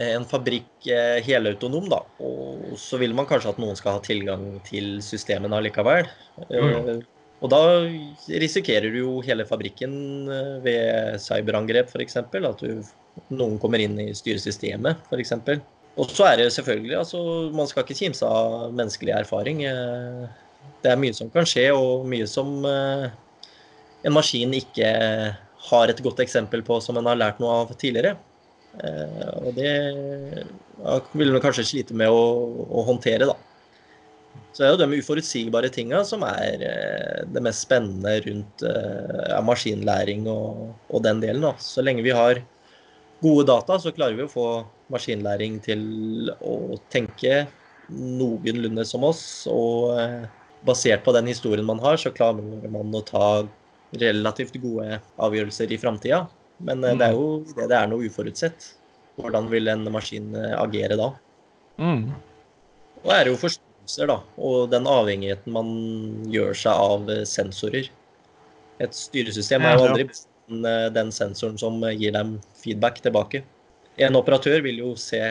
en 0.02 0.24
fabrikk 0.26 0.88
eh, 0.90 1.20
helautonom, 1.22 1.88
da, 1.92 2.00
og 2.18 2.74
så 2.80 2.98
vil 2.98 3.14
man 3.14 3.28
kanskje 3.30 3.52
at 3.52 3.60
noen 3.62 3.76
skal 3.78 3.98
ha 3.98 4.02
tilgang 4.02 4.46
til 4.66 4.96
systemene 5.04 5.54
allikevel. 5.60 6.08
Mm. 6.50 6.88
Eh, 6.88 7.02
Og 7.44 7.50
da 7.52 7.60
risikerer 8.40 8.88
du 8.94 8.98
jo 9.02 9.14
hele 9.26 9.44
fabrikken 9.44 9.94
eh, 10.32 10.54
ved 10.64 11.18
cyberangrep, 11.20 11.90
f.eks. 11.92 12.16
At 12.16 12.62
du, 12.62 12.80
noen 13.34 13.58
kommer 13.60 13.82
inn 13.84 13.98
i 14.00 14.14
styresystemet, 14.16 15.02
f.eks. 15.10 15.34
Og 16.00 16.10
så 16.10 16.24
er 16.26 16.40
det 16.40 16.46
selvfølgelig 16.50 16.96
altså, 16.98 17.20
Man 17.54 17.68
skal 17.70 17.84
ikke 17.84 17.98
kimse 18.00 18.26
av 18.26 18.72
menneskelig 18.74 19.14
erfaring. 19.18 19.62
Eh, 19.68 20.24
Det 20.82 20.90
er 20.90 20.98
mye 21.00 21.14
som 21.16 21.30
kan 21.32 21.46
skje, 21.48 21.68
og 21.72 22.06
mye 22.08 22.26
som 22.28 22.64
eh, 22.68 23.10
en 24.04 24.12
maskin 24.12 24.52
ikke 24.56 24.88
har 25.70 25.88
et 25.88 26.02
godt 26.04 26.20
eksempel 26.20 26.64
på 26.64 26.80
som 26.84 26.96
en 27.00 27.06
har 27.08 27.16
lært 27.16 27.38
noe 27.40 27.62
av 27.62 27.70
tidligere. 27.76 28.16
Eh, 28.82 29.32
Og 29.44 29.54
det 29.56 29.72
vil 31.14 31.32
man 31.34 31.42
kanskje 31.42 31.66
slite 31.68 31.96
med 31.96 32.10
å, 32.10 32.22
å 32.66 32.84
håndtere, 32.88 33.28
da. 33.30 33.36
Så 34.54 34.62
det 34.62 34.66
er 34.66 34.72
jo 34.74 34.80
de 34.82 34.98
uforutsigbare 35.02 35.70
tinga 35.74 36.02
som 36.06 36.22
er 36.26 36.62
eh, 36.66 37.22
det 37.30 37.42
mest 37.42 37.66
spennende 37.66 38.16
rundt 38.26 38.64
eh, 38.66 39.24
ja, 39.32 39.40
maskinlæring 39.46 40.28
og, 40.30 40.68
og 40.90 41.04
den 41.06 41.22
delen. 41.22 41.42
Da. 41.46 41.54
Så 41.62 41.82
lenge 41.82 42.04
vi 42.06 42.14
har 42.14 42.42
gode 43.22 43.46
data, 43.50 43.78
så 43.82 43.94
klarer 43.94 44.18
vi 44.18 44.26
å 44.26 44.30
få 44.30 44.48
maskinlæring 44.94 45.58
til 45.64 46.30
å 46.44 46.78
tenke 46.92 47.44
noenlunde 47.90 48.84
som 48.86 49.06
oss. 49.06 49.24
Og 49.50 49.94
basert 50.64 51.04
på 51.04 51.14
den 51.16 51.28
historien 51.30 51.66
man 51.66 51.82
har, 51.82 51.98
så 52.00 52.12
klarer 52.14 52.70
man 52.72 52.94
å 52.94 53.02
ta 53.06 53.26
relativt 54.00 54.56
gode 54.62 55.00
avgjørelser 55.22 55.72
i 55.74 55.78
framtida. 55.80 56.24
Men 56.58 56.82
mm. 56.84 56.98
det 57.00 57.06
er 57.06 57.16
jo 57.16 57.28
det 57.50 57.68
det 57.70 57.78
er 57.78 57.90
noe 57.90 58.08
uforutsett. 58.08 58.70
Hvordan 59.18 59.48
vil 59.50 59.70
en 59.70 59.86
maskin 59.94 60.34
eh, 60.38 60.54
agere 60.58 60.98
da? 60.98 61.10
Mm. 61.78 62.08
Og 63.02 63.10
det 63.10 63.16
er 63.18 63.30
jo 63.30 63.38
forståelser, 63.38 64.08
da, 64.10 64.18
og 64.38 64.70
den 64.72 64.88
avhengigheten 64.90 65.54
man 65.54 65.72
gjør 66.32 66.54
seg 66.64 66.84
av 66.86 67.10
eh, 67.12 67.24
sensorer. 67.28 67.90
Et 68.82 68.96
styresystem 68.96 69.62
er 69.62 69.76
jo 69.76 69.90
aldri 69.90 70.08
den, 70.94 71.12
sensoren 71.14 71.58
som 71.60 71.78
gir 71.94 72.14
dem 72.16 72.38
feedback 72.58 72.98
tilbake. 73.04 73.44
En 74.02 74.18
operatør 74.18 74.64
vil 74.64 74.80
jo 74.82 74.94
se 74.98 75.22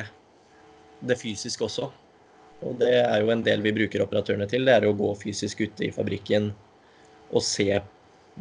det 1.03 1.18
fysisk 1.20 1.65
også. 1.68 1.89
Og 2.63 2.77
det 2.80 2.94
er 3.01 3.20
jo 3.20 3.34
en 3.34 3.44
del 3.44 3.63
vi 3.65 3.74
bruker 3.75 4.06
operatørene 4.06 4.48
til. 4.48 4.63
Det 4.63 4.77
er 4.77 4.88
å 4.88 4.96
gå 4.96 5.10
fysisk 5.20 5.65
ute 5.65 5.89
i 5.89 5.92
fabrikken 5.92 6.53
og 7.34 7.44
se 7.44 7.68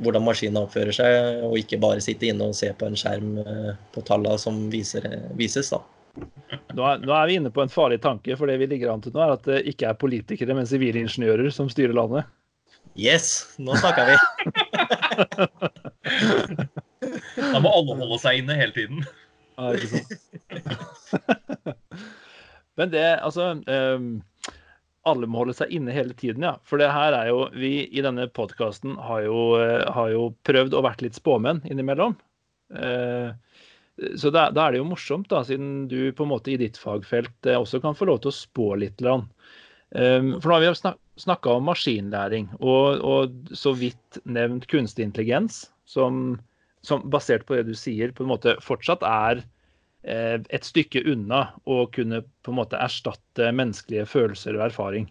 hvordan 0.01 0.25
maskinen 0.25 0.63
oppfører 0.63 0.95
seg, 0.97 1.43
og 1.47 1.59
ikke 1.61 1.81
bare 1.83 2.05
sitte 2.05 2.29
inne 2.31 2.49
og 2.49 2.57
se 2.57 2.71
på 2.77 2.89
en 2.89 2.99
skjerm 2.99 3.35
eh, 3.43 3.73
på 3.95 4.05
tallene 4.09 4.39
som 4.41 4.71
viser, 4.73 5.05
vises. 5.39 5.73
da. 5.75 5.83
Nå 6.77 6.85
er, 6.85 7.03
nå 7.05 7.13
er 7.17 7.29
vi 7.29 7.39
inne 7.41 7.53
på 7.53 7.65
en 7.65 7.73
farlig 7.73 8.01
tanke, 8.05 8.37
for 8.37 8.49
det 8.49 8.59
vi 8.61 8.69
ligger 8.71 8.93
an 8.93 9.05
til 9.05 9.15
nå, 9.15 9.21
er 9.25 9.35
at 9.37 9.49
det 9.49 9.63
ikke 9.73 9.91
er 9.91 10.01
politikere, 10.01 10.57
men 10.57 10.69
sivilingeniører 10.69 11.53
som 11.55 11.71
styrer 11.73 11.97
landet. 11.97 12.29
Yes, 12.99 13.57
nå 13.63 13.77
snakker 13.81 14.13
vi! 14.13 14.17
Da 17.53 17.61
må 17.61 17.71
alle 17.73 17.97
holde 17.99 18.19
seg 18.23 18.43
inne 18.43 18.57
hele 18.57 18.75
tiden. 18.77 19.03
Ja, 19.59 19.73
ikke 19.77 19.89
sant? 19.93 20.11
Men 22.81 22.93
det, 22.93 23.05
altså 23.21 23.51
ehm, 23.69 24.23
Alle 25.09 25.27
må 25.27 25.43
holde 25.43 25.57
seg 25.59 25.73
inne 25.75 25.95
hele 25.95 26.15
tiden, 26.15 26.45
ja. 26.47 26.57
For 26.69 26.79
det 26.79 26.93
her 26.95 27.15
er 27.17 27.31
jo 27.33 27.49
Vi 27.59 27.89
i 27.91 28.05
denne 28.05 28.29
podkasten 28.31 28.95
har, 29.03 29.25
eh, 29.27 29.87
har 29.91 30.11
jo 30.13 30.29
prøvd 30.47 30.77
å 30.79 30.85
vært 30.87 31.03
litt 31.03 31.19
spåmenn 31.19 31.63
innimellom. 31.67 32.15
Eh, 32.75 33.33
så 34.17 34.31
da, 34.33 34.49
da 34.51 34.67
er 34.67 34.75
det 34.75 34.81
jo 34.81 34.89
morsomt, 34.89 35.29
da, 35.29 35.43
siden 35.45 35.87
du 35.91 36.13
på 36.17 36.25
en 36.25 36.33
måte 36.33 36.55
i 36.55 36.59
ditt 36.61 36.79
fagfelt 36.81 37.49
eh, 37.49 37.59
også 37.59 37.83
kan 37.83 37.97
få 37.99 38.09
lov 38.09 38.23
til 38.23 38.33
å 38.33 38.37
spå 38.37 38.69
litt. 38.81 39.03
Um, 39.03 40.39
for 40.41 40.49
nå 40.49 40.57
har 40.57 40.65
vi 40.65 40.71
snak 40.79 40.99
snakka 41.21 41.59
om 41.59 41.67
maskinlæring, 41.69 42.47
og, 42.65 43.03
og 43.05 43.57
så 43.57 43.75
vidt 43.77 44.17
nevnt 44.25 44.65
kunstig 44.71 45.05
intelligens, 45.05 45.67
som, 45.85 46.39
som 46.87 47.05
basert 47.13 47.45
på 47.47 47.59
det 47.59 47.67
du 47.69 47.75
sier, 47.77 48.15
på 48.17 48.25
en 48.25 48.31
måte 48.33 48.57
fortsatt 48.65 49.05
er 49.05 49.43
et 50.03 50.67
stykke 50.67 51.05
unna 51.07 51.45
å 51.71 51.85
kunne 51.95 52.25
på 52.43 52.51
en 52.51 52.59
måte 52.59 52.81
erstatte 52.83 53.53
menneskelige 53.55 54.09
følelser 54.11 54.57
og 54.59 54.65
erfaring. 54.67 55.07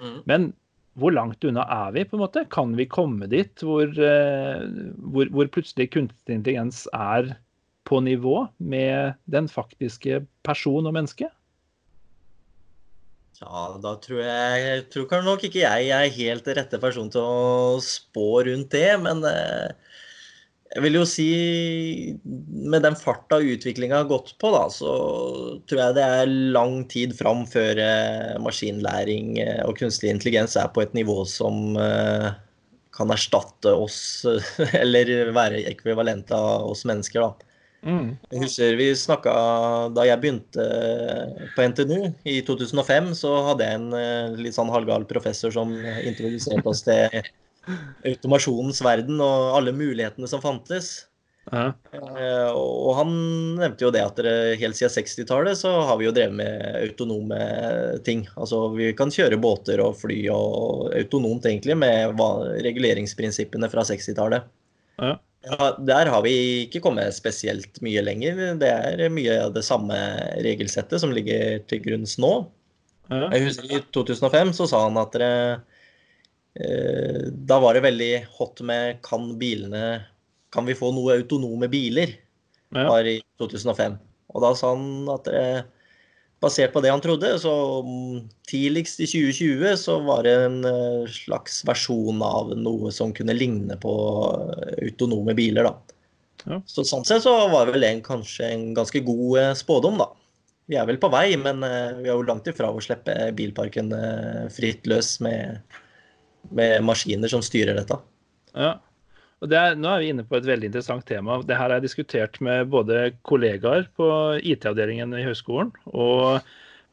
Mm. 0.00 0.16
Men 0.26 0.48
hvor 0.96 1.12
langt 1.12 1.44
unna 1.44 1.64
er 1.68 1.92
vi? 1.92 2.04
på 2.08 2.16
en 2.16 2.24
måte? 2.24 2.46
Kan 2.52 2.74
vi 2.78 2.88
komme 2.88 3.28
dit 3.28 3.62
hvor, 3.64 3.84
eh, 3.86 4.62
hvor, 5.12 5.28
hvor 5.32 5.50
plutselig 5.52 5.90
kunstig 5.92 6.38
intelligens 6.38 6.86
er 6.96 7.34
på 7.86 8.00
nivå 8.02 8.46
med 8.58 9.18
den 9.30 9.50
faktiske 9.52 10.24
person 10.46 10.88
og 10.88 10.96
menneske? 10.96 11.28
Ja, 13.36 13.66
da 13.82 13.92
tror 14.00 14.22
jeg, 14.24 14.60
jeg 14.64 14.84
tror 14.94 15.24
nok 15.26 15.44
ikke 15.44 15.60
jeg 15.60 15.90
er 15.92 16.14
helt 16.16 16.46
rette 16.56 16.80
person 16.80 17.10
til 17.12 17.20
å 17.20 17.76
spå 17.84 18.46
rundt 18.48 18.72
det, 18.72 18.96
men 19.04 19.20
eh, 19.28 19.76
jeg 20.76 20.84
vil 20.84 20.98
jo 20.98 21.04
si 21.08 21.26
med 22.26 22.82
den 22.84 22.96
farta 23.00 23.38
utviklinga 23.40 24.02
har 24.02 24.08
gått 24.10 24.34
på, 24.42 24.50
da, 24.52 24.66
så 24.72 24.90
tror 25.64 25.80
jeg 25.80 25.96
det 25.96 26.04
er 26.04 26.32
lang 26.52 26.82
tid 26.92 27.14
fram 27.16 27.46
før 27.48 27.80
eh, 27.80 28.34
maskinlæring 28.44 29.38
eh, 29.40 29.62
og 29.64 29.78
kunstig 29.80 30.12
intelligens 30.12 30.56
er 30.60 30.68
på 30.74 30.84
et 30.84 30.92
nivå 30.96 31.22
som 31.30 31.78
eh, 31.80 32.28
kan 32.96 33.12
erstatte 33.12 33.72
oss, 33.72 33.98
eller 34.82 35.32
være 35.36 35.64
ekvivalent 35.72 36.32
av 36.36 36.68
oss 36.68 36.84
mennesker, 36.88 37.24
da. 37.24 37.52
Mm. 37.86 38.12
Jeg 38.32 38.40
husker 38.40 38.78
vi 38.80 38.86
snakka 38.98 39.32
Da 39.94 40.06
jeg 40.08 40.18
begynte 40.18 40.64
på 41.54 41.66
NTNU 41.70 42.08
i 42.26 42.40
2005, 42.42 43.12
så 43.14 43.34
hadde 43.52 43.68
jeg 43.68 43.78
en 43.78 44.40
litt 44.40 44.56
sånn 44.56 44.72
halvgal 44.72 45.04
professor 45.06 45.52
som 45.54 45.70
introduserte 46.02 46.72
oss 46.72 46.82
til 46.88 47.28
automasjonens 48.06 48.80
verden 48.84 49.20
og 49.22 49.58
alle 49.58 49.74
mulighetene 49.76 50.28
som 50.30 50.42
fantes. 50.44 51.06
Ja. 51.52 51.68
Eh, 51.94 52.50
Og 52.50 52.96
han 52.98 53.12
nevnte 53.60 53.86
jo 53.86 53.92
det 53.94 54.02
at 54.02 54.18
det, 54.18 54.58
helt 54.58 54.78
siden 54.78 54.90
60-tallet 54.96 55.58
så 55.60 55.70
har 55.86 56.00
vi 56.00 56.08
jo 56.08 56.14
drevet 56.14 56.34
med 56.40 56.80
autonome 56.80 57.38
ting. 58.06 58.24
Altså 58.34 58.64
vi 58.74 58.90
kan 58.98 59.12
kjøre 59.14 59.38
båter 59.38 59.82
og 59.84 59.98
fly 60.00 60.24
og 60.34 60.90
autonomt 60.96 61.46
egentlig 61.46 61.78
med 61.78 62.18
reguleringsprinsippene 62.66 63.70
fra 63.70 63.86
60-tallet. 63.86 64.50
Ja. 64.98 65.16
Ja, 65.46 65.76
der 65.78 66.08
har 66.10 66.24
vi 66.24 66.32
ikke 66.64 66.80
kommet 66.82 67.14
spesielt 67.14 67.78
mye 67.84 68.02
lenger. 68.02 68.56
Det 68.58 68.66
er 68.66 69.12
mye 69.14 69.36
av 69.44 69.52
det 69.54 69.62
samme 69.62 69.94
regelsettet 70.42 70.98
som 70.98 71.12
ligger 71.14 71.60
til 71.70 71.84
grunns 71.84 72.16
nå. 72.18 72.32
Ja. 73.12 73.28
Jeg 73.30 73.44
husker 73.44 73.70
I 73.70 73.78
2005 73.94 74.50
så 74.58 74.66
sa 74.66 74.82
han 74.88 74.98
at 74.98 75.14
det, 75.14 75.22
eh, 75.22 75.75
da 76.56 77.58
var 77.60 77.76
det 77.76 77.82
veldig 77.84 78.12
hot 78.38 78.62
med 78.64 79.02
kan 79.04 79.26
bilene 79.36 79.80
Kan 80.54 80.64
vi 80.64 80.76
få 80.78 80.88
noe 80.94 81.18
autonome 81.18 81.68
biler? 81.68 82.14
Ja. 82.72 82.86
var 82.88 83.04
i 83.04 83.18
2005. 83.40 83.98
Og 84.32 84.44
da 84.44 84.52
sa 84.56 84.70
han 84.72 85.10
at 85.12 85.28
det, 85.28 85.42
basert 86.42 86.74
på 86.74 86.82
det 86.84 86.92
han 86.92 87.02
trodde, 87.04 87.30
så 87.40 87.52
mm, 87.86 88.28
tidligst 88.48 89.00
i 89.00 89.08
2020 89.08 89.76
så 89.80 89.98
var 90.04 90.26
det 90.26 90.34
en 90.44 90.58
eh, 90.68 91.12
slags 91.12 91.62
versjon 91.68 92.20
av 92.24 92.52
noe 92.58 92.92
som 92.94 93.14
kunne 93.16 93.36
ligne 93.36 93.78
på 93.82 93.94
eh, 94.34 94.86
autonome 94.86 95.36
biler, 95.38 95.68
da. 95.68 95.96
Ja. 96.46 96.60
Så 96.68 96.84
sånn 96.86 97.06
sett 97.08 97.24
så 97.24 97.32
var 97.50 97.72
vel 97.72 97.82
det 97.82 97.90
en, 97.90 98.04
kanskje 98.04 98.50
en 98.52 98.68
ganske 98.76 99.02
god 99.06 99.40
eh, 99.42 99.54
spådom, 99.58 99.98
da. 100.02 100.10
Vi 100.66 100.76
er 100.78 100.86
vel 100.88 100.98
på 101.00 101.10
vei, 101.14 101.30
men 101.40 101.64
eh, 101.64 101.96
vi 102.02 102.10
er 102.10 102.14
jo 102.14 102.26
langt 102.28 102.48
ifra 102.50 102.70
å 102.70 102.82
slippe 102.84 103.16
bilparken 103.38 103.92
eh, 103.96 104.46
fritt 104.52 104.86
løs 104.90 105.16
med, 105.24 105.78
med 106.54 106.84
maskiner 106.86 107.30
som 107.32 107.44
styrer 107.44 107.78
dette. 107.78 107.98
Ja. 108.56 108.76
Og 109.44 109.50
det 109.52 109.58
er, 109.60 109.74
nå 109.76 109.90
er 109.92 110.00
vi 110.00 110.12
inne 110.14 110.24
på 110.24 110.38
et 110.38 110.46
veldig 110.48 110.70
interessant 110.70 111.04
tema. 111.08 111.40
Det 111.44 111.58
her 111.58 111.74
er 111.74 111.82
diskutert 111.84 112.38
med 112.44 112.70
både 112.72 113.10
kollegaer 113.28 113.84
på 113.98 114.08
IT-avdelingen 114.40 115.12
i 115.18 115.26
høyskolen, 115.26 115.74
og 115.92 116.40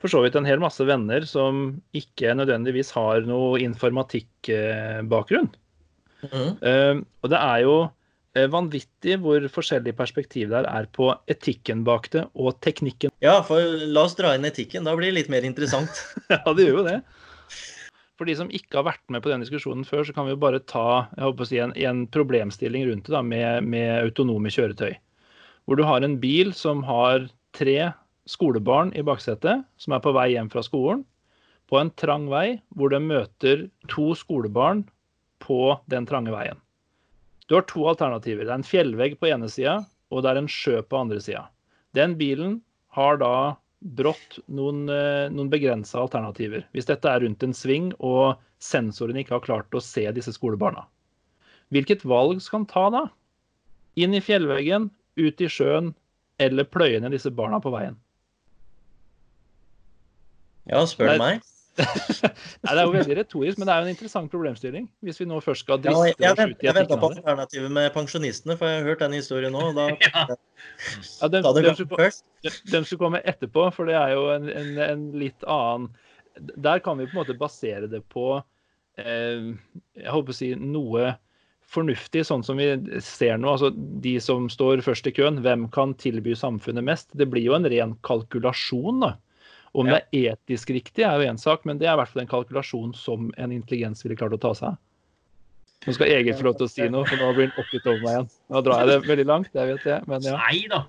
for 0.03 0.11
så 0.11 0.19
vidt 0.25 0.35
en 0.35 0.47
hel 0.47 0.59
masse 0.59 0.83
venner 0.83 1.23
som 1.29 1.77
ikke 1.95 2.35
nødvendigvis 2.35 2.91
har 2.97 3.23
noe 3.23 3.61
informatikkbakgrunn. 3.63 5.53
Mm. 6.23 6.51
Uh, 6.59 6.99
og 7.23 7.31
det 7.31 7.39
er 7.39 7.63
jo 7.63 7.77
Eh, 8.33 8.49
Vanvittig 8.49 9.19
hvor 9.21 9.43
forskjellig 9.53 9.93
perspektiv 9.97 10.49
der 10.53 10.65
er 10.65 10.87
på 10.93 11.11
etikken 11.29 11.83
bak 11.85 12.09
det 12.15 12.25
og 12.33 12.57
teknikken. 12.65 13.13
Ja, 13.21 13.37
for 13.45 13.61
la 13.61 14.07
oss 14.07 14.17
dra 14.17 14.33
inn 14.33 14.47
etikken. 14.49 14.87
Da 14.87 14.95
blir 14.97 15.11
det 15.11 15.19
litt 15.21 15.33
mer 15.33 15.45
interessant. 15.45 16.01
Ja, 16.33 16.41
det 16.55 16.65
gjør 16.65 16.79
jo 16.81 16.87
det. 16.87 16.97
For 18.19 18.29
de 18.29 18.35
som 18.37 18.51
ikke 18.53 18.77
har 18.79 18.87
vært 18.91 19.03
med 19.13 19.23
på 19.25 19.31
den 19.31 19.41
diskusjonen 19.41 19.85
før, 19.87 20.03
så 20.05 20.13
kan 20.13 20.27
vi 20.27 20.35
jo 20.35 20.41
bare 20.41 20.61
ta 20.69 21.09
jeg 21.15 21.25
håper 21.25 21.45
å 21.45 21.49
si, 21.49 21.59
en, 21.63 21.73
en 21.73 22.03
problemstilling 22.13 22.85
rundt 22.89 23.07
det 23.07 23.15
da, 23.15 23.23
med, 23.25 23.65
med 23.65 23.89
autonome 24.03 24.51
kjøretøy. 24.53 24.93
Hvor 25.65 25.79
du 25.79 25.85
har 25.87 26.05
en 26.05 26.19
bil 26.21 26.53
som 26.57 26.83
har 26.85 27.25
tre 27.57 27.93
skolebarn 28.29 28.93
i 28.97 29.03
baksetet, 29.05 29.63
som 29.81 29.95
er 29.95 30.03
på 30.03 30.13
vei 30.15 30.29
hjem 30.35 30.51
fra 30.53 30.63
skolen, 30.65 31.01
på 31.71 31.79
en 31.79 31.89
trang 31.97 32.27
vei 32.29 32.59
hvor 32.77 32.91
de 32.93 32.99
møter 33.01 33.65
to 33.89 34.11
skolebarn 34.17 34.83
på 35.43 35.73
den 35.91 36.05
trange 36.07 36.33
veien. 36.35 36.59
Du 37.49 37.57
har 37.57 37.65
to 37.67 37.87
alternativer. 37.89 38.45
Det 38.45 38.53
er 38.53 38.61
en 38.61 38.67
fjellvegg 38.67 39.17
på 39.19 39.31
ene 39.31 39.49
sida, 39.51 39.79
og 40.13 40.23
det 40.23 40.31
er 40.31 40.43
en 40.43 40.51
sjø 40.51 40.83
på 40.85 40.99
andre 41.01 41.19
sida. 41.23 41.47
Den 41.97 42.15
bilen 42.19 42.59
har 42.95 43.17
da 43.21 43.33
brått 43.83 44.39
noen, 44.47 44.87
eh, 44.89 45.29
noen 45.29 45.51
begrensa 45.51 45.99
alternativer. 45.99 46.65
Hvis 46.71 46.87
dette 46.87 47.09
er 47.09 47.23
rundt 47.23 47.43
en 47.43 47.55
sving 47.55 47.91
og 47.99 48.39
sensoren 48.63 49.19
ikke 49.19 49.35
har 49.37 49.45
klart 49.45 49.75
å 49.75 49.83
se 49.83 50.05
disse 50.15 50.33
skolebarna. 50.35 50.85
Hvilket 51.73 52.05
valg 52.07 52.41
skal 52.41 52.61
han 52.61 52.69
ta 52.69 52.85
da? 52.93 53.03
Inn 53.99 54.15
i 54.15 54.23
fjellveggen, 54.23 54.89
ut 55.17 55.41
i 55.41 55.49
sjøen 55.51 55.93
eller 56.41 56.65
pløye 56.65 57.01
ned 57.01 57.13
disse 57.13 57.31
barna 57.33 57.59
på 57.61 57.73
veien? 57.73 57.97
Ja, 60.69 60.85
spør 60.87 61.13
du 61.13 61.21
meg. 61.21 61.43
Nei, 61.77 62.69
Det 62.69 62.73
er 62.73 62.83
jo 62.83 62.93
veldig 62.93 63.15
retorisk, 63.17 63.57
men 63.57 63.65
det 63.69 63.73
er 63.73 63.79
jo 63.81 63.87
en 63.87 63.93
interessant 63.95 64.29
problemstilling. 64.31 64.85
Hvis 65.05 65.19
vi 65.21 65.25
nå 65.29 65.39
først 65.41 65.65
skal 65.65 65.79
Ja, 65.79 65.89
driste 65.89 66.11
jeg, 66.11 66.19
jeg, 66.21 66.33
oss 66.33 66.53
ut 66.53 66.63
i 66.63 66.67
jeg 66.67 66.77
venta 66.77 66.99
på 67.01 67.09
alternativet 67.09 67.73
med 67.73 67.89
pensjonistene, 67.95 68.57
for 68.59 68.69
jeg 68.69 68.81
har 68.81 68.89
hørt 68.91 69.01
den 69.05 69.15
historien 69.17 69.55
nå. 69.55 69.63
og 69.71 69.79
Da, 69.79 69.87
Ja. 70.05 70.25
Ja, 71.21 71.27
den, 71.33 71.43
da 71.43 71.51
det 71.57 71.65
den, 71.65 71.75
skulle, 71.79 71.97
først. 71.97 72.25
den 72.71 72.85
skulle 72.85 73.01
komme 73.07 73.23
etterpå, 73.25 73.67
for 73.73 73.89
det 73.89 73.97
er 73.97 74.13
jo 74.13 74.27
en, 74.35 74.47
en, 74.53 74.71
en 74.85 75.03
litt 75.17 75.43
annen 75.49 75.89
Der 76.61 76.79
kan 76.85 76.97
vi 77.01 77.09
på 77.09 77.17
en 77.17 77.21
måte 77.23 77.35
basere 77.37 77.89
det 77.91 78.03
på 78.13 78.27
eh, 79.01 79.49
jeg 79.97 80.13
håper 80.13 80.33
å 80.33 80.37
si 80.37 80.53
noe 80.59 81.11
fornuftig, 81.73 82.21
sånn 82.27 82.43
som 82.45 82.59
vi 82.61 82.67
ser 83.01 83.39
nå. 83.41 83.55
altså 83.55 83.71
De 83.73 84.13
som 84.21 84.45
står 84.51 84.83
først 84.85 85.07
i 85.09 85.13
køen, 85.15 85.41
hvem 85.41 85.65
kan 85.73 85.95
tilby 85.97 86.35
samfunnet 86.37 86.85
mest? 86.85 87.09
Det 87.17 87.25
blir 87.31 87.47
jo 87.47 87.55
en 87.57 87.65
ren 87.71 87.95
kalkulasjon. 88.05 89.01
da. 89.01 89.15
Om 89.73 89.87
Ja. 89.89 89.99
det 89.99 90.05
er 90.13 90.35
etisk 90.35 90.69
riktig, 90.69 91.01
er 91.01 91.17
jo 91.17 91.31
én 91.31 91.39
sak, 91.39 91.65
men 91.65 91.79
det 91.79 91.87
er 91.87 91.95
i 91.95 91.97
hvert 91.97 92.11
fall 92.11 92.21
en 92.21 92.29
kalkulasjon 92.29 92.93
som 92.95 93.31
en 93.37 93.51
intelligens 93.51 94.03
ville 94.05 94.15
klart 94.15 94.35
å 94.35 94.41
ta 94.41 94.53
seg 94.53 94.67
av. 94.69 94.77
Nå 95.83 95.93
skal 95.97 96.07
Egil 96.13 96.37
få 96.37 96.45
lov 96.47 96.55
til 96.59 96.67
å 96.67 96.71
si 96.71 96.85
noe, 96.87 97.03
for 97.09 97.19
nå 97.19 97.33
blir 97.35 97.49
han 97.49 97.59
oppgitt 97.59 97.87
over 97.89 97.99
meg 98.03 98.13
igjen. 98.13 98.29
Nå 98.53 98.61
drar 98.63 98.83
jeg 98.83 98.87
det 98.91 99.09
veldig 99.09 99.25
langt, 99.27 99.49
jeg 99.51 99.71
vet 99.73 99.83
det, 99.83 99.99
men 100.07 100.21
ja. 100.21 100.37
Nei 100.39 100.61
da. 100.71 100.85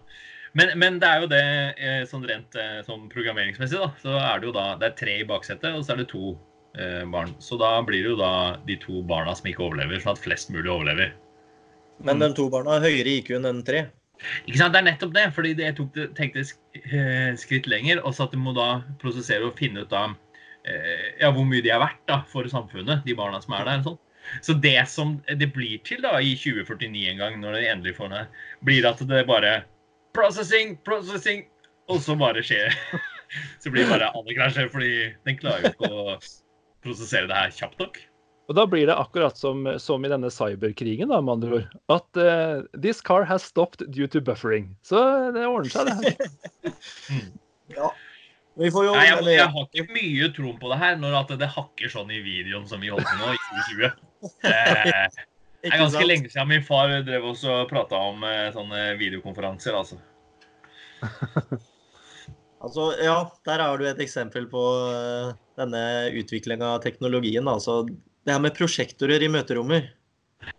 Men, 0.54 0.70
men 0.78 1.00
det 1.02 1.08
er 1.10 1.24
jo 1.24 1.30
det 1.32 1.42
eh, 1.82 2.02
sånn 2.06 2.26
rent 2.28 2.54
eh, 2.60 2.78
sånn 2.86 3.08
programmeringsmessig, 3.10 3.80
da. 3.80 3.90
Så 4.04 4.14
er 4.20 4.38
det 4.38 4.46
jo 4.46 4.54
da 4.54 4.66
Det 4.78 4.86
er 4.86 4.98
tre 5.00 5.16
i 5.24 5.26
baksetet, 5.26 5.74
og 5.74 5.82
så 5.82 5.96
er 5.96 6.04
det 6.04 6.08
to 6.12 6.36
eh, 6.78 7.02
barn. 7.10 7.34
Så 7.42 7.58
da 7.58 7.72
blir 7.82 8.04
det 8.04 8.12
jo 8.12 8.20
da 8.20 8.32
de 8.68 8.78
to 8.84 9.02
barna 9.08 9.34
som 9.34 9.50
ikke 9.50 9.64
overlever, 9.66 9.98
sånn 10.04 10.14
at 10.14 10.22
flest 10.22 10.54
mulig 10.54 10.70
overlever. 10.70 11.10
Men 12.06 12.22
de 12.22 12.30
to 12.38 12.46
barna 12.52 12.76
har 12.76 12.86
høyere 12.86 13.18
IQ 13.18 13.34
enn 13.34 13.48
den 13.48 13.64
tre. 13.66 13.86
Ikke 14.46 14.61
sant? 14.61 14.74
Det 14.74 14.81
er 14.81 14.88
nettopp 14.88 15.14
det. 15.14 15.24
fordi 15.37 15.55
jeg 15.59 15.77
tok 15.79 15.92
det, 15.96 16.09
tenkte 16.18 16.44
eh, 16.44 17.35
skritt 17.40 17.68
lenger. 17.70 18.03
Også 18.05 18.27
at 18.27 18.35
du 18.35 18.40
må 18.40 18.55
da 18.57 18.83
prosessere 19.03 19.48
og 19.48 19.59
finne 19.59 19.85
ut 19.85 19.92
da 19.92 20.07
eh, 20.68 21.12
ja, 21.20 21.31
hvor 21.31 21.46
mye 21.48 21.64
de 21.64 21.72
er 21.74 21.83
verdt 21.83 22.03
da, 22.11 22.22
for 22.31 22.48
samfunnet, 22.50 23.05
de 23.07 23.16
barna 23.18 23.42
som 23.44 23.57
er 23.59 23.68
der. 23.68 23.83
og 23.83 23.92
sånn. 23.92 24.00
Så 24.40 24.57
det 24.57 24.79
som 24.88 25.18
det 25.29 25.50
blir 25.53 25.83
til 25.85 26.00
da 26.05 26.16
i 26.16 26.33
2049 26.38 27.11
en 27.11 27.20
gang, 27.20 27.40
når 27.42 27.59
det 27.59 27.66
endelig 27.72 27.96
får 27.98 28.12
det, 28.14 28.22
blir 28.64 28.88
at 28.88 29.03
det 29.09 29.27
bare 29.29 29.62
Processing, 30.14 30.77
processing, 30.87 31.40
og 31.90 31.98
så 31.98 32.14
bare 32.14 32.42
skjer 32.46 32.70
Så 33.62 33.72
blir 33.72 33.83
det 33.83 33.90
bare 33.90 34.12
alle 34.14 34.35
krasjer, 34.37 34.68
fordi 34.70 34.92
den 35.27 35.38
klarer 35.40 35.64
jo 35.64 35.72
ikke 35.72 35.88
å 35.90 36.18
prosessere 36.85 37.27
det 37.27 37.40
her 37.40 37.55
kjapt 37.57 37.81
nok. 37.83 37.98
Og 38.44 38.57
da 38.59 38.66
blir 38.68 38.85
det 38.90 38.96
akkurat 39.00 39.38
som, 39.40 39.64
som 39.80 40.04
i 40.04 40.11
denne 40.12 40.28
cyberkrigen, 40.33 41.09
da, 41.09 41.20
med 41.24 41.38
andre 41.38 41.59
ord. 41.59 41.76
At 41.94 42.20
uh, 42.20 42.66
this 42.76 43.00
car 43.00 43.24
has 43.24 43.46
stopped 43.48 43.87
due 43.94 44.09
to 44.12 44.20
buffering. 44.20 44.68
Så 44.85 45.00
det 45.33 45.46
ordner 45.48 45.72
seg, 45.72 45.88
det 45.88 45.94
her. 46.12 46.74
Ja. 47.74 47.88
Vi 48.61 48.68
får 48.70 48.85
jo 48.87 48.90
Nei, 48.94 49.07
jeg, 49.09 49.22
jeg 49.35 49.50
har 49.50 49.64
ikke 49.64 49.94
mye 49.96 50.26
tro 50.37 50.50
på 50.61 50.68
det 50.70 50.76
her, 50.78 50.98
når 51.00 51.14
at 51.22 51.30
det 51.40 51.48
hakker 51.50 51.90
sånn 51.90 52.12
i 52.12 52.20
videoen 52.22 52.66
som 52.70 52.85
vi 52.85 52.92
holder 52.92 53.09
på 53.09 53.16
nå 53.22 53.33
i 53.33 53.38
2020. 53.50 53.94
Eh, 54.48 55.09
Det 55.64 55.72
er 55.72 55.80
ganske 55.80 55.98
sant? 55.98 56.09
lenge 56.09 56.28
siden 56.33 56.48
min 56.48 56.62
far 56.64 56.92
drev 57.04 57.24
oss 57.28 57.42
og 57.48 57.66
prata 57.68 57.96
om 58.12 58.22
eh, 58.28 58.50
sånne 58.52 58.83
videokonferanser. 59.00 59.76
altså. 59.76 59.96
Altså, 62.64 62.87
ja, 62.96 63.18
der 63.44 63.61
har 63.61 63.76
du 63.76 63.85
et 63.85 63.98
eksempel 64.00 64.46
på 64.48 64.61
eh, 64.88 65.35
denne 65.61 65.80
utviklinga 66.16 66.70
av 66.78 66.80
teknologien. 66.80 67.44
Altså, 67.50 67.83
det 68.24 68.32
her 68.34 68.40
med 68.42 68.54
prosjektorer 68.56 69.22
i 69.22 69.28
møterommer. 69.32 69.90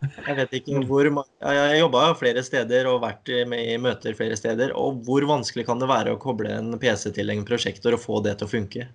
Jeg 0.01 0.35
vet 0.39 0.53
ikke 0.57 0.79
hvor 0.89 1.05
Jeg 1.05 1.57
har 1.61 1.75
jobba 1.77 2.03
flere 2.17 2.41
steder 2.45 2.87
og 2.89 3.03
vært 3.03 3.29
med 3.49 3.67
i 3.73 3.77
møter 3.81 4.15
flere 4.17 4.37
steder. 4.39 4.73
Og 4.77 5.01
hvor 5.05 5.25
vanskelig 5.29 5.65
kan 5.67 5.81
det 5.81 5.89
være 5.91 6.15
å 6.15 6.21
koble 6.21 6.49
en 6.55 6.73
PC 6.81 7.11
til 7.13 7.29
en 7.33 7.45
prosjektor 7.45 7.93
og 7.97 8.01
få 8.01 8.21
det 8.25 8.37
til 8.39 8.47
å 8.47 8.53
funke? 8.55 8.87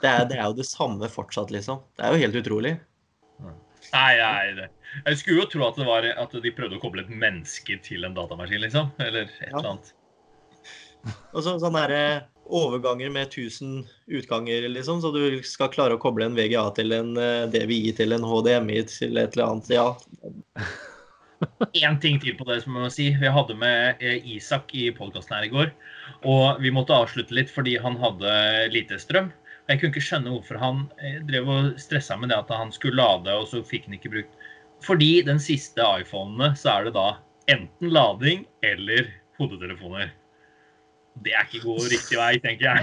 Det 0.00 0.08
er, 0.08 0.24
det 0.28 0.36
er 0.38 0.46
jo 0.48 0.56
det 0.60 0.68
samme 0.68 1.08
fortsatt, 1.08 1.52
liksom. 1.52 1.80
Det 1.96 2.04
er 2.04 2.12
jo 2.16 2.22
helt 2.24 2.38
utrolig. 2.42 2.72
Nei, 3.90 4.12
nei, 4.20 4.50
det. 4.58 4.66
Jeg 5.06 5.20
skulle 5.20 5.40
jo 5.44 5.48
tro 5.54 5.64
at 5.68 5.78
det 5.80 5.86
var 5.88 6.04
at 6.12 6.34
de 6.44 6.52
prøvde 6.56 6.76
å 6.76 6.82
koble 6.82 7.04
et 7.06 7.12
menneske 7.12 7.78
til 7.84 8.04
en 8.04 8.16
datamaskin, 8.16 8.60
liksom. 8.66 8.90
Eller 9.00 9.24
et 9.24 9.38
Ja. 9.40 9.54
eller 9.56 9.70
annet. 9.74 9.92
Og 11.32 11.40
så 11.40 11.54
sånn 11.62 11.78
der 11.78 11.94
eh, 11.96 12.20
overganger 12.46 13.10
med 13.10 13.28
1000 13.28 13.86
utganger, 14.06 14.68
liksom. 14.68 15.00
Så 15.02 15.12
du 15.14 15.42
skal 15.46 15.72
klare 15.72 15.96
å 15.96 16.02
koble 16.02 16.26
en 16.26 16.36
VGA 16.38 16.66
til 16.76 16.94
en 16.96 17.16
eh, 17.20 17.48
DVI 17.50 17.92
til 17.98 18.16
en 18.16 18.26
HDMI 18.26 18.84
til 18.90 19.20
et 19.20 19.36
eller 19.36 19.52
annet. 19.52 19.74
Ja, 19.74 19.88
Én 21.72 21.96
ting 22.00 22.18
til 22.20 22.34
på 22.36 22.44
det 22.48 22.58
som 22.62 22.74
jeg 22.76 22.84
må 22.84 22.90
si. 22.92 23.06
Vi 23.16 23.30
hadde 23.32 23.56
med 23.56 24.02
eh, 24.04 24.18
Isak 24.36 24.74
i 24.76 24.90
podkasten 24.92 25.38
her 25.38 25.46
i 25.46 25.52
går. 25.52 25.70
Og 26.28 26.60
vi 26.60 26.72
måtte 26.74 26.96
avslutte 26.96 27.36
litt 27.36 27.52
fordi 27.52 27.78
han 27.80 27.96
hadde 28.00 28.34
lite 28.74 28.98
strøm. 29.00 29.30
Jeg 29.70 29.80
kunne 29.80 29.94
ikke 29.94 30.04
skjønne 30.04 30.34
hvorfor 30.34 30.60
han 30.60 30.84
eh, 31.00 31.20
drev 31.28 31.48
og 31.48 31.72
stressa 31.80 32.18
med 32.20 32.32
det 32.32 32.40
at 32.42 32.52
han 32.52 32.72
skulle 32.74 33.00
lade, 33.00 33.32
og 33.32 33.48
så 33.48 33.62
fikk 33.64 33.88
han 33.88 33.96
ikke 33.96 34.12
brukt. 34.16 34.46
Fordi 34.84 35.20
den 35.24 35.40
siste 35.42 35.84
iPhonene 36.00 36.54
så 36.58 36.74
er 36.74 36.88
det 36.88 36.96
da 36.96 37.08
enten 37.52 37.92
lading 37.92 38.46
eller 38.66 39.08
hodetelefoner. 39.38 40.10
Det 41.24 41.34
er 41.36 41.46
ikke 41.46 41.64
god 41.66 41.86
riktig 41.92 42.18
vei, 42.20 42.32
tenker 42.40 42.66
jeg. 42.70 42.82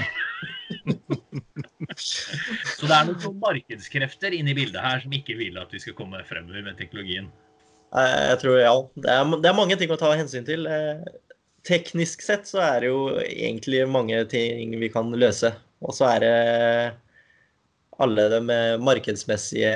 Så 1.97 2.86
det 2.86 2.93
er 2.93 3.08
noen 3.10 3.39
markedskrefter 3.41 4.36
inne 4.38 4.54
i 4.54 4.58
bildet 4.58 4.84
her 4.84 5.02
som 5.04 5.13
ikke 5.15 5.38
vil 5.39 5.58
at 5.62 5.73
vi 5.73 5.82
skal 5.82 5.95
komme 5.97 6.21
fremover 6.28 6.65
med 6.65 6.78
teknologien. 6.80 7.32
Jeg 7.95 8.38
tror 8.41 8.60
ja. 8.60 8.73
Det 9.00 9.10
er, 9.13 9.32
det 9.41 9.50
er 9.50 9.58
mange 9.58 9.78
ting 9.80 9.91
å 9.93 10.00
ta 10.00 10.12
hensyn 10.17 10.45
til. 10.47 10.67
Eh, 10.69 11.02
Teknisk 11.67 12.21
sett 12.23 12.47
så 12.47 12.62
er 12.63 12.84
det 12.84 12.89
jo 12.93 13.00
egentlig 13.26 13.82
mange 13.91 14.21
ting 14.32 14.71
vi 14.80 14.88
kan 14.91 15.10
løse. 15.19 15.52
Og 15.84 15.95
så 15.95 16.08
er 16.13 16.23
det 16.23 16.36
alle 17.97 18.28
de 18.32 18.39
markedsmessige 18.84 19.73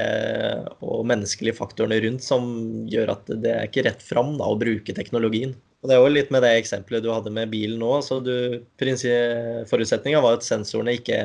og 0.86 1.02
menneskelige 1.10 1.58
faktorene 1.58 1.98
rundt 2.06 2.24
som 2.24 2.46
gjør 2.92 3.16
at 3.16 3.32
det 3.44 3.52
er 3.52 3.68
ikke 3.68 3.86
rett 3.90 4.06
fram 4.06 4.36
da, 4.38 4.48
å 4.48 4.60
bruke 4.62 4.96
teknologien. 4.96 5.56
Og 5.82 5.90
Det 5.90 5.96
er 5.96 6.04
jo 6.04 6.12
litt 6.14 6.30
med 6.34 6.44
det 6.46 6.52
eksempelet 6.60 7.02
du 7.02 7.10
hadde 7.10 7.34
med 7.34 7.50
bilen 7.50 7.80
nå. 7.82 7.94
så 8.06 8.20
du, 8.22 8.62
Forutsetninga 8.78 10.22
var 10.22 10.38
at 10.38 10.46
sensorene 10.46 10.94
ikke 11.00 11.24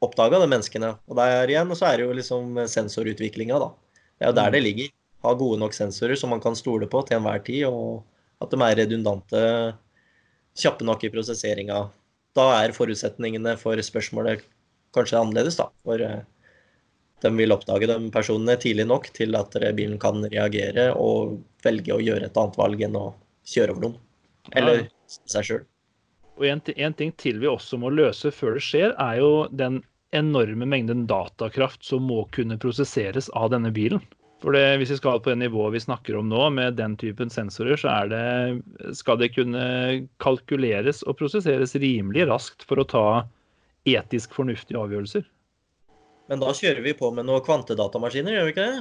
oppdaga 0.00 0.40
de 0.40 0.48
menneskene. 0.48 0.94
Og 1.08 1.18
der 1.18 1.52
igjen 1.52 1.74
så 1.76 1.90
er 1.90 2.00
det 2.00 2.06
jo 2.06 2.16
liksom 2.16 2.62
sensorutviklinga, 2.64 3.60
da. 3.60 3.68
Det 4.16 4.26
er 4.26 4.32
jo 4.32 4.38
der 4.40 4.56
det 4.56 4.64
ligger. 4.64 4.90
Ha 5.20 5.34
gode 5.36 5.60
nok 5.60 5.76
sensorer 5.76 6.16
som 6.16 6.32
man 6.32 6.40
kan 6.40 6.56
stole 6.56 6.88
på 6.88 7.02
til 7.04 7.18
enhver 7.18 7.42
tid, 7.44 7.66
og 7.68 8.00
at 8.40 8.52
de 8.52 8.64
er 8.64 8.78
redundante, 8.80 9.42
kjappe 10.56 10.86
nok 10.88 11.04
i 11.04 11.12
prosesseringa. 11.12 11.82
Da 12.36 12.46
er 12.62 12.72
forutsetningene 12.72 13.58
for 13.60 13.76
spørsmålet 13.84 14.46
kanskje 14.96 15.20
annerledes, 15.20 15.60
da. 15.60 15.68
For 15.84 16.00
eh, 16.00 16.22
de 17.20 17.32
vil 17.36 17.52
oppdage 17.52 17.90
de 17.90 17.98
personene 18.14 18.56
tidlig 18.56 18.86
nok 18.88 19.10
til 19.12 19.36
at 19.36 19.60
bilen 19.76 20.00
kan 20.00 20.24
reagere 20.24 20.88
og 20.96 21.36
velge 21.64 21.92
å 21.92 22.00
gjøre 22.00 22.30
et 22.30 22.40
annet 22.40 22.56
valg 22.56 22.88
enn 22.88 22.96
å 22.96 23.10
kjøre 23.50 23.74
over 23.74 23.86
noen. 23.86 23.98
Eller 24.56 24.86
seg 25.10 25.46
sjøl. 25.46 25.66
Og 26.40 26.46
en, 26.48 26.62
en 26.72 26.96
ting 26.96 27.12
til 27.20 27.40
vi 27.42 27.50
også 27.50 27.76
må 27.80 27.90
løse 27.92 28.32
før 28.32 28.56
det 28.56 28.64
skjer, 28.64 28.94
er 28.96 29.20
jo 29.20 29.32
den 29.52 29.82
enorme 30.16 30.66
mengden 30.66 31.04
datakraft 31.10 31.84
som 31.86 32.08
må 32.08 32.24
kunne 32.34 32.58
prosesseres 32.58 33.28
av 33.38 33.50
denne 33.52 33.70
bilen. 33.74 34.02
For 34.40 34.56
det, 34.56 34.78
Hvis 34.80 34.94
vi 34.94 34.96
skal 34.96 35.20
på 35.20 35.34
det 35.34 35.42
nivået 35.42 35.74
vi 35.74 35.82
snakker 35.84 36.16
om 36.16 36.30
nå, 36.30 36.46
med 36.56 36.78
den 36.78 36.96
typen 36.96 37.30
sensorer, 37.30 37.76
så 37.76 37.92
det, 38.08 38.94
skal 38.96 39.20
det 39.20 39.34
kunne 39.34 39.66
kalkuleres 40.22 41.02
og 41.04 41.18
prosesseres 41.20 41.76
rimelig 41.76 42.24
raskt 42.30 42.64
for 42.64 42.80
å 42.80 42.88
ta 42.88 43.04
etisk 43.88 44.32
fornuftige 44.36 44.80
avgjørelser. 44.80 45.26
Men 46.32 46.40
da 46.40 46.54
kjører 46.56 46.80
vi 46.84 46.96
på 46.96 47.10
med 47.12 47.28
noen 47.28 47.44
kvantedatamaskiner, 47.44 48.38
gjør 48.38 48.48
vi 48.48 48.54
ikke 48.54 48.66
det? 48.70 48.80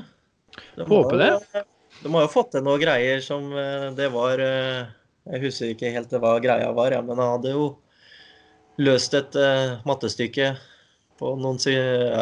det 0.78 0.88
Håper 0.88 1.22
det. 1.22 1.66
De 2.04 2.14
har 2.14 2.24
jo 2.24 2.32
fått 2.32 2.54
til 2.54 2.64
noen 2.64 2.80
greier 2.80 3.22
som 3.24 3.52
eh, 3.52 3.90
det 3.98 4.08
var 4.14 4.40
eh, 4.40 4.88
Jeg 5.30 5.44
husker 5.44 5.74
ikke 5.74 5.94
helt 5.94 6.14
hva 6.16 6.38
greia 6.44 6.72
var, 6.76 6.96
ja, 6.96 7.02
men 7.04 7.20
han 7.20 7.36
hadde 7.36 7.54
jo 7.54 7.70
løst 8.80 9.14
et 9.18 9.36
uh, 9.36 9.82
mattestykke 9.84 10.54
på 11.20 11.34
noen, 11.36 11.58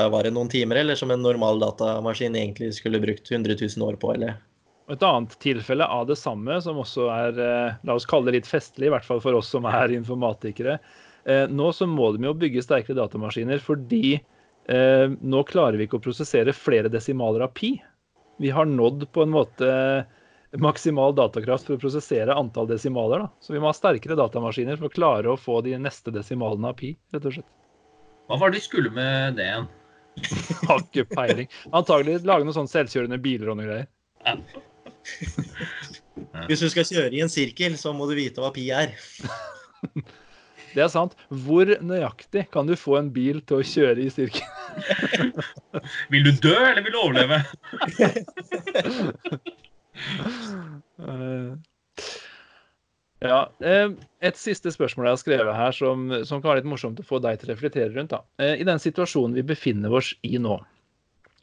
var 0.10 0.26
det 0.26 0.32
noen 0.34 0.50
timer, 0.50 0.80
eller 0.82 0.98
som 0.98 1.12
en 1.13 1.22
normal 1.22 1.60
datamaskin 1.62 2.34
egentlig 2.34 2.72
skulle 2.80 2.98
brukt 3.04 3.30
100 3.30 3.54
000 3.62 3.86
år 3.86 4.00
på, 4.02 4.10
eller 4.16 4.40
Et 4.90 5.04
annet 5.06 5.36
tilfelle 5.44 5.86
av 5.86 6.08
det 6.10 6.18
samme, 6.18 6.58
som 6.66 6.80
også 6.82 7.06
er 7.13 7.38
la 7.38 7.94
oss 7.94 8.10
kalle 8.10 8.32
det 8.32 8.40
litt 8.40 8.50
festlig, 8.50 8.88
i 8.88 8.94
hvert 8.96 9.06
fall 9.06 9.22
for 9.22 9.38
oss 9.38 9.52
som 9.54 9.70
er 9.70 9.94
informatikere. 9.94 10.80
Nå 11.54 11.70
så 11.78 11.86
må 11.86 12.10
de 12.16 12.26
jo 12.26 12.34
bygge 12.34 12.66
sterkere 12.66 12.98
datamaskiner 12.98 13.62
fordi 13.62 14.18
nå 14.66 15.44
klarer 15.52 15.78
vi 15.78 15.86
ikke 15.86 16.02
å 16.02 16.06
prosessere 16.08 16.58
flere 16.58 16.90
desimaler 16.90 17.46
av 17.46 17.54
pi 17.54 17.76
vi 18.38 18.52
har 18.54 18.65
nådd 18.69 19.08
på 19.12 19.23
en 19.23 19.34
måte 19.34 19.69
maksimal 20.58 21.15
datakraft 21.15 21.67
for 21.67 21.76
å 21.76 21.82
prosessere 21.82 22.36
antall 22.38 22.69
desimaler. 22.69 23.26
Da. 23.26 23.30
Så 23.43 23.54
vi 23.54 23.62
må 23.62 23.69
ha 23.69 23.76
sterkere 23.76 24.17
datamaskiner 24.19 24.80
for 24.80 24.89
å 24.89 24.93
klare 24.93 25.32
å 25.32 25.39
få 25.39 25.60
de 25.65 25.76
neste 25.82 26.13
desimalene 26.15 26.71
av 26.71 26.78
pi, 26.80 26.93
rett 27.13 27.28
og 27.28 27.38
slett. 27.38 27.50
Hva 28.28 28.39
var 28.41 28.52
det 28.52 28.60
de 28.60 28.65
skulle 28.65 28.91
med 28.93 29.38
det 29.39 29.47
igjen? 29.47 29.67
Har 30.67 30.82
ikke 30.82 31.08
peiling. 31.12 31.52
Antagelig 31.78 32.21
lage 32.28 32.47
noen 32.47 32.56
sånne 32.56 32.73
selvkjørende 32.73 33.19
biler 33.23 33.52
og 33.52 33.60
noe 33.60 33.69
greier. 33.69 33.89
Ja. 34.26 34.38
Hvis 36.47 36.63
du 36.63 36.69
skal 36.73 36.88
kjøre 36.89 37.13
i 37.15 37.21
en 37.23 37.32
sirkel, 37.32 37.78
så 37.80 37.93
må 37.95 38.10
du 38.10 38.15
vite 38.17 38.43
hva 38.43 38.52
pi 38.56 38.69
er. 38.76 38.95
Det 40.78 40.84
er 40.86 40.92
sant. 40.94 41.16
Hvor 41.34 41.66
nøyaktig 41.82 42.44
kan 42.54 42.68
du 42.70 42.76
få 42.78 43.00
en 43.00 43.08
bil 43.13 43.40
til 43.50 43.58
å 43.58 43.63
kjøre 43.66 44.02
i 44.04 44.10
sirkel? 44.13 44.46
vil 46.13 46.24
du 46.28 46.32
dø, 46.44 46.54
eller 46.54 46.84
vil 46.86 46.94
du 46.94 47.00
overleve? 47.02 47.38
ja. 53.26 53.40
Eh, 53.58 53.90
et 54.30 54.38
siste 54.38 54.70
spørsmål 54.76 55.10
jeg 55.10 55.16
har 55.16 55.24
skrevet 55.24 55.62
her, 55.63 55.74
som, 55.74 55.98
som, 56.22 56.38
kan 56.44 56.50
være 56.52 56.62
litt 56.62 56.74
morsomt 56.76 57.02
å 57.02 57.10
få 57.10 57.18
deg 57.26 57.34
til 57.42 57.50
å 57.50 57.54
reflektere 57.56 57.90
rundt. 57.96 58.13
Da. 58.13 58.22
Eh, 58.38 58.62
I 58.62 58.70
den 58.70 58.78
situasjonen 58.84 59.34
vi 59.40 59.50
befinner 59.50 59.90
oss 59.98 60.10
i 60.22 60.38
nå, 60.38 60.62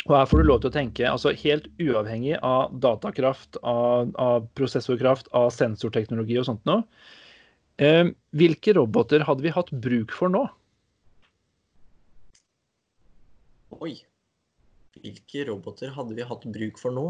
og 0.05 0.12
her 0.12 0.27
får 0.29 0.42
du 0.42 0.47
lov 0.47 0.59
til 0.61 0.68
å 0.70 0.79
tenke 0.79 1.05
altså 1.09 1.33
helt 1.40 1.66
uavhengig 1.81 2.37
av 2.44 2.77
datakraft, 2.77 3.57
av, 3.64 4.12
av 4.20 4.44
prosessorkraft, 4.59 5.29
av 5.33 5.49
sensorteknologi 5.55 6.37
og 6.38 6.44
sånt 6.51 6.64
noe. 6.68 6.83
Eh, 7.83 8.07
hvilke 8.31 8.75
roboter 8.77 9.25
hadde 9.27 9.43
vi 9.43 9.53
hatt 9.55 9.71
bruk 9.83 10.15
for 10.15 10.31
nå? 10.31 10.45
Oi. 13.83 13.97
Hvilke 14.95 15.49
roboter 15.49 15.91
hadde 15.97 16.15
vi 16.15 16.27
hatt 16.27 16.47
bruk 16.55 16.79
for 16.79 16.95
nå? 16.95 17.09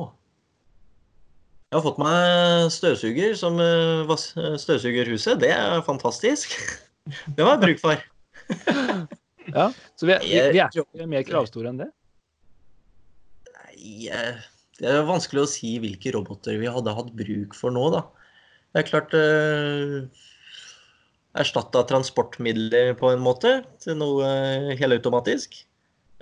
Jeg 1.68 1.80
har 1.80 1.84
fått 1.84 2.00
meg 2.00 2.70
støvsuger 2.72 3.36
som 3.36 3.60
eh, 3.60 4.08
eh, 4.08 4.56
støvsuger 4.62 5.12
huset. 5.12 5.42
Det 5.42 5.52
er 5.52 5.84
fantastisk. 5.84 6.56
Det 7.04 7.44
var 7.44 7.58
jeg 7.58 7.64
bruk 7.66 7.84
for. 7.84 8.08
ja, 9.58 9.68
Så 10.00 10.08
vi 10.08 10.16
er, 10.16 10.52
vi 10.54 10.64
er 10.64 10.72
ikke 10.72 11.08
mer 11.10 11.28
kravstore 11.28 11.74
enn 11.74 11.84
det? 11.84 11.92
Nei, 13.52 14.08
det 14.80 14.88
er 14.88 15.04
vanskelig 15.04 15.44
å 15.44 15.50
si 15.50 15.76
hvilke 15.82 16.14
roboter 16.16 16.56
vi 16.62 16.72
hadde 16.72 16.96
hatt 16.96 17.12
bruk 17.18 17.56
for 17.58 17.74
nå, 17.74 17.90
da. 17.92 18.06
Det 18.72 18.80
er 18.80 18.88
klart 18.88 19.12
erstatta 21.34 21.82
transportmidler 21.88 22.94
på 22.98 23.10
en 23.10 23.22
måte 23.22 23.58
til 23.82 23.98
noe 23.98 24.26
eh, 24.26 24.74
helautomatisk. 24.78 25.56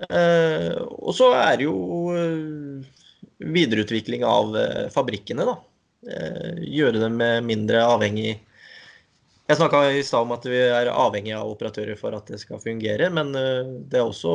Eh, 0.09 0.73
og 0.73 1.13
så 1.15 1.29
er 1.37 1.59
det 1.59 1.67
jo 1.67 1.75
eh, 2.17 3.03
videreutvikling 3.43 4.25
av 4.27 4.57
fabrikkene, 4.93 5.45
da. 5.47 5.59
Gjøre 6.03 6.99
dem 6.99 7.13
mindre 7.47 7.79
avhengig 7.87 8.33
Jeg 8.35 9.55
snakka 9.55 9.85
i 9.95 10.01
stad 10.03 10.25
om 10.25 10.33
at 10.35 10.43
vi 10.51 10.57
er 10.59 10.89
avhengig 10.91 11.31
av 11.37 11.47
operatører 11.47 11.95
for 11.95 12.11
at 12.17 12.27
det 12.27 12.41
skal 12.41 12.59
fungere, 12.59 13.07
men 13.07 13.31
det 13.31 14.01
er 14.01 14.03
også 14.03 14.33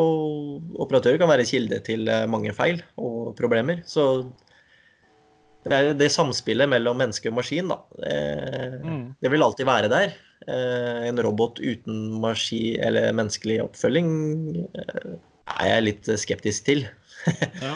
Operatører 0.80 1.20
kan 1.20 1.28
være 1.28 1.44
kilde 1.48 1.82
til 1.84 2.08
mange 2.32 2.54
feil 2.56 2.80
og 2.96 3.34
problemer. 3.36 3.82
Så 3.84 4.24
det 5.68 5.76
er 5.76 6.00
det 6.00 6.08
samspillet 6.14 6.72
mellom 6.72 6.96
menneske 7.04 7.28
og 7.28 7.36
maskin, 7.42 7.68
da. 7.68 7.82
Det, 8.00 8.16
mm. 8.88 9.04
det 9.20 9.34
vil 9.34 9.44
alltid 9.44 9.68
være 9.68 9.92
der. 9.92 10.16
Eh, 10.48 11.08
en 11.08 11.22
robot 11.22 11.61
uten 11.61 12.20
maskin 12.20 12.80
eller 12.80 13.12
menneskelig 13.12 13.58
oppfølging 13.66 14.08
eh, 14.80 15.11
er 15.61 15.68
jeg 15.68 15.84
litt 15.84 16.08
skeptisk 16.22 16.64
til. 16.64 16.87
ja. 17.66 17.74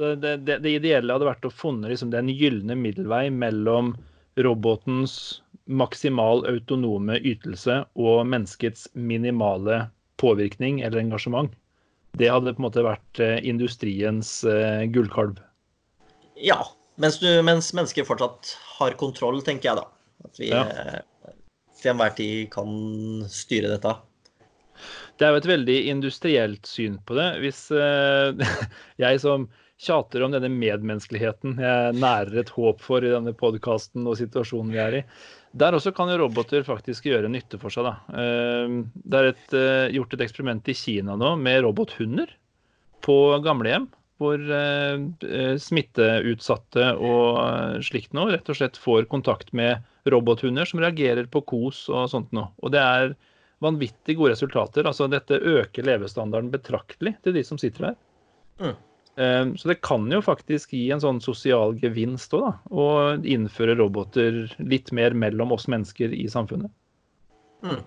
det, 0.00 0.36
det, 0.46 0.62
det, 0.64 0.72
ideelle 0.78 1.12
hadde 1.12 1.28
vært 1.28 1.44
å 1.44 1.52
funne 1.52 1.90
liksom 1.92 2.12
den 2.14 2.30
gylne 2.32 2.78
middelvei 2.78 3.26
mellom 3.28 3.92
robotens 4.40 5.42
maksimal 5.68 6.46
autonome 6.48 7.20
ytelse 7.20 7.82
og 8.00 8.24
menneskets 8.32 8.88
minimale 8.96 9.84
påvirkning 10.22 10.80
eller 10.80 11.04
engasjement. 11.04 11.52
Det 12.16 12.32
hadde 12.32 12.56
på 12.56 12.64
en 12.64 12.70
måte 12.70 12.88
vært 12.88 13.20
eh, 13.20 13.38
industriens 13.44 14.38
gullkalv. 14.96 15.36
Ja, 16.40 16.62
mens, 16.96 17.20
du, 17.20 17.28
mens 17.44 17.74
mennesker 17.76 18.08
fortsatt 18.08 18.56
har 18.78 18.96
kontroll, 19.00 19.44
tenker 19.44 19.74
jeg 19.74 19.82
da. 19.84 19.88
At 20.24 20.38
vi 20.40 20.48
ja 20.48 20.68
til 21.82 21.92
enhver 21.92 22.14
tid 22.16 22.48
kan 22.52 22.72
styre 23.30 23.72
dette? 23.74 23.96
Det 25.18 25.26
er 25.26 25.34
jo 25.34 25.42
et 25.42 25.50
veldig 25.50 25.78
industrielt 25.92 26.66
syn 26.66 26.96
på 27.06 27.18
det. 27.18 27.28
Hvis 27.42 27.66
eh, 27.74 28.54
jeg 29.04 29.20
som 29.22 29.48
tjater 29.82 30.22
om 30.22 30.34
denne 30.34 30.50
medmenneskeligheten 30.52 31.56
jeg 31.58 31.94
nærer 31.98 32.42
et 32.42 32.52
håp 32.54 32.82
for 32.84 33.02
i 33.02 33.10
denne 33.10 33.34
podkasten 33.34 34.06
og 34.06 34.18
situasjonen 34.20 34.70
vi 34.74 34.82
er 34.82 34.98
i, 35.00 35.06
der 35.58 35.74
også 35.76 35.90
kan 35.92 36.08
jo 36.08 36.20
roboter 36.22 36.62
faktisk 36.64 37.10
gjøre 37.10 37.28
nytte 37.28 37.58
for 37.60 37.74
seg. 37.74 37.88
Da. 37.88 37.96
Uh, 38.14 38.86
det 38.94 39.18
er 39.18 39.30
et, 39.32 39.42
uh, 39.52 39.90
gjort 39.92 40.14
et 40.14 40.22
eksperiment 40.24 40.70
i 40.70 40.76
Kina 40.78 41.18
nå 41.18 41.34
med 41.42 41.64
robothunder 41.66 42.30
på 43.02 43.18
gamlehjem 43.42 43.90
hvor 44.22 44.42
eh, 44.54 45.56
smitteutsatte 45.60 46.92
og 46.98 47.40
eh, 47.42 47.80
slikt 47.84 48.14
noe 48.16 48.34
rett 48.34 48.50
og 48.52 48.58
slett 48.58 48.78
får 48.80 49.08
kontakt 49.10 49.52
med 49.56 49.82
robothunder 50.04 50.68
som 50.68 50.80
reagerer 50.82 51.28
på 51.30 51.42
kos 51.46 51.84
og 51.92 52.08
sånt 52.10 52.32
noe. 52.34 52.50
Og 52.62 52.72
det 52.74 52.80
er 52.82 53.12
vanvittig 53.62 54.16
gode 54.18 54.34
resultater. 54.34 54.86
Altså 54.88 55.08
dette 55.10 55.38
øker 55.38 55.86
levestandarden 55.86 56.50
betraktelig 56.52 57.14
til 57.22 57.36
de 57.36 57.44
som 57.46 57.60
sitter 57.60 57.90
der. 57.90 58.00
Mm. 58.62 58.74
Eh, 59.22 59.44
så 59.60 59.70
det 59.70 59.78
kan 59.84 60.08
jo 60.10 60.22
faktisk 60.24 60.74
gi 60.74 60.84
en 60.94 61.02
sånn 61.02 61.20
sosial 61.22 61.76
gevinst 61.78 62.34
òg, 62.34 62.48
da. 62.48 62.52
Å 62.74 62.86
innføre 63.22 63.76
roboter 63.78 64.44
litt 64.58 64.92
mer 64.96 65.14
mellom 65.14 65.54
oss 65.54 65.68
mennesker 65.70 66.14
i 66.16 66.26
samfunnet. 66.32 66.72
Mm. 67.62 67.82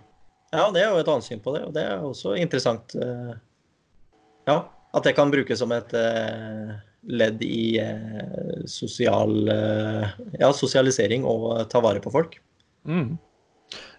Ja, 0.55 0.69
det 0.71 0.85
er 0.85 0.93
jo 0.93 1.01
et 1.01 1.11
annet 1.11 1.27
syn 1.27 1.43
på 1.43 1.51
det, 1.57 1.65
og 1.67 1.75
det 1.75 1.83
er 1.83 2.05
også 2.05 2.37
interessant. 2.39 2.93
Ja, 4.47 4.59
at 4.95 5.03
det 5.03 5.15
kan 5.17 5.33
brukes 5.33 5.59
som 5.59 5.73
et 5.75 5.91
uh, 5.97 6.77
ledd 7.07 7.43
i 7.45 7.77
uh, 7.81 8.65
sosial, 8.69 9.37
uh, 9.49 10.09
ja, 10.39 10.49
sosialisering 10.55 11.25
og 11.27 11.65
ta 11.71 11.81
vare 11.83 12.01
på 12.03 12.13
folk. 12.13 12.39
Mm. 12.89 13.15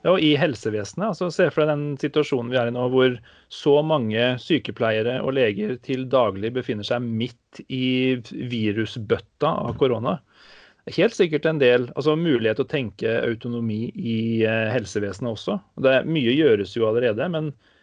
Ja, 0.05 0.13
og 0.13 0.21
i 0.23 0.35
helsevesenet. 0.39 1.09
altså 1.09 1.31
Se 1.35 1.49
for 1.51 1.65
deg 1.65 1.73
den 1.75 1.87
situasjonen 2.01 2.53
vi 2.53 2.59
er 2.61 2.71
i 2.71 2.75
nå, 2.75 2.87
hvor 2.93 3.17
så 3.53 3.77
mange 3.87 4.35
sykepleiere 4.43 5.19
og 5.23 5.35
leger 5.39 5.77
til 5.87 6.07
daglig 6.11 6.53
befinner 6.55 6.87
seg 6.87 7.03
midt 7.05 7.63
i 7.67 8.19
virusbøtta 8.31 9.51
av 9.67 9.75
korona. 9.81 10.21
Helt 10.95 11.17
sikkert 11.19 11.49
en 11.51 11.59
del 11.59 11.89
altså 11.99 12.15
mulighet 12.15 12.61
til 12.61 12.67
å 12.69 12.71
tenke 12.71 13.17
autonomi 13.27 13.89
i 13.99 14.19
helsevesenet 14.71 15.33
også. 15.33 15.59
Det 15.83 16.05
mye 16.07 16.37
gjøres 16.37 16.77
jo 16.79 16.87
allerede, 16.87 17.27
men 17.33 17.51
Eh, 17.51 17.76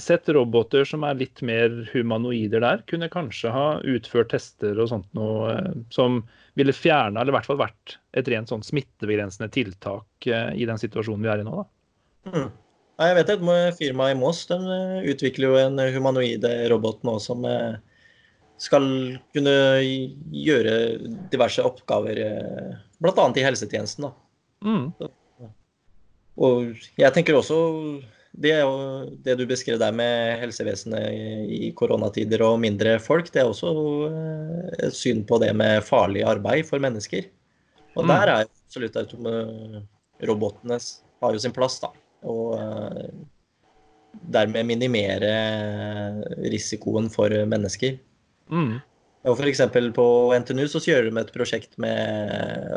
sett 0.00 0.28
roboter 0.28 0.84
som 0.88 1.04
er 1.06 1.18
litt 1.20 1.42
mer 1.46 1.72
humanoider 1.92 2.62
der, 2.64 2.82
kunne 2.90 3.10
kanskje 3.12 3.52
ha 3.54 3.66
utført 3.86 4.32
tester 4.32 4.78
og 4.80 4.90
sånt 4.90 5.08
noe 5.16 5.52
eh, 5.54 5.74
som 5.94 6.22
ville 6.58 6.74
fjerna, 6.74 7.20
eller 7.20 7.34
i 7.34 7.36
hvert 7.36 7.48
fall 7.50 7.60
vært 7.60 7.98
et 8.18 8.30
rent 8.32 8.50
sånn 8.50 8.64
smittebegrensende 8.66 9.50
tiltak 9.54 10.26
eh, 10.26 10.50
i 10.58 10.66
den 10.68 10.80
situasjonen 10.80 11.26
vi 11.26 11.32
er 11.32 11.42
i 11.42 11.46
nå. 11.46 11.60
da. 11.60 12.32
Mm. 12.32 12.48
Jeg 12.98 13.14
vet 13.14 13.28
et 13.30 13.44
firma 13.78 14.08
i 14.10 14.16
Moss 14.18 14.40
de 14.50 14.56
utvikler 15.06 15.46
jo 15.46 15.58
en 15.60 15.78
humanoide 15.94 16.50
robot 16.72 17.04
nå 17.06 17.12
som 17.22 17.44
skal 18.58 18.88
kunne 19.30 19.52
gjøre 20.34 20.72
diverse 21.30 21.62
oppgaver, 21.62 22.18
bl.a. 22.98 23.28
i 23.38 23.44
helsetjenesten. 23.46 24.08
Da. 24.08 24.10
Mm. 24.66 25.12
Og 26.42 26.74
jeg 26.98 27.14
tenker 27.14 27.38
også 27.38 27.60
det 28.38 28.52
er 28.54 28.60
jo 28.62 28.74
det 29.24 29.34
du 29.38 29.44
beskrev 29.50 29.78
der 29.80 29.94
med 29.94 30.38
helsevesenet 30.42 31.50
i 31.50 31.70
koronatider 31.78 32.44
og 32.46 32.60
mindre 32.62 32.96
folk, 33.02 33.30
det 33.34 33.42
er 33.42 33.50
også 33.50 33.72
eh, 34.08 34.68
et 34.88 34.94
syn 34.96 35.24
på 35.26 35.40
det 35.42 35.50
med 35.58 35.82
farlig 35.86 36.22
arbeid 36.26 36.68
for 36.68 36.82
mennesker. 36.82 37.26
Og 37.96 38.04
mm. 38.04 38.12
der 38.12 38.32
er 38.34 38.44
jo 38.44 38.52
absolutt 38.52 39.16
robotene 40.28 40.78
har 41.22 41.34
jo 41.34 41.42
sin 41.42 41.54
plass, 41.54 41.80
da. 41.82 41.90
Og 42.30 42.54
eh, 42.58 43.08
dermed 44.34 44.66
minimere 44.66 45.32
risikoen 46.46 47.10
for 47.10 47.34
mennesker. 47.50 47.98
Mm. 48.54 48.78
Og 49.28 49.34
F.eks. 49.34 49.64
på 49.96 50.06
NTNU 50.38 50.68
så 50.70 50.82
kjører 50.82 51.10
de 51.10 51.20
et 51.20 51.34
prosjekt 51.34 51.74
med, 51.82 51.98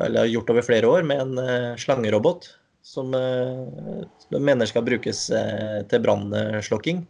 eller 0.07 0.25
har 0.25 0.33
gjort 0.33 0.49
over 0.55 0.65
flere 0.65 0.89
år 0.89 1.05
med 1.07 1.21
en 1.21 1.77
slangerobot 1.79 2.49
som 2.81 3.11
de 3.13 4.39
mener 4.39 4.69
skal 4.69 4.85
brukes 4.85 5.27
uh, 5.29 5.81
til 5.89 6.03
brannslokking. 6.03 7.03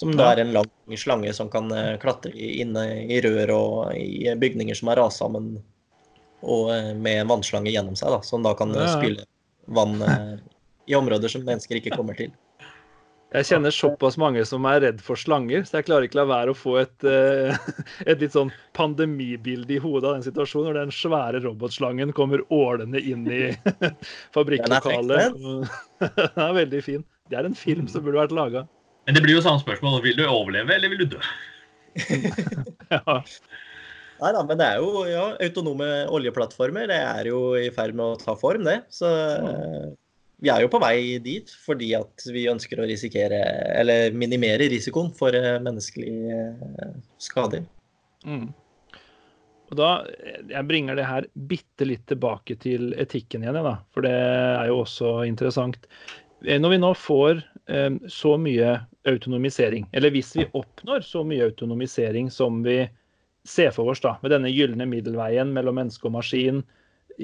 Som 0.00 0.14
da 0.16 0.30
er 0.32 0.40
en 0.42 0.54
lang 0.54 0.96
slange 0.96 1.32
som 1.36 1.50
kan 1.52 1.68
klatre 2.00 2.32
inne 2.32 2.86
i 3.04 3.18
rør 3.20 3.50
og 3.52 3.74
i 4.00 4.30
bygninger 4.32 4.78
som 4.78 4.88
er 4.88 4.96
rast 4.96 5.20
sammen, 5.20 5.58
og 6.40 6.70
med 6.96 7.20
en 7.20 7.28
vannslange 7.28 7.68
gjennom 7.68 7.98
seg, 8.00 8.08
da, 8.14 8.22
som 8.24 8.40
da 8.40 8.54
kan 8.56 8.72
spyle 8.72 9.26
vann 9.68 10.00
i 10.88 10.96
områder 10.96 11.28
som 11.28 11.44
mennesker 11.44 11.82
ikke 11.82 11.92
kommer 11.92 12.16
til. 12.16 12.32
Jeg 13.30 13.46
kjenner 13.46 13.70
såpass 13.70 14.16
mange 14.18 14.42
som 14.48 14.64
er 14.66 14.80
redd 14.82 15.02
for 15.06 15.18
slanger, 15.18 15.62
så 15.62 15.78
jeg 15.78 15.86
klarer 15.86 16.08
ikke 16.08 16.18
la 16.18 16.24
være 16.26 16.50
å 16.50 16.58
få 16.58 16.72
et, 16.80 17.06
eh, 17.06 17.54
et 18.10 18.18
litt 18.18 18.34
sånn 18.34 18.50
pandemibilde 18.74 19.76
i 19.76 19.78
hodet 19.82 20.08
av 20.08 20.16
den 20.16 20.26
situasjonen 20.26 20.72
når 20.72 20.78
den 20.80 20.94
svære 20.94 21.42
robotslangen 21.44 22.10
kommer 22.16 22.42
ålende 22.50 22.98
inn 22.98 23.28
i 23.30 23.52
fabrikklokalet. 24.36 25.38
Den 26.00 26.42
er 26.42 26.54
veldig 26.56 26.82
fin. 26.82 27.06
Det 27.30 27.38
er 27.38 27.46
en 27.46 27.54
film 27.54 27.86
som 27.92 28.02
burde 28.02 28.18
vært 28.18 28.34
laga. 28.34 28.64
Men 29.06 29.14
det 29.14 29.22
blir 29.22 29.36
jo 29.36 29.44
samme 29.44 29.62
spørsmål. 29.62 30.00
Vil 30.02 30.18
du 30.18 30.24
overleve, 30.26 30.74
eller 30.74 30.90
vil 30.90 31.04
du 31.04 31.14
dø? 31.14 31.22
ja. 32.90 33.20
Nei 34.20 34.30
da, 34.34 34.42
men 34.44 34.58
det 34.58 34.66
er 34.66 34.82
jo 34.82 35.04
ja, 35.08 35.26
autonome 35.46 35.86
oljeplattformer. 36.12 36.90
Det 36.90 36.98
er 36.98 37.30
jo 37.30 37.44
i 37.56 37.70
ferd 37.74 37.94
med 37.94 38.04
å 38.10 38.18
ta 38.20 38.34
form, 38.38 38.66
det. 38.66 38.80
Så 38.92 39.08
vi 40.40 40.48
er 40.48 40.64
jo 40.64 40.70
på 40.72 40.80
vei 40.80 41.18
dit 41.22 41.50
fordi 41.66 41.92
at 41.98 42.24
vi 42.32 42.46
ønsker 42.50 42.80
å 42.80 42.88
risikere, 42.88 43.40
eller 43.76 44.16
minimere 44.16 44.70
risikoen 44.72 45.12
for 45.16 45.36
eh, 45.36 45.58
menneskelige 45.62 46.40
eh, 46.48 46.96
skader. 47.20 47.66
Mm. 48.24 48.48
Og 49.70 49.76
da, 49.78 49.90
Jeg 50.50 50.66
bringer 50.66 50.96
det 50.98 51.06
her 51.06 51.28
bitte 51.48 51.86
litt 51.86 52.02
tilbake 52.10 52.56
til 52.58 52.90
etikken 52.98 53.44
igjen, 53.44 53.60
da, 53.62 53.76
for 53.94 54.06
det 54.06 54.16
er 54.16 54.66
jo 54.70 54.80
også 54.82 55.20
interessant. 55.28 55.86
Eh, 56.46 56.58
når 56.58 56.76
vi 56.76 56.82
nå 56.84 56.94
får 56.98 57.46
så 58.10 58.32
mye 58.40 58.70
autonomisering, 59.06 59.84
eller 59.94 60.10
hvis 60.10 60.32
vi 60.34 60.42
oppnår 60.58 61.04
så 61.06 61.20
mye 61.22 61.44
autonomisering 61.52 62.32
som 62.34 62.64
vi 62.64 62.80
ser 63.46 63.70
for 63.76 63.92
oss 63.92 64.02
da, 64.02 64.16
med 64.24 64.32
denne 64.34 64.50
gylne 64.50 64.88
middelveien 64.90 65.52
mellom 65.54 65.78
menneske 65.78 66.08
og 66.08 66.16
maskin, 66.16 66.64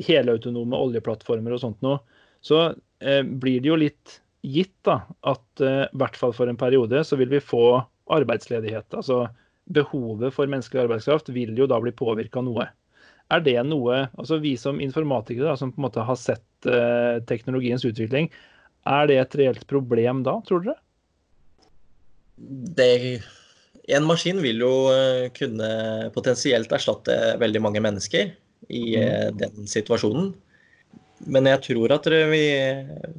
helautonome 0.06 0.78
oljeplattformer 0.78 1.56
og 1.56 1.64
sånt 1.64 1.82
noe, 1.82 1.98
så 2.46 2.68
blir 3.00 3.60
det 3.60 3.68
jo 3.68 3.76
litt 3.76 4.20
gitt 4.46 4.74
da, 4.86 5.00
at 5.26 5.62
eh, 5.62 5.84
i 5.88 5.98
hvert 5.98 6.16
fall 6.18 6.34
for 6.36 6.50
en 6.50 6.58
periode 6.58 7.02
så 7.06 7.18
vil 7.18 7.30
vi 7.32 7.42
få 7.42 7.80
arbeidsledighet. 8.14 8.88
Altså 8.94 9.26
behovet 9.74 10.34
for 10.34 10.50
menneskelig 10.50 10.84
arbeidskraft 10.84 11.32
vil 11.34 11.56
jo 11.58 11.66
da 11.70 11.80
bli 11.82 11.94
påvirka 11.96 12.42
noe. 12.46 12.68
Er 13.34 13.42
det 13.42 13.58
noe 13.66 14.04
altså 14.14 14.38
Vi 14.38 14.52
som 14.60 14.78
informatikere 14.82 15.48
da, 15.48 15.56
som 15.58 15.72
på 15.74 15.80
en 15.80 15.88
måte 15.88 16.04
har 16.06 16.18
sett 16.20 16.70
eh, 16.70 17.18
teknologiens 17.26 17.84
utvikling, 17.88 18.30
er 18.86 19.08
det 19.10 19.18
et 19.18 19.38
reelt 19.40 19.66
problem 19.66 20.22
da, 20.26 20.38
tror 20.46 20.62
dere? 20.62 20.78
Det, 22.36 23.18
en 23.96 24.06
maskin 24.06 24.38
vil 24.44 24.62
jo 24.62 24.72
eh, 24.92 25.26
kunne 25.34 25.68
potensielt 26.14 26.70
erstatte 26.76 27.34
veldig 27.40 27.64
mange 27.64 27.82
mennesker 27.82 28.30
i 28.70 28.84
mm. 28.94 29.02
Eh, 29.02 29.30
den 29.42 29.66
situasjonen. 29.70 30.30
Men 31.24 31.48
jeg 31.48 31.62
tror 31.70 31.94
at 31.96 32.06
vi 32.28 32.44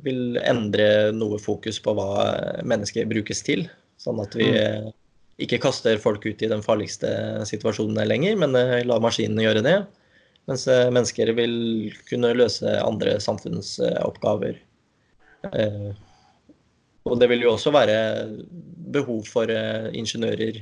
vil 0.05 0.37
endre 0.45 1.11
noe 1.15 1.39
fokus 1.41 1.79
på 1.81 1.95
hva 1.97 2.09
mennesker 2.67 3.09
brukes 3.09 3.41
til. 3.45 3.65
Sånn 3.97 4.21
at 4.21 4.35
vi 4.37 4.51
mm. 4.53 4.91
ikke 5.47 5.61
kaster 5.63 5.97
folk 6.01 6.25
ut 6.27 6.43
i 6.45 6.51
den 6.51 6.61
farligste 6.65 7.09
situasjonene 7.49 8.05
lenger, 8.05 8.37
men 8.43 8.53
eh, 8.59 8.83
lar 8.85 9.01
maskinene 9.03 9.47
gjøre 9.47 9.65
det. 9.65 9.77
Mens 10.47 10.67
eh, 10.69 10.87
mennesker 10.93 11.33
vil 11.37 11.55
kunne 12.09 12.35
løse 12.37 12.77
andre 12.83 13.17
samfunnsoppgaver. 13.23 14.61
Eh, 15.49 15.91
og 17.07 17.19
det 17.21 17.31
vil 17.31 17.47
jo 17.47 17.55
også 17.55 17.71
være 17.73 17.97
behov 18.93 19.23
for 19.29 19.47
ingeniører, 19.95 20.57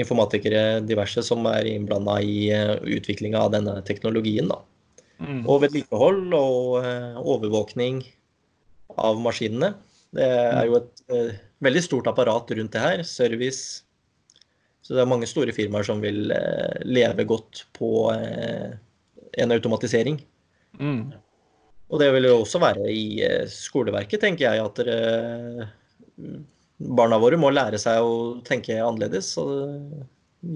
informatikere, 0.00 0.80
diverse, 0.82 1.20
som 1.22 1.44
er 1.50 1.68
innblanda 1.68 2.14
i 2.24 2.48
utviklinga 2.96 3.42
av 3.44 3.52
denne 3.52 3.74
teknologien. 3.86 4.48
da. 4.48 4.56
Mm. 5.22 5.42
Og 5.48 5.62
vedlikehold 5.64 6.34
og 6.36 6.78
uh, 6.84 7.18
overvåkning 7.22 8.02
av 9.00 9.18
maskinene. 9.22 9.72
Det 10.16 10.26
er 10.26 10.68
jo 10.68 10.78
et 10.80 11.04
uh, 11.12 11.34
veldig 11.64 11.82
stort 11.84 12.10
apparat 12.10 12.52
rundt 12.58 12.74
det 12.76 12.82
her. 12.82 13.04
Service. 13.08 13.82
Så 14.84 14.94
det 14.94 15.02
er 15.02 15.10
mange 15.10 15.28
store 15.28 15.54
firmaer 15.56 15.86
som 15.88 16.02
vil 16.04 16.28
uh, 16.30 16.76
leve 16.84 17.26
godt 17.28 17.64
på 17.76 18.10
en 18.12 19.54
automatisering. 19.56 20.20
Mm. 20.80 21.14
Og 21.86 22.02
det 22.02 22.10
vil 22.16 22.28
jo 22.28 22.40
også 22.42 22.60
være 22.60 22.90
i 22.90 23.22
skoleverket, 23.52 24.18
tenker 24.22 24.48
jeg, 24.48 24.64
at 24.64 24.80
dere, 24.80 25.68
barna 26.76 27.18
våre 27.22 27.38
må 27.38 27.52
lære 27.52 27.78
seg 27.78 28.02
å 28.02 28.16
tenke 28.46 28.74
annerledes. 28.82 29.28
Og 29.38 30.00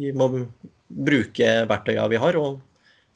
vi 0.00 0.10
må 0.16 0.26
bruke 0.90 1.52
verktøyene 1.70 2.08
vi 2.10 2.20
har, 2.20 2.38
og 2.40 2.58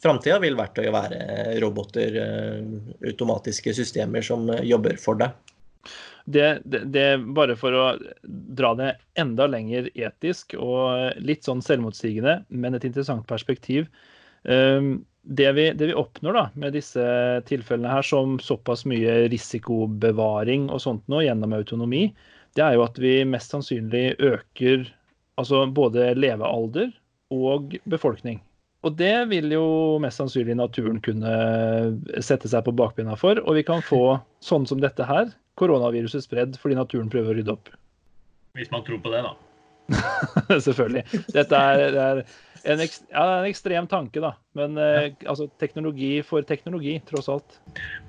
Framtida 0.03 0.41
vil 0.43 0.57
verktøyet 0.59 0.93
være 0.93 1.59
roboter, 1.63 2.17
eh, 2.21 3.11
automatiske 3.11 3.75
systemer 3.77 4.25
som 4.27 4.51
jobber 4.63 4.99
for 5.01 5.21
deg. 5.21 5.37
Det, 6.25 6.63
det, 6.65 6.85
det, 6.93 7.07
Bare 7.37 7.57
for 7.61 7.77
å 7.77 7.87
dra 8.25 8.73
det 8.79 8.91
enda 9.21 9.47
lenger 9.51 9.91
etisk 9.93 10.57
og 10.57 11.19
litt 11.21 11.45
sånn 11.45 11.61
selvmotsigende, 11.65 12.39
men 12.49 12.77
et 12.77 12.87
interessant 12.89 13.27
perspektiv. 13.29 13.91
Ehm, 14.49 15.05
det 15.25 15.51
vi, 15.57 15.71
det 15.77 15.91
vi 15.91 15.97
oppnår 15.97 16.37
da, 16.37 16.45
med 16.61 16.75
disse 16.77 17.05
tilfellene 17.49 17.93
her, 17.93 18.05
som 18.05 18.39
såpass 18.41 18.85
mye 18.89 19.25
risikobevaring 19.33 20.69
og 20.73 20.83
sånt 20.85 21.05
nå 21.13 21.23
gjennom 21.25 21.57
autonomi, 21.57 22.09
det 22.57 22.65
er 22.65 22.77
jo 22.77 22.85
at 22.87 22.99
vi 23.01 23.17
mest 23.29 23.53
sannsynlig 23.53 24.15
øker 24.23 24.85
altså 25.41 25.65
både 25.67 26.13
levealder 26.17 26.93
og 27.35 27.75
befolkning. 27.91 28.39
Og 28.85 28.99
det 28.99 29.15
vil 29.31 29.53
jo 29.55 29.65
mest 30.03 30.21
sannsynlig 30.21 30.59
naturen 30.59 31.01
kunne 31.05 31.33
sette 32.25 32.51
seg 32.53 32.67
på 32.67 32.75
bakbena 32.77 33.17
for. 33.17 33.41
Og 33.45 33.57
vi 33.57 33.65
kan 33.67 33.81
få 33.85 34.19
sånn 34.45 34.69
som 34.69 34.83
dette 34.83 35.07
her, 35.09 35.33
koronaviruset 35.61 36.27
spredd 36.27 36.59
fordi 36.61 36.77
naturen 36.77 37.11
prøver 37.13 37.33
å 37.33 37.39
rydde 37.39 37.55
opp. 37.55 37.73
Hvis 38.59 38.71
man 38.75 38.85
tror 38.87 39.01
på 39.03 39.13
det, 39.15 39.25
da. 39.25 39.35
Selvfølgelig. 40.67 41.05
Dette 41.35 41.61
er, 41.61 41.85
det 41.95 42.03
er 42.05 42.21
en, 42.65 42.83
ja, 42.85 43.25
en, 43.25 43.49
ekstrem 43.49 43.89
tanke, 43.91 44.21
da. 44.23 44.35
Men 44.59 44.79
eh, 44.81 45.09
altså, 45.27 45.49
teknologi 45.61 46.19
for 46.27 46.45
teknologi, 46.47 46.99
tross 47.09 47.31
alt. 47.33 47.59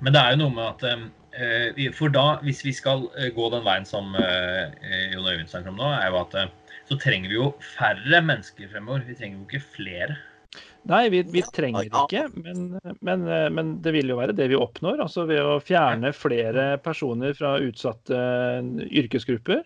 Men 0.00 0.14
det 0.16 0.22
er 0.22 0.36
jo 0.36 0.42
noe 0.44 0.54
med 0.56 0.68
at 0.68 0.86
eh, 0.92 1.82
For 1.96 2.12
da, 2.12 2.28
hvis 2.46 2.62
vi 2.64 2.76
skal 2.76 3.08
eh, 3.16 3.32
gå 3.36 3.50
den 3.52 3.66
veien 3.66 3.88
som 3.88 4.14
eh, 4.20 5.10
Jon 5.14 5.26
Øyvind 5.26 5.50
snakker 5.52 5.72
om 5.72 5.82
nå, 5.82 5.90
er 5.96 6.12
jo 6.12 6.22
at 6.22 6.38
eh, 6.40 6.54
så 6.86 6.98
trenger 7.02 7.32
vi 7.32 7.40
jo 7.40 7.50
færre 7.74 8.22
mennesker 8.22 8.70
fremover. 8.70 9.04
Vi 9.08 9.18
trenger 9.18 9.40
jo 9.40 9.48
ikke 9.48 9.66
flere. 9.76 10.20
Nei, 10.86 11.06
vi, 11.10 11.22
vi 11.34 11.42
trenger 11.54 11.88
ikke, 11.90 12.26
men, 12.38 12.66
men, 13.04 13.24
men, 13.54 13.72
det 13.82 13.94
vil 13.96 14.12
jo 14.12 14.20
være 14.20 14.36
det 14.38 14.46
vi 14.52 14.58
oppnår. 14.58 15.00
altså 15.02 15.26
Ved 15.26 15.42
å 15.42 15.56
fjerne 15.62 16.12
flere 16.14 16.68
personer 16.82 17.34
fra 17.34 17.56
utsatte 17.62 18.20
yrkesgrupper. 18.86 19.64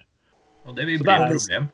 Og 0.68 0.79
det 0.79 0.88
vil 0.88 1.03
bli 1.03 1.12
et 1.12 1.26
problem. 1.26 1.68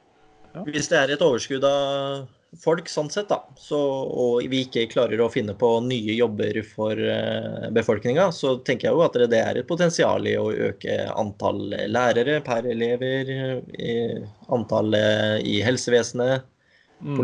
Hvis 0.66 0.88
det 0.90 0.98
er 0.98 1.12
et 1.12 1.22
overskudd 1.22 1.64
av 1.68 2.24
folk, 2.62 2.88
sånn 2.88 3.10
sett, 3.12 3.28
da, 3.28 3.40
så, 3.60 3.78
og 4.06 4.46
vi 4.50 4.62
ikke 4.64 4.86
klarer 4.90 5.20
å 5.20 5.28
finne 5.32 5.52
på 5.58 5.68
nye 5.84 6.14
jobber 6.16 6.60
for 6.66 6.96
uh, 6.96 7.66
befolkninga, 7.74 8.30
så 8.32 8.56
tenker 8.64 8.88
jeg 8.88 8.96
jo 8.96 9.04
at 9.04 9.18
det 9.30 9.40
er 9.40 9.60
et 9.60 9.68
potensial 9.68 10.26
i 10.28 10.36
å 10.40 10.48
øke 10.70 10.98
antall 11.12 11.74
lærere 11.92 12.38
per 12.46 12.68
elever, 12.72 13.32
antall 14.46 14.56
antallet 14.56 15.46
i 15.46 15.58
helsevesenet, 15.64 16.46
mm. 17.00 17.16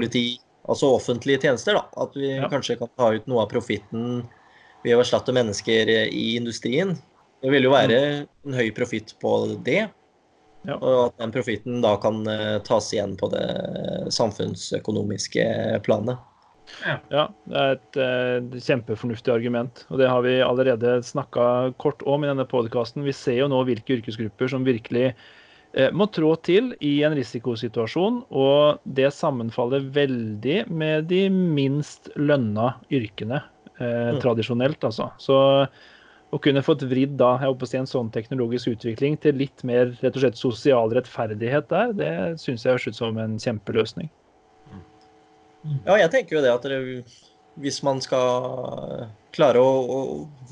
Altså 0.68 0.92
offentlige 0.96 1.42
tjenester. 1.46 1.78
da, 1.78 1.86
At 2.04 2.16
vi 2.16 2.36
ja. 2.36 2.48
kanskje 2.50 2.78
kan 2.80 2.90
ta 2.96 3.12
ut 3.14 3.26
noe 3.30 3.44
av 3.44 3.50
profitten 3.52 4.22
ved 4.82 4.96
å 4.96 5.02
erstatte 5.02 5.34
mennesker 5.34 5.90
i 6.08 6.36
industrien. 6.36 6.96
Det 7.42 7.50
vil 7.50 7.66
jo 7.66 7.74
være 7.74 7.98
mm. 7.98 8.28
en 8.48 8.58
høy 8.58 8.70
profitt 8.74 9.14
på 9.22 9.34
det. 9.66 9.86
Ja. 10.62 10.76
Og 10.78 11.08
at 11.08 11.16
den 11.18 11.32
profitten 11.34 11.80
da 11.82 11.96
kan 11.98 12.20
uh, 12.28 12.60
tas 12.62 12.92
igjen 12.94 13.16
på 13.18 13.26
det 13.32 13.46
samfunnsøkonomiske 14.14 15.46
planet. 15.86 16.20
Ja. 16.86 17.00
ja 17.10 17.24
det 17.50 17.62
er 17.62 17.72
et 17.74 17.98
et 17.98 18.54
kjempefornuftig 18.62 19.34
argument. 19.34 19.82
Og 19.90 19.98
det 19.98 20.10
har 20.10 20.22
vi 20.22 20.38
allerede 20.42 21.00
snakka 21.06 21.74
kort 21.82 22.02
om 22.06 22.22
i 22.22 22.30
denne 22.30 22.46
podkasten. 22.46 23.02
Vi 23.06 23.14
ser 23.16 23.40
jo 23.40 23.50
nå 23.50 23.64
hvilke 23.66 23.98
yrkesgrupper 23.98 24.54
som 24.54 24.66
virkelig 24.66 25.10
Eh, 25.10 25.28
må 25.96 26.06
trå 26.12 26.34
til 26.44 26.74
i 26.84 26.98
en 27.06 27.14
risikosituasjon, 27.16 28.18
og 28.28 28.82
det 28.84 29.08
sammenfaller 29.16 29.86
veldig 29.94 30.58
med 30.68 31.08
de 31.12 31.24
minst 31.32 32.10
lønna 32.20 32.74
yrkene 32.92 33.40
eh, 33.78 34.12
mm. 34.12 34.20
tradisjonelt. 34.20 34.84
altså. 34.84 35.08
Så 35.22 35.38
å 36.32 36.40
kunne 36.40 36.64
fått 36.64 36.84
vridd 36.88 37.18
da, 37.20 37.34
jeg 37.40 37.52
håper 37.52 37.68
å 37.68 37.70
si, 37.70 37.78
en 37.80 37.88
sånn 37.88 38.12
teknologisk 38.12 38.72
utvikling 38.72 39.18
til 39.20 39.36
litt 39.40 39.64
mer 39.68 39.90
rett 40.00 40.14
og 40.16 40.24
slett 40.24 40.40
sosial 40.40 40.92
rettferdighet 40.96 41.68
der, 41.72 41.92
det 41.96 42.12
syns 42.40 42.64
jeg 42.64 42.76
høres 42.76 42.88
ut 42.88 43.00
som 43.00 43.20
en 43.20 43.38
kjempeløsning. 43.40 44.08
Ja, 45.86 45.98
jeg 46.00 46.10
tenker 46.12 46.38
jo 46.38 46.44
det 46.44 46.52
at 46.52 46.64
det, 46.66 46.78
hvis 47.60 47.82
man 47.86 48.00
skal 48.02 49.10
klare 49.36 49.60
å, 49.60 49.74
å 49.84 49.98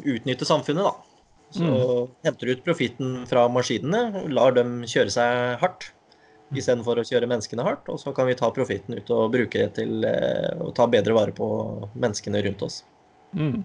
utnytte 0.05 0.49
samfunnet, 0.49 0.85
da, 0.85 1.10
så 1.51 1.65
Mm. 1.67 2.11
henter 2.25 2.53
ut 2.53 2.65
profitten 2.65 3.27
fra 3.27 3.49
maskinene, 3.49 4.29
lar 4.31 4.53
dem 4.55 4.83
kjøre 4.83 5.11
seg 5.11 5.59
hardt 5.61 5.91
istedenfor 6.55 6.99
å 6.99 7.07
kjøre 7.07 7.29
menneskene 7.31 7.65
hardt. 7.67 7.89
Og 7.89 7.99
så 8.03 8.15
kan 8.15 8.27
vi 8.27 8.39
ta 8.39 8.51
profitten 8.55 8.97
ut 8.99 9.11
og 9.11 9.33
bruke 9.35 9.59
det 9.59 9.75
til 9.75 10.05
eh, 10.05 10.55
å 10.59 10.73
ta 10.75 10.87
bedre 10.91 11.15
vare 11.15 11.35
på 11.35 11.51
menneskene 11.95 12.43
rundt 12.47 12.63
oss. 12.67 12.83
Mm. 13.35 13.63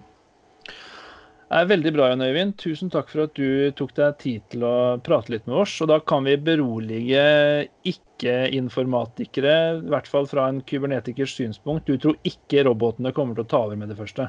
Det 1.46 1.60
er 1.60 1.68
veldig 1.70 1.92
bra, 1.94 2.08
Jan 2.10 2.24
Øyvind. 2.26 2.56
Tusen 2.58 2.90
takk 2.90 3.10
for 3.12 3.22
at 3.28 3.34
du 3.38 3.70
tok 3.78 3.92
deg 3.94 4.16
tid 4.18 4.46
til 4.50 4.64
å 4.66 4.98
prate 4.98 5.30
litt 5.30 5.46
med 5.46 5.60
oss. 5.62 5.76
Og 5.84 5.90
da 5.92 6.00
kan 6.02 6.26
vi 6.26 6.34
berolige 6.42 7.22
ikke-informatikere, 7.86 9.54
i 9.78 9.92
hvert 9.92 10.10
fall 10.10 10.26
fra 10.26 10.48
en 10.50 10.58
kybernetikers 10.66 11.36
synspunkt. 11.38 11.86
Du 11.86 12.00
tror 12.02 12.18
ikke 12.26 12.64
robotene 12.66 13.14
kommer 13.14 13.38
til 13.38 13.46
å 13.46 13.50
ta 13.52 13.62
over 13.68 13.78
med 13.78 13.94
det 13.94 13.98
første? 13.98 14.26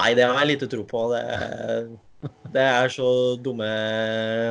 Nei, 0.00 0.10
det 0.18 0.26
har 0.26 0.34
jeg 0.42 0.50
lite 0.50 0.70
tro 0.70 0.82
på. 0.86 1.04
Det, 1.14 1.22
det 2.52 2.62
er 2.62 2.92
så 2.92 3.08
dumme 3.40 3.68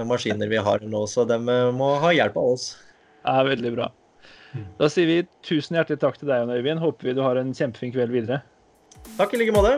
maskiner 0.09 0.49
vi 0.49 0.59
har 0.65 0.83
nå, 0.85 1.05
så 1.11 1.25
de 1.29 1.37
må 1.75 1.89
ha 2.01 2.11
hjelp 2.15 2.37
av 2.39 2.53
oss. 2.55 2.71
Det 3.21 3.35
er 3.35 3.49
veldig 3.51 3.73
bra. 3.77 3.89
Da 4.79 4.89
sier 4.89 5.05
vi 5.05 5.17
tusen 5.45 5.77
hjertelig 5.77 5.99
takk 6.01 6.17
til 6.17 6.31
deg, 6.31 6.49
Øyvind. 6.49 6.81
Håper 6.81 7.11
vi 7.11 7.17
du 7.17 7.21
har 7.21 7.37
en 7.37 7.53
kjempefin 7.53 7.93
kveld 7.93 8.13
videre. 8.15 8.41
Takk 9.19 9.35
i 9.35 9.41
like 9.43 9.53
måte. 9.53 9.77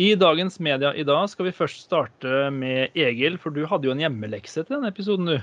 I 0.00 0.14
dagens 0.16 0.56
media 0.58 0.94
i 0.96 1.04
dag 1.06 1.28
skal 1.30 1.46
vi 1.46 1.52
først 1.54 1.84
starte 1.84 2.50
med 2.50 2.96
Egil, 2.98 3.36
for 3.38 3.54
du 3.54 3.66
hadde 3.68 3.86
jo 3.86 3.92
en 3.94 4.00
hjemmelekse 4.02 4.64
til 4.64 4.74
denne 4.78 4.88
episoden, 4.90 5.26
du. 5.28 5.38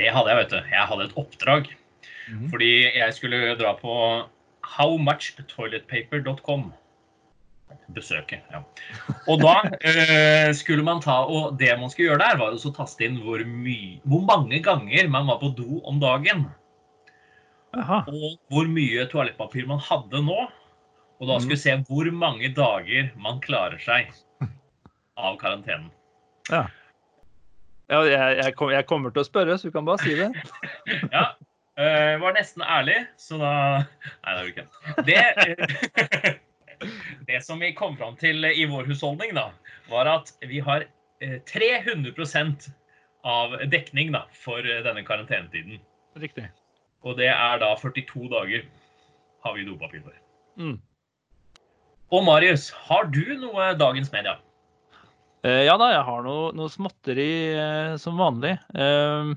Det 0.00 0.08
hadde 0.10 0.32
jeg, 0.32 0.38
vet 0.40 0.50
du. 0.50 0.60
Jeg 0.72 0.88
hadde 0.90 1.04
et 1.06 1.18
oppdrag. 1.20 1.68
Fordi 2.50 2.72
jeg 2.96 3.14
skulle 3.14 3.54
dra 3.60 3.74
på 3.76 3.92
howmuchtoiletpaper.com. 4.74 6.72
Besøke, 7.94 8.40
ja. 8.52 8.60
Og 9.30 9.40
da 9.42 9.54
eh, 9.84 10.50
skulle 10.56 10.84
man 10.86 11.02
ta 11.04 11.20
Og 11.28 11.54
det 11.60 11.70
man 11.78 11.92
skulle 11.92 12.10
gjøre 12.10 12.24
der, 12.24 12.38
var 12.40 12.56
å 12.56 12.72
taste 12.74 13.06
inn 13.06 13.20
hvor, 13.22 13.42
mye, 13.44 14.00
hvor 14.08 14.24
mange 14.26 14.60
ganger 14.64 15.08
man 15.12 15.28
var 15.30 15.40
på 15.42 15.52
do 15.58 15.80
om 15.86 16.00
dagen. 16.02 16.46
Aha. 17.74 18.02
Og 18.08 18.38
hvor 18.52 18.68
mye 18.70 19.06
toalettpapir 19.10 19.66
man 19.70 19.82
hadde 19.82 20.22
nå. 20.24 20.44
Og 21.20 21.28
da 21.30 21.38
skulle 21.40 21.56
vi 21.56 21.62
se 21.62 21.74
hvor 21.88 22.10
mange 22.14 22.50
dager 22.54 23.10
man 23.20 23.40
klarer 23.44 23.80
seg 23.82 24.10
av 25.16 25.36
karantenen. 25.40 25.90
Ja. 26.50 26.66
ja 27.90 28.02
jeg, 28.08 28.38
jeg, 28.42 28.54
kom, 28.58 28.72
jeg 28.74 28.86
kommer 28.90 29.14
til 29.14 29.22
å 29.22 29.28
spørre, 29.28 29.58
så 29.58 29.70
du 29.70 29.76
kan 29.76 29.86
bare 29.88 30.02
si 30.04 30.16
det. 30.18 30.30
Ja. 31.14 31.30
eh, 31.80 32.14
var 32.20 32.34
nesten 32.36 32.64
ærlig, 32.66 32.98
så 33.18 33.38
da 33.40 33.52
Nei, 34.24 34.34
det 34.34 34.34
er 34.34 34.42
du 34.42 34.50
ikke. 34.52 34.66
Det, 35.06 36.34
det 37.28 37.40
som 37.44 37.60
vi 37.62 37.72
kom 37.76 37.96
fram 38.00 38.16
til 38.20 38.44
i 38.48 38.66
vår 38.70 38.88
husholdning, 38.90 39.34
da, 39.36 39.50
var 39.90 40.10
at 40.10 40.32
vi 40.48 40.62
har 40.64 40.86
eh, 41.20 41.38
300% 41.50 42.70
av 43.24 43.56
dekning 43.72 44.12
da, 44.14 44.24
for 44.36 44.64
eh, 44.64 44.82
denne 44.84 45.04
karantenetiden. 45.06 45.80
Riktig. 46.20 46.48
Og 47.04 47.18
det 47.20 47.30
er 47.32 47.60
da 47.60 47.74
42 47.80 48.28
dager 48.32 48.66
har 49.44 49.56
vi 49.56 49.66
dopapir 49.68 50.04
for. 50.04 50.18
Mm. 50.60 50.76
Og 52.14 52.24
Marius, 52.24 52.68
har 52.88 53.08
du 53.12 53.24
noe 53.40 53.72
dagens 53.78 54.12
media? 54.12 54.38
Eh, 55.44 55.64
ja 55.66 55.76
da, 55.80 55.90
jeg 55.92 56.04
har 56.06 56.22
noe, 56.24 56.52
noe 56.56 56.72
småtteri 56.72 57.30
eh, 57.52 57.96
som 58.00 58.20
vanlig. 58.20 58.54
Eh, 58.72 59.32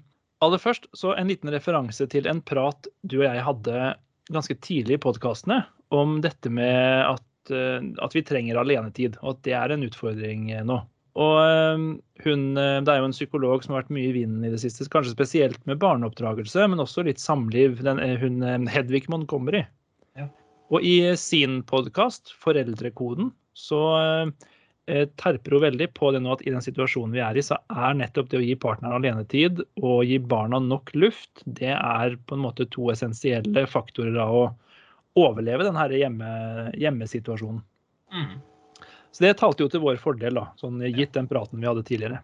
aller 0.45 0.61
først 0.61 0.87
så 0.95 1.15
en 1.17 1.31
liten 1.31 1.51
referanse 1.51 2.07
til 2.11 2.29
en 2.29 2.43
prat 2.45 2.87
du 3.03 3.19
og 3.21 3.27
jeg 3.27 3.43
hadde 3.43 3.95
ganske 4.31 4.55
tidlig 4.63 4.97
i 4.97 5.03
podkastene 5.07 5.63
om 5.89 6.19
dette 6.21 6.51
med 6.51 7.05
at, 7.05 7.51
eh, 7.51 7.79
at 8.03 8.15
vi 8.15 8.23
trenger 8.25 8.59
alenetid, 8.59 9.17
og 9.21 9.35
at 9.35 9.43
det 9.47 9.55
er 9.57 9.73
en 9.73 9.85
utfordring 9.87 10.49
eh, 10.51 10.65
nå. 10.67 10.81
Og 11.17 11.37
eh, 11.41 11.85
hun, 12.25 12.43
Det 12.57 12.91
er 12.91 12.99
jo 12.99 13.07
en 13.09 13.15
psykolog 13.15 13.63
som 13.63 13.73
har 13.73 13.85
vært 13.85 13.95
mye 13.95 14.11
i 14.11 14.17
vinden 14.19 14.45
i 14.45 14.51
det 14.53 14.61
siste, 14.61 14.89
kanskje 14.93 15.15
spesielt 15.15 15.63
med 15.69 15.81
barneoppdragelse, 15.81 16.67
men 16.69 16.83
også 16.83 17.07
litt 17.07 17.23
samliv. 17.23 17.81
Den, 17.85 18.01
hun, 18.21 18.43
Hedvig 18.69 19.07
Montgomery. 19.09 19.63
Ja. 20.19 20.29
Og 20.73 20.85
i 20.85 20.99
sin 21.17 21.61
podkast, 21.65 22.35
Foreldrekoden, 22.43 23.31
så 23.57 23.81
terper 24.87 25.51
hun 25.51 25.63
veldig 25.65 25.87
på 25.97 26.13
det 26.15 26.21
nå 26.23 26.35
at 26.35 26.43
i 26.45 26.51
den 26.53 26.63
situasjonen 26.63 27.11
vi 27.11 27.19
er 27.19 27.35
i, 27.35 27.41
så 27.43 27.57
er 27.73 27.97
nettopp 27.97 28.29
det 28.31 28.37
å 28.39 28.45
gi 28.45 28.53
partneren 28.55 29.01
alenetid 29.01 29.59
og 29.81 30.05
gi 30.07 30.19
barna 30.21 30.61
nok 30.63 30.93
luft, 30.95 31.41
det 31.43 31.73
er 31.73 32.15
på 32.29 32.37
en 32.37 32.45
måte 32.45 32.69
to 32.71 32.87
essensielle 32.93 33.65
faktorer 33.67 34.15
av 34.23 34.37
å 34.37 34.45
overleve 35.17 35.67
denne 35.67 35.87
hjemme, 35.97 36.31
hjemmesituasjonen. 36.77 37.61
Mm. 38.13 38.37
Så 39.11 39.25
det 39.25 39.37
talte 39.39 39.65
jo 39.65 39.71
til 39.71 39.83
vår 39.83 39.99
fordel, 40.01 40.37
da, 40.37 40.49
sånn 40.59 40.83
gitt 40.93 41.15
den 41.17 41.29
praten 41.29 41.61
vi 41.61 41.69
hadde 41.69 41.85
tidligere. 41.87 42.21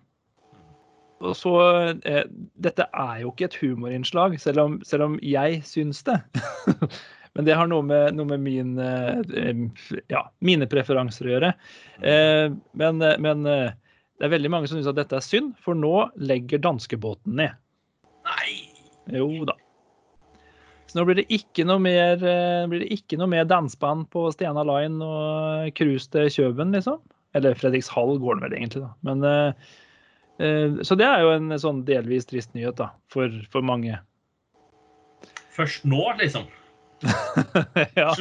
Og 1.23 1.35
så, 1.39 1.55
eh, 2.03 2.23
Dette 2.59 2.89
er 2.91 3.21
jo 3.23 3.31
ikke 3.31 3.47
et 3.47 3.59
humorinnslag, 3.61 4.35
selv 4.41 4.63
om, 4.65 4.79
selv 4.85 5.07
om 5.07 5.19
jeg 5.23 5.61
syns 5.67 6.03
det. 6.07 6.19
Men 7.33 7.47
det 7.47 7.55
har 7.57 7.69
noe 7.69 7.81
med, 7.85 8.13
noe 8.13 8.29
med 8.29 8.43
min, 8.45 8.75
eh, 8.77 9.95
ja, 10.11 10.21
mine 10.45 10.67
preferanser 10.69 11.27
å 11.27 11.33
gjøre. 11.33 11.49
Eh, 12.05 12.53
men, 12.77 13.01
eh, 13.01 13.17
men 13.17 13.41
det 13.47 14.27
er 14.27 14.33
veldig 14.35 14.51
mange 14.53 14.69
som 14.69 14.77
syns 14.77 14.91
at 14.91 14.99
dette 14.99 15.17
er 15.17 15.25
synd, 15.25 15.55
for 15.65 15.73
nå 15.73 16.11
legger 16.21 16.61
danskebåten 16.61 17.33
ned. 17.41 17.57
Nei! 18.29 18.53
Jo 19.17 19.31
da. 19.49 19.57
Så 20.93 20.99
nå 20.99 21.07
blir 21.09 21.17
det 21.17 21.31
ikke 21.33 21.63
noe 21.65 21.81
mer, 21.81 22.21
eh, 22.21 22.67
blir 22.69 23.45
danseband 23.49 24.11
på 24.13 24.27
Stena 24.29 24.61
Line 24.61 25.01
og 25.01 25.71
cruise 25.73 26.05
til 26.13 26.29
Kjøben, 26.29 26.69
liksom. 26.69 26.99
Eller 27.33 27.55
Fredrikshall 27.57 28.19
går 28.21 28.37
den 28.37 28.43
vel 28.45 28.53
egentlig, 28.59 28.83
da. 28.83 28.91
Men, 29.01 29.23
eh, 29.25 29.53
eh, 30.37 30.75
så 30.85 30.93
det 30.95 31.07
er 31.07 31.23
jo 31.25 31.31
en 31.33 31.49
sånn 31.57 31.81
delvis 31.87 32.29
trist 32.29 32.53
nyhet 32.53 32.77
da, 32.77 32.91
for, 33.09 33.25
for 33.49 33.65
mange. 33.65 33.97
Først 35.57 35.81
nå, 35.81 36.03
liksom. 36.21 36.45
ja. 37.99 38.13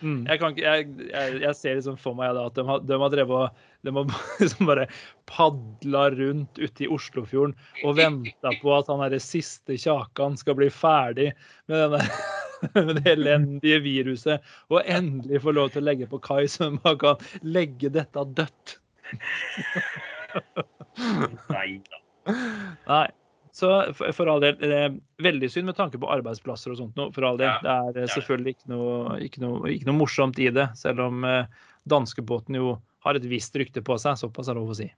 Mm. 0.00 0.24
Jeg, 0.26 0.38
kan 0.40 0.56
jeg, 0.58 0.88
jeg, 1.10 1.38
jeg 1.42 1.56
ser 1.58 1.78
liksom 1.78 1.96
for 2.00 2.16
meg 2.18 2.34
da, 2.36 2.46
at 2.48 2.58
de 2.58 2.64
har, 2.66 2.82
de 2.84 2.98
har 3.00 3.12
drevet 3.12 3.34
og 3.46 3.64
de 3.84 3.94
har 3.94 4.14
liksom 4.42 4.70
bare 4.70 4.86
padla 5.30 6.06
rundt 6.14 6.58
ute 6.58 6.86
i 6.86 6.90
Oslofjorden 6.90 7.54
og 7.84 7.98
venta 8.00 8.54
på 8.60 8.74
at 8.76 8.90
han 8.92 9.02
derre 9.04 9.20
siste 9.22 9.78
Kjakan 9.80 10.38
skal 10.40 10.58
bli 10.58 10.70
ferdig 10.72 11.30
med, 11.70 11.76
denne, 11.82 12.02
med 12.88 12.94
det 13.00 13.16
elendige 13.16 13.82
viruset, 13.84 14.54
og 14.72 14.82
endelig 14.84 15.42
få 15.44 15.54
lov 15.56 15.74
til 15.74 15.84
å 15.84 15.88
legge 15.90 16.08
på 16.10 16.22
kai, 16.24 16.44
så 16.50 16.72
man 16.76 16.98
kan 17.00 17.20
legge 17.44 17.92
dette 17.94 18.24
dødt. 18.38 18.78
Nei 21.52 21.68
da. 21.84 22.00
Nei. 22.88 23.08
Så 23.54 23.68
for, 23.94 24.10
for 24.16 24.26
all 24.32 24.40
del, 24.42 24.56
det 24.58 24.78
er 24.86 24.96
veldig 25.22 25.46
synd 25.52 25.68
med 25.70 25.76
tanke 25.78 25.98
på 26.02 26.08
arbeidsplasser 26.10 26.72
og 26.72 26.80
sånt. 26.80 26.98
For 27.14 27.26
all 27.28 27.38
del. 27.38 27.52
Ja, 27.52 27.60
Det 27.62 28.02
er 28.02 28.02
eh, 28.02 28.10
selvfølgelig 28.16 28.56
ikke 28.56 28.72
noe, 28.72 29.18
ikke, 29.22 29.42
noe, 29.44 29.60
ikke 29.70 29.86
noe 29.86 30.00
morsomt 30.00 30.40
i 30.42 30.48
det, 30.54 30.66
selv 30.80 31.04
om 31.06 31.22
eh, 31.28 31.46
danskebåten 31.90 32.58
jo 32.58 32.74
har 33.06 33.14
et 33.14 33.28
visst 33.30 33.54
rykte 33.60 33.84
på 33.84 33.94
seg. 34.02 34.18
Såpass 34.18 34.50
er 34.50 34.58
lov 34.58 34.74
å 34.74 34.78
si. 34.80 34.88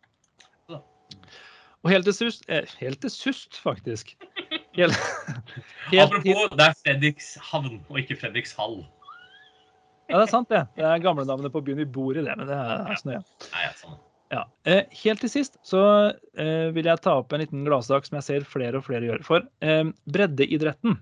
Og 1.84 1.92
helt 1.92 2.08
til 2.08 2.16
sust, 2.16 2.48
eh, 2.48 2.64
helt 2.80 3.02
til 3.04 3.12
sust 3.12 3.60
faktisk 3.60 4.16
helt, 4.74 4.96
helt 5.92 6.02
Apropos, 6.02 6.48
det 6.56 6.64
er 6.64 6.80
Fredrikshavn 6.80 7.76
og 7.76 8.00
ikke 8.00 8.16
Fredrikshall. 8.24 8.80
Ja, 10.08 10.16
det 10.16 10.24
er 10.24 10.32
sant, 10.32 10.48
det. 10.48 10.64
Det 10.78 10.88
er 10.88 11.04
gamlenavnet 11.04 11.52
på 11.52 11.60
byen 11.66 11.84
vi 11.84 11.90
bor 11.92 12.16
i, 12.16 12.24
det. 12.24 12.34
Men 12.40 12.48
det 12.48 12.56
er 12.56 13.00
sånn, 13.02 13.18
ja. 13.18 13.96
Ja. 14.32 14.46
Eh, 14.66 14.86
helt 15.04 15.22
til 15.22 15.30
sist 15.30 15.58
så 15.66 15.82
eh, 16.38 16.68
vil 16.74 16.88
jeg 16.88 17.02
ta 17.04 17.18
opp 17.20 17.34
en 17.34 17.44
liten 17.44 17.66
gladsak 17.66 18.08
som 18.08 18.18
jeg 18.18 18.26
ser 18.26 18.48
flere 18.48 18.80
og 18.80 18.86
flere 18.88 19.06
gjør. 19.06 19.22
For 19.26 19.46
eh, 19.62 19.84
breddeidretten, 20.10 20.98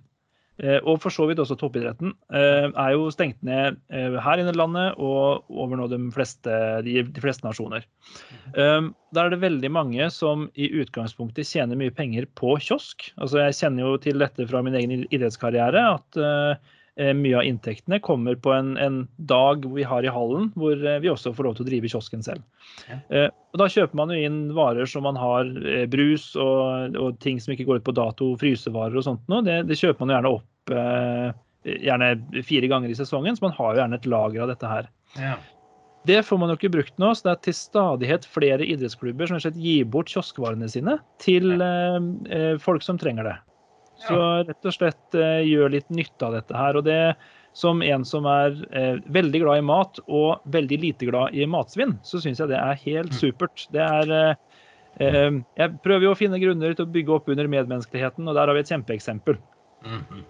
og 0.87 1.01
for 1.03 1.11
så 1.11 1.25
vidt 1.27 1.41
også 1.43 1.57
toppidretten, 1.59 2.13
er 2.31 2.91
jo 2.95 3.09
stengt 3.11 3.41
ned 3.43 3.75
her 3.91 4.39
inne 4.39 4.53
i 4.53 4.55
landet 4.55 5.01
og 5.03 5.49
over 5.51 5.81
nå 5.81 5.89
de 5.91 5.99
fleste, 6.15 6.59
de, 6.87 7.01
fleste 7.19 7.43
nasjoner. 7.43 7.83
Da 8.55 9.25
er 9.25 9.33
det 9.33 9.41
veldig 9.43 9.73
mange 9.75 10.07
som 10.15 10.45
i 10.55 10.69
utgangspunktet 10.79 11.51
tjener 11.51 11.81
mye 11.81 11.91
penger 11.91 12.31
på 12.39 12.55
kiosk. 12.63 13.03
Altså 13.19 13.43
Jeg 13.43 13.59
kjenner 13.59 13.83
jo 13.83 13.99
til 14.07 14.23
dette 14.23 14.47
fra 14.47 14.63
min 14.63 14.79
egen 14.79 15.03
idrettskarriere. 15.11 15.83
at 15.97 16.23
Mye 16.95 17.39
av 17.41 17.47
inntektene 17.49 17.99
kommer 17.99 18.37
på 18.39 18.53
en, 18.55 18.77
en 18.79 19.01
dag 19.17 19.65
vi 19.75 19.83
har 19.83 20.07
i 20.07 20.13
hallen, 20.15 20.53
hvor 20.55 20.79
eh, 20.79 21.01
vi 21.03 21.11
også 21.11 21.33
får 21.35 21.49
lov 21.49 21.57
til 21.59 21.65
å 21.65 21.67
drive 21.67 21.91
kiosken 21.91 22.23
selv. 22.23 22.45
Ja. 22.87 22.99
Eh, 23.11 23.27
og 23.51 23.59
Da 23.59 23.67
kjøper 23.71 23.99
man 23.99 24.13
jo 24.15 24.19
inn 24.23 24.37
varer 24.55 24.87
som 24.87 25.03
man 25.09 25.19
har, 25.19 25.51
eh, 25.67 25.89
brus 25.91 26.29
og, 26.39 26.95
og 26.95 27.19
ting 27.25 27.41
som 27.43 27.55
ikke 27.55 27.67
går 27.67 27.83
ut 27.83 27.89
på 27.89 27.97
dato, 27.99 28.31
frysevarer 28.39 29.01
og 29.01 29.09
sånt. 29.09 29.25
noe. 29.27 29.43
Det, 29.43 29.65
det 29.67 29.81
kjøper 29.81 30.05
man 30.05 30.13
jo 30.13 30.17
gjerne 30.19 30.35
opp 30.39 30.75
eh, 30.79 31.41
gjerne 31.65 32.45
fire 32.45 32.71
ganger 32.71 32.93
i 32.93 32.99
sesongen, 32.99 33.37
så 33.37 33.47
man 33.47 33.57
har 33.57 33.73
jo 33.73 33.83
gjerne 33.83 33.99
et 33.99 34.09
lager 34.15 34.45
av 34.45 34.53
dette 34.53 34.71
her. 34.71 34.89
Ja. 35.19 35.35
Det 36.05 36.21
får 36.29 36.39
man 36.39 36.51
jo 36.53 36.59
ikke 36.59 36.73
brukt 36.75 36.99
nå, 37.01 37.15
så 37.17 37.25
det 37.25 37.33
er 37.33 37.43
til 37.47 37.57
stadighet 37.57 38.27
flere 38.29 38.67
idrettsklubber 38.67 39.31
som 39.31 39.41
gir 39.57 39.87
bort 39.89 40.13
kioskvarene 40.13 40.69
sine 40.69 40.99
til 41.23 41.57
eh, 41.57 41.99
eh, 42.29 42.55
folk 42.61 42.85
som 42.85 43.01
trenger 43.01 43.31
det. 43.31 43.37
Så 44.03 44.17
rett 44.49 44.67
og 44.67 44.75
slett 44.75 45.15
eh, 45.15 45.45
gjør 45.47 45.71
litt 45.77 45.89
nytte 45.95 46.27
av 46.27 46.35
dette 46.35 46.57
her. 46.59 46.77
Og 46.77 46.85
det 46.85 47.15
som 47.55 47.81
en 47.87 48.03
som 48.05 48.27
er 48.27 48.57
eh, 48.75 48.97
veldig 49.15 49.41
glad 49.45 49.61
i 49.61 49.67
mat 49.69 50.01
og 50.09 50.43
veldig 50.51 50.79
lite 50.83 51.07
glad 51.07 51.35
i 51.39 51.47
matsvinn, 51.47 51.95
så 52.03 52.19
syns 52.19 52.41
jeg 52.43 52.51
det 52.51 52.59
er 52.59 52.81
helt 52.83 53.13
Mm. 53.15 53.19
supert. 53.21 53.67
Det 53.71 53.81
er 53.81 54.11
eh, 54.19 55.41
Jeg 55.59 55.79
prøver 55.83 56.09
jo 56.09 56.13
å 56.15 56.19
finne 56.19 56.39
grunner 56.43 56.75
til 56.75 56.87
å 56.87 56.91
bygge 56.91 57.15
opp 57.15 57.29
under 57.31 57.47
medmenneskeligheten, 57.51 58.27
og 58.29 58.35
der 58.35 58.47
har 58.51 58.55
vi 58.55 58.61
et 58.67 58.73
kjempeeksempel. 58.75 59.39
Mhm. 59.87 60.25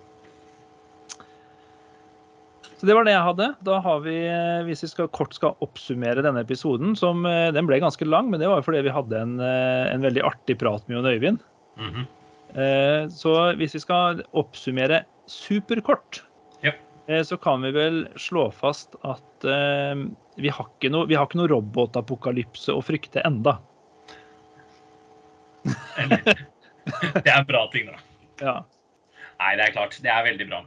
Så 2.75 2.89
det 2.89 2.95
var 2.97 3.05
det 3.07 3.13
jeg 3.15 3.25
hadde. 3.25 3.47
Da 3.65 3.79
har 3.81 4.01
vi, 4.05 4.17
hvis 4.67 4.83
vi 4.85 4.89
skal, 4.91 5.09
kort 5.15 5.33
skal 5.37 5.55
oppsummere 5.65 6.25
denne 6.25 6.43
episoden, 6.45 6.97
som 6.99 7.23
den 7.25 7.69
ble 7.69 7.79
ganske 7.81 8.05
lang, 8.05 8.29
men 8.33 8.41
det 8.43 8.49
var 8.51 8.61
jo 8.61 8.67
fordi 8.67 8.83
vi 8.85 8.93
hadde 8.93 9.21
en, 9.21 9.39
en 9.41 10.03
veldig 10.05 10.25
artig 10.27 10.59
prat 10.61 10.85
med 10.89 10.99
Jon 10.99 11.09
Øyvind. 11.13 11.41
Mhm. 11.81 12.03
Eh, 12.05 12.21
Så 12.55 13.33
hvis 13.59 13.75
vi 13.75 13.81
skal 13.83 14.21
oppsummere 14.39 15.01
superkort, 15.27 16.21
Ja. 16.63 16.71
eh, 17.09 17.23
så 17.27 17.37
kan 17.37 17.63
vi 17.67 17.73
vel 17.75 17.97
slå 18.15 18.45
fast 18.55 18.95
at 19.03 19.45
eh, 19.45 20.05
vi 20.39 20.49
har 20.55 20.69
ikke 20.71 20.91
noe, 20.95 21.09
vi 21.11 21.17
har 21.19 21.27
ikke 21.27 21.41
noe 21.41 21.51
robotapokalypse 21.51 22.71
å 22.71 22.79
frykte 22.87 23.25
enda. 23.27 23.57
Det 26.05 27.27
er 27.31 27.39
en 27.41 27.47
bra 27.49 27.65
ting, 27.73 27.89
da. 27.89 27.99
Ja. 28.45 28.55
Nei, 29.41 29.55
det 29.59 29.67
er 29.69 29.75
klart. 29.75 29.97
Det 30.05 30.11
er 30.13 30.25
veldig 30.27 30.47
bra. 30.51 30.63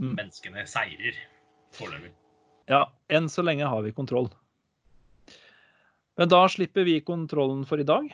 Mm. 0.00 0.14
Menneskene 0.18 0.64
seirer 0.68 1.16
foreløpig. 1.76 2.12
ja, 2.68 2.82
enn 3.12 3.28
så 3.30 3.44
lenge 3.46 3.68
har 3.68 3.82
vi 3.84 3.92
kontroll. 3.94 4.26
Men 6.16 6.30
da 6.32 6.46
slipper 6.48 6.84
vi 6.88 6.98
kontrollen 7.04 7.62
for 7.68 7.78
i 7.80 7.86
dag. 7.86 8.08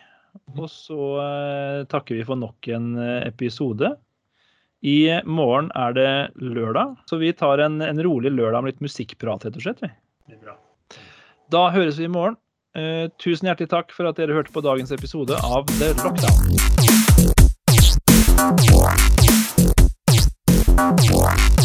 Og 0.56 0.68
så 0.70 1.02
eh, 1.22 1.82
takker 1.92 2.18
vi 2.18 2.24
for 2.28 2.40
nok 2.40 2.68
en 2.72 2.94
eh, 3.00 3.26
episode. 3.28 3.92
I 4.82 5.22
morgen 5.28 5.68
er 5.78 5.94
det 5.94 6.12
lørdag, 6.42 6.96
så 7.06 7.20
vi 7.20 7.30
tar 7.36 7.62
en, 7.62 7.80
en 7.84 8.02
rolig 8.02 8.32
lørdag 8.34 8.64
med 8.64 8.74
litt 8.74 8.86
musikkprat, 8.88 9.44
rett 9.46 9.58
og 9.60 9.62
slett. 9.62 9.82
vi. 9.84 9.92
Det 10.32 10.40
bra. 10.42 10.56
Da 11.52 11.68
høres 11.74 12.00
vi 12.00 12.08
i 12.08 12.12
morgen. 12.12 12.38
Eh, 12.74 13.06
tusen 13.20 13.50
hjertelig 13.50 13.68
takk 13.68 13.92
for 13.92 14.08
at 14.08 14.16
dere 14.16 14.32
hørte 14.32 14.52
på 14.54 14.64
dagens 14.64 14.90
episode 14.96 15.36
av 15.44 15.68
The 15.76 15.92
Lockdown. 16.00 16.56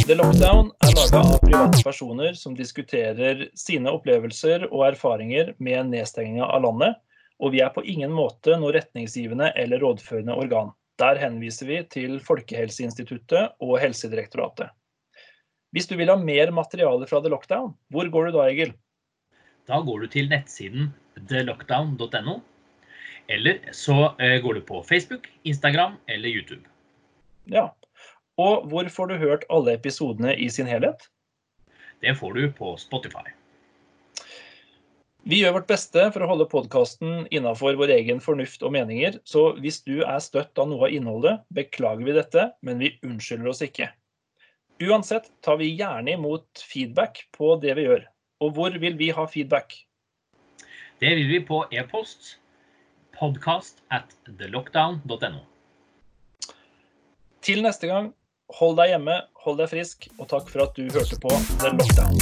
The 0.07 0.15
Lockdown 0.19 0.69
er 0.83 0.93
laga 0.99 1.21
av 1.23 1.39
private 1.41 1.83
personer 1.83 2.35
som 2.35 2.53
diskuterer 2.55 3.47
sine 3.55 3.91
opplevelser 3.95 4.67
og 4.67 4.85
erfaringer 4.91 5.55
med 5.63 5.89
nedstenginga 5.95 6.45
av 6.45 6.67
landet, 6.67 6.99
og 7.37 7.53
vi 7.53 7.61
er 7.61 7.73
på 7.73 7.83
ingen 7.85 8.13
måte 8.13 8.57
noe 8.57 8.73
retningsgivende 8.75 9.51
eller 9.59 9.81
rådførende 9.83 10.35
organ. 10.37 10.73
Der 10.97 11.19
henviser 11.21 11.69
vi 11.69 11.81
til 11.93 12.17
Folkehelseinstituttet 12.25 13.57
og 13.61 13.77
Helsedirektoratet. 13.83 14.71
Hvis 15.75 15.89
du 15.89 15.97
vil 15.99 16.09
ha 16.09 16.17
mer 16.17 16.49
materiale 16.55 17.05
fra 17.09 17.21
The 17.21 17.29
Lockdown, 17.29 17.73
hvor 17.93 18.09
går 18.09 18.29
du 18.29 18.37
da, 18.37 18.47
Egil? 18.49 18.71
Da 19.69 19.81
går 19.83 20.05
du 20.05 20.07
til 20.09 20.29
nettsiden 20.31 20.93
thelockdown.no. 21.29 22.39
Eller 23.27 23.59
så 23.75 24.15
eh, 24.23 24.39
går 24.41 24.57
du 24.57 24.61
på 24.65 24.81
Facebook, 24.87 25.27
Instagram 25.43 25.99
eller 26.07 26.29
YouTube. 26.29 26.63
Ja. 27.51 27.67
Og 28.37 28.65
hvor 28.71 28.89
får 28.89 29.11
du 29.11 29.17
hørt 29.21 29.45
alle 29.49 29.75
episodene 29.75 30.33
i 30.37 30.49
sin 30.49 30.69
helhet? 30.69 31.09
Det 32.01 32.15
får 32.17 32.33
du 32.33 32.47
på 32.57 32.77
Spotify. 32.79 33.36
Vi 35.27 35.41
gjør 35.41 35.57
vårt 35.57 35.67
beste 35.67 36.05
for 36.15 36.23
å 36.23 36.27
holde 36.29 36.45
podkasten 36.47 37.25
innafor 37.35 37.75
vår 37.75 37.91
egen 37.97 38.21
fornuft 38.23 38.61
og 38.63 38.71
meninger, 38.71 39.17
så 39.27 39.59
hvis 39.59 39.81
du 39.83 39.99
er 39.99 40.21
støtt 40.23 40.55
av 40.55 40.69
noe 40.71 40.87
av 40.87 40.93
innholdet, 40.95 41.41
beklager 41.51 42.07
vi 42.07 42.13
dette, 42.15 42.45
men 42.63 42.79
vi 42.79 42.93
unnskylder 43.03 43.49
oss 43.51 43.59
ikke. 43.65 43.89
Uansett 44.87 45.27
tar 45.43 45.59
vi 45.59 45.67
gjerne 45.73 46.13
imot 46.15 46.47
feedback 46.63 47.25
på 47.35 47.59
det 47.59 47.75
vi 47.75 47.83
gjør. 47.89 48.07
Og 48.39 48.55
hvor 48.55 48.71
vil 48.79 48.95
vi 48.95 49.11
ha 49.11 49.27
feedback? 49.27 49.75
Det 51.03 51.11
vil 51.19 51.27
vi 51.33 51.43
på 51.43 51.59
e-post 51.75 52.39
podcast 53.17 53.83
at 53.91 54.15
thelockdown.no. 54.29 55.43
Til 57.43 57.67
neste 57.67 57.91
gang, 57.91 58.13
hold 58.61 58.79
deg 58.79 58.95
hjemme, 58.95 59.27
hold 59.43 59.59
deg 59.59 59.75
frisk, 59.75 60.07
og 60.21 60.31
takk 60.31 60.47
for 60.55 60.69
at 60.69 60.79
du 60.79 60.87
hørte 60.87 61.19
på 61.19 61.35
The 61.59 61.75
Lockdown. 61.75 62.15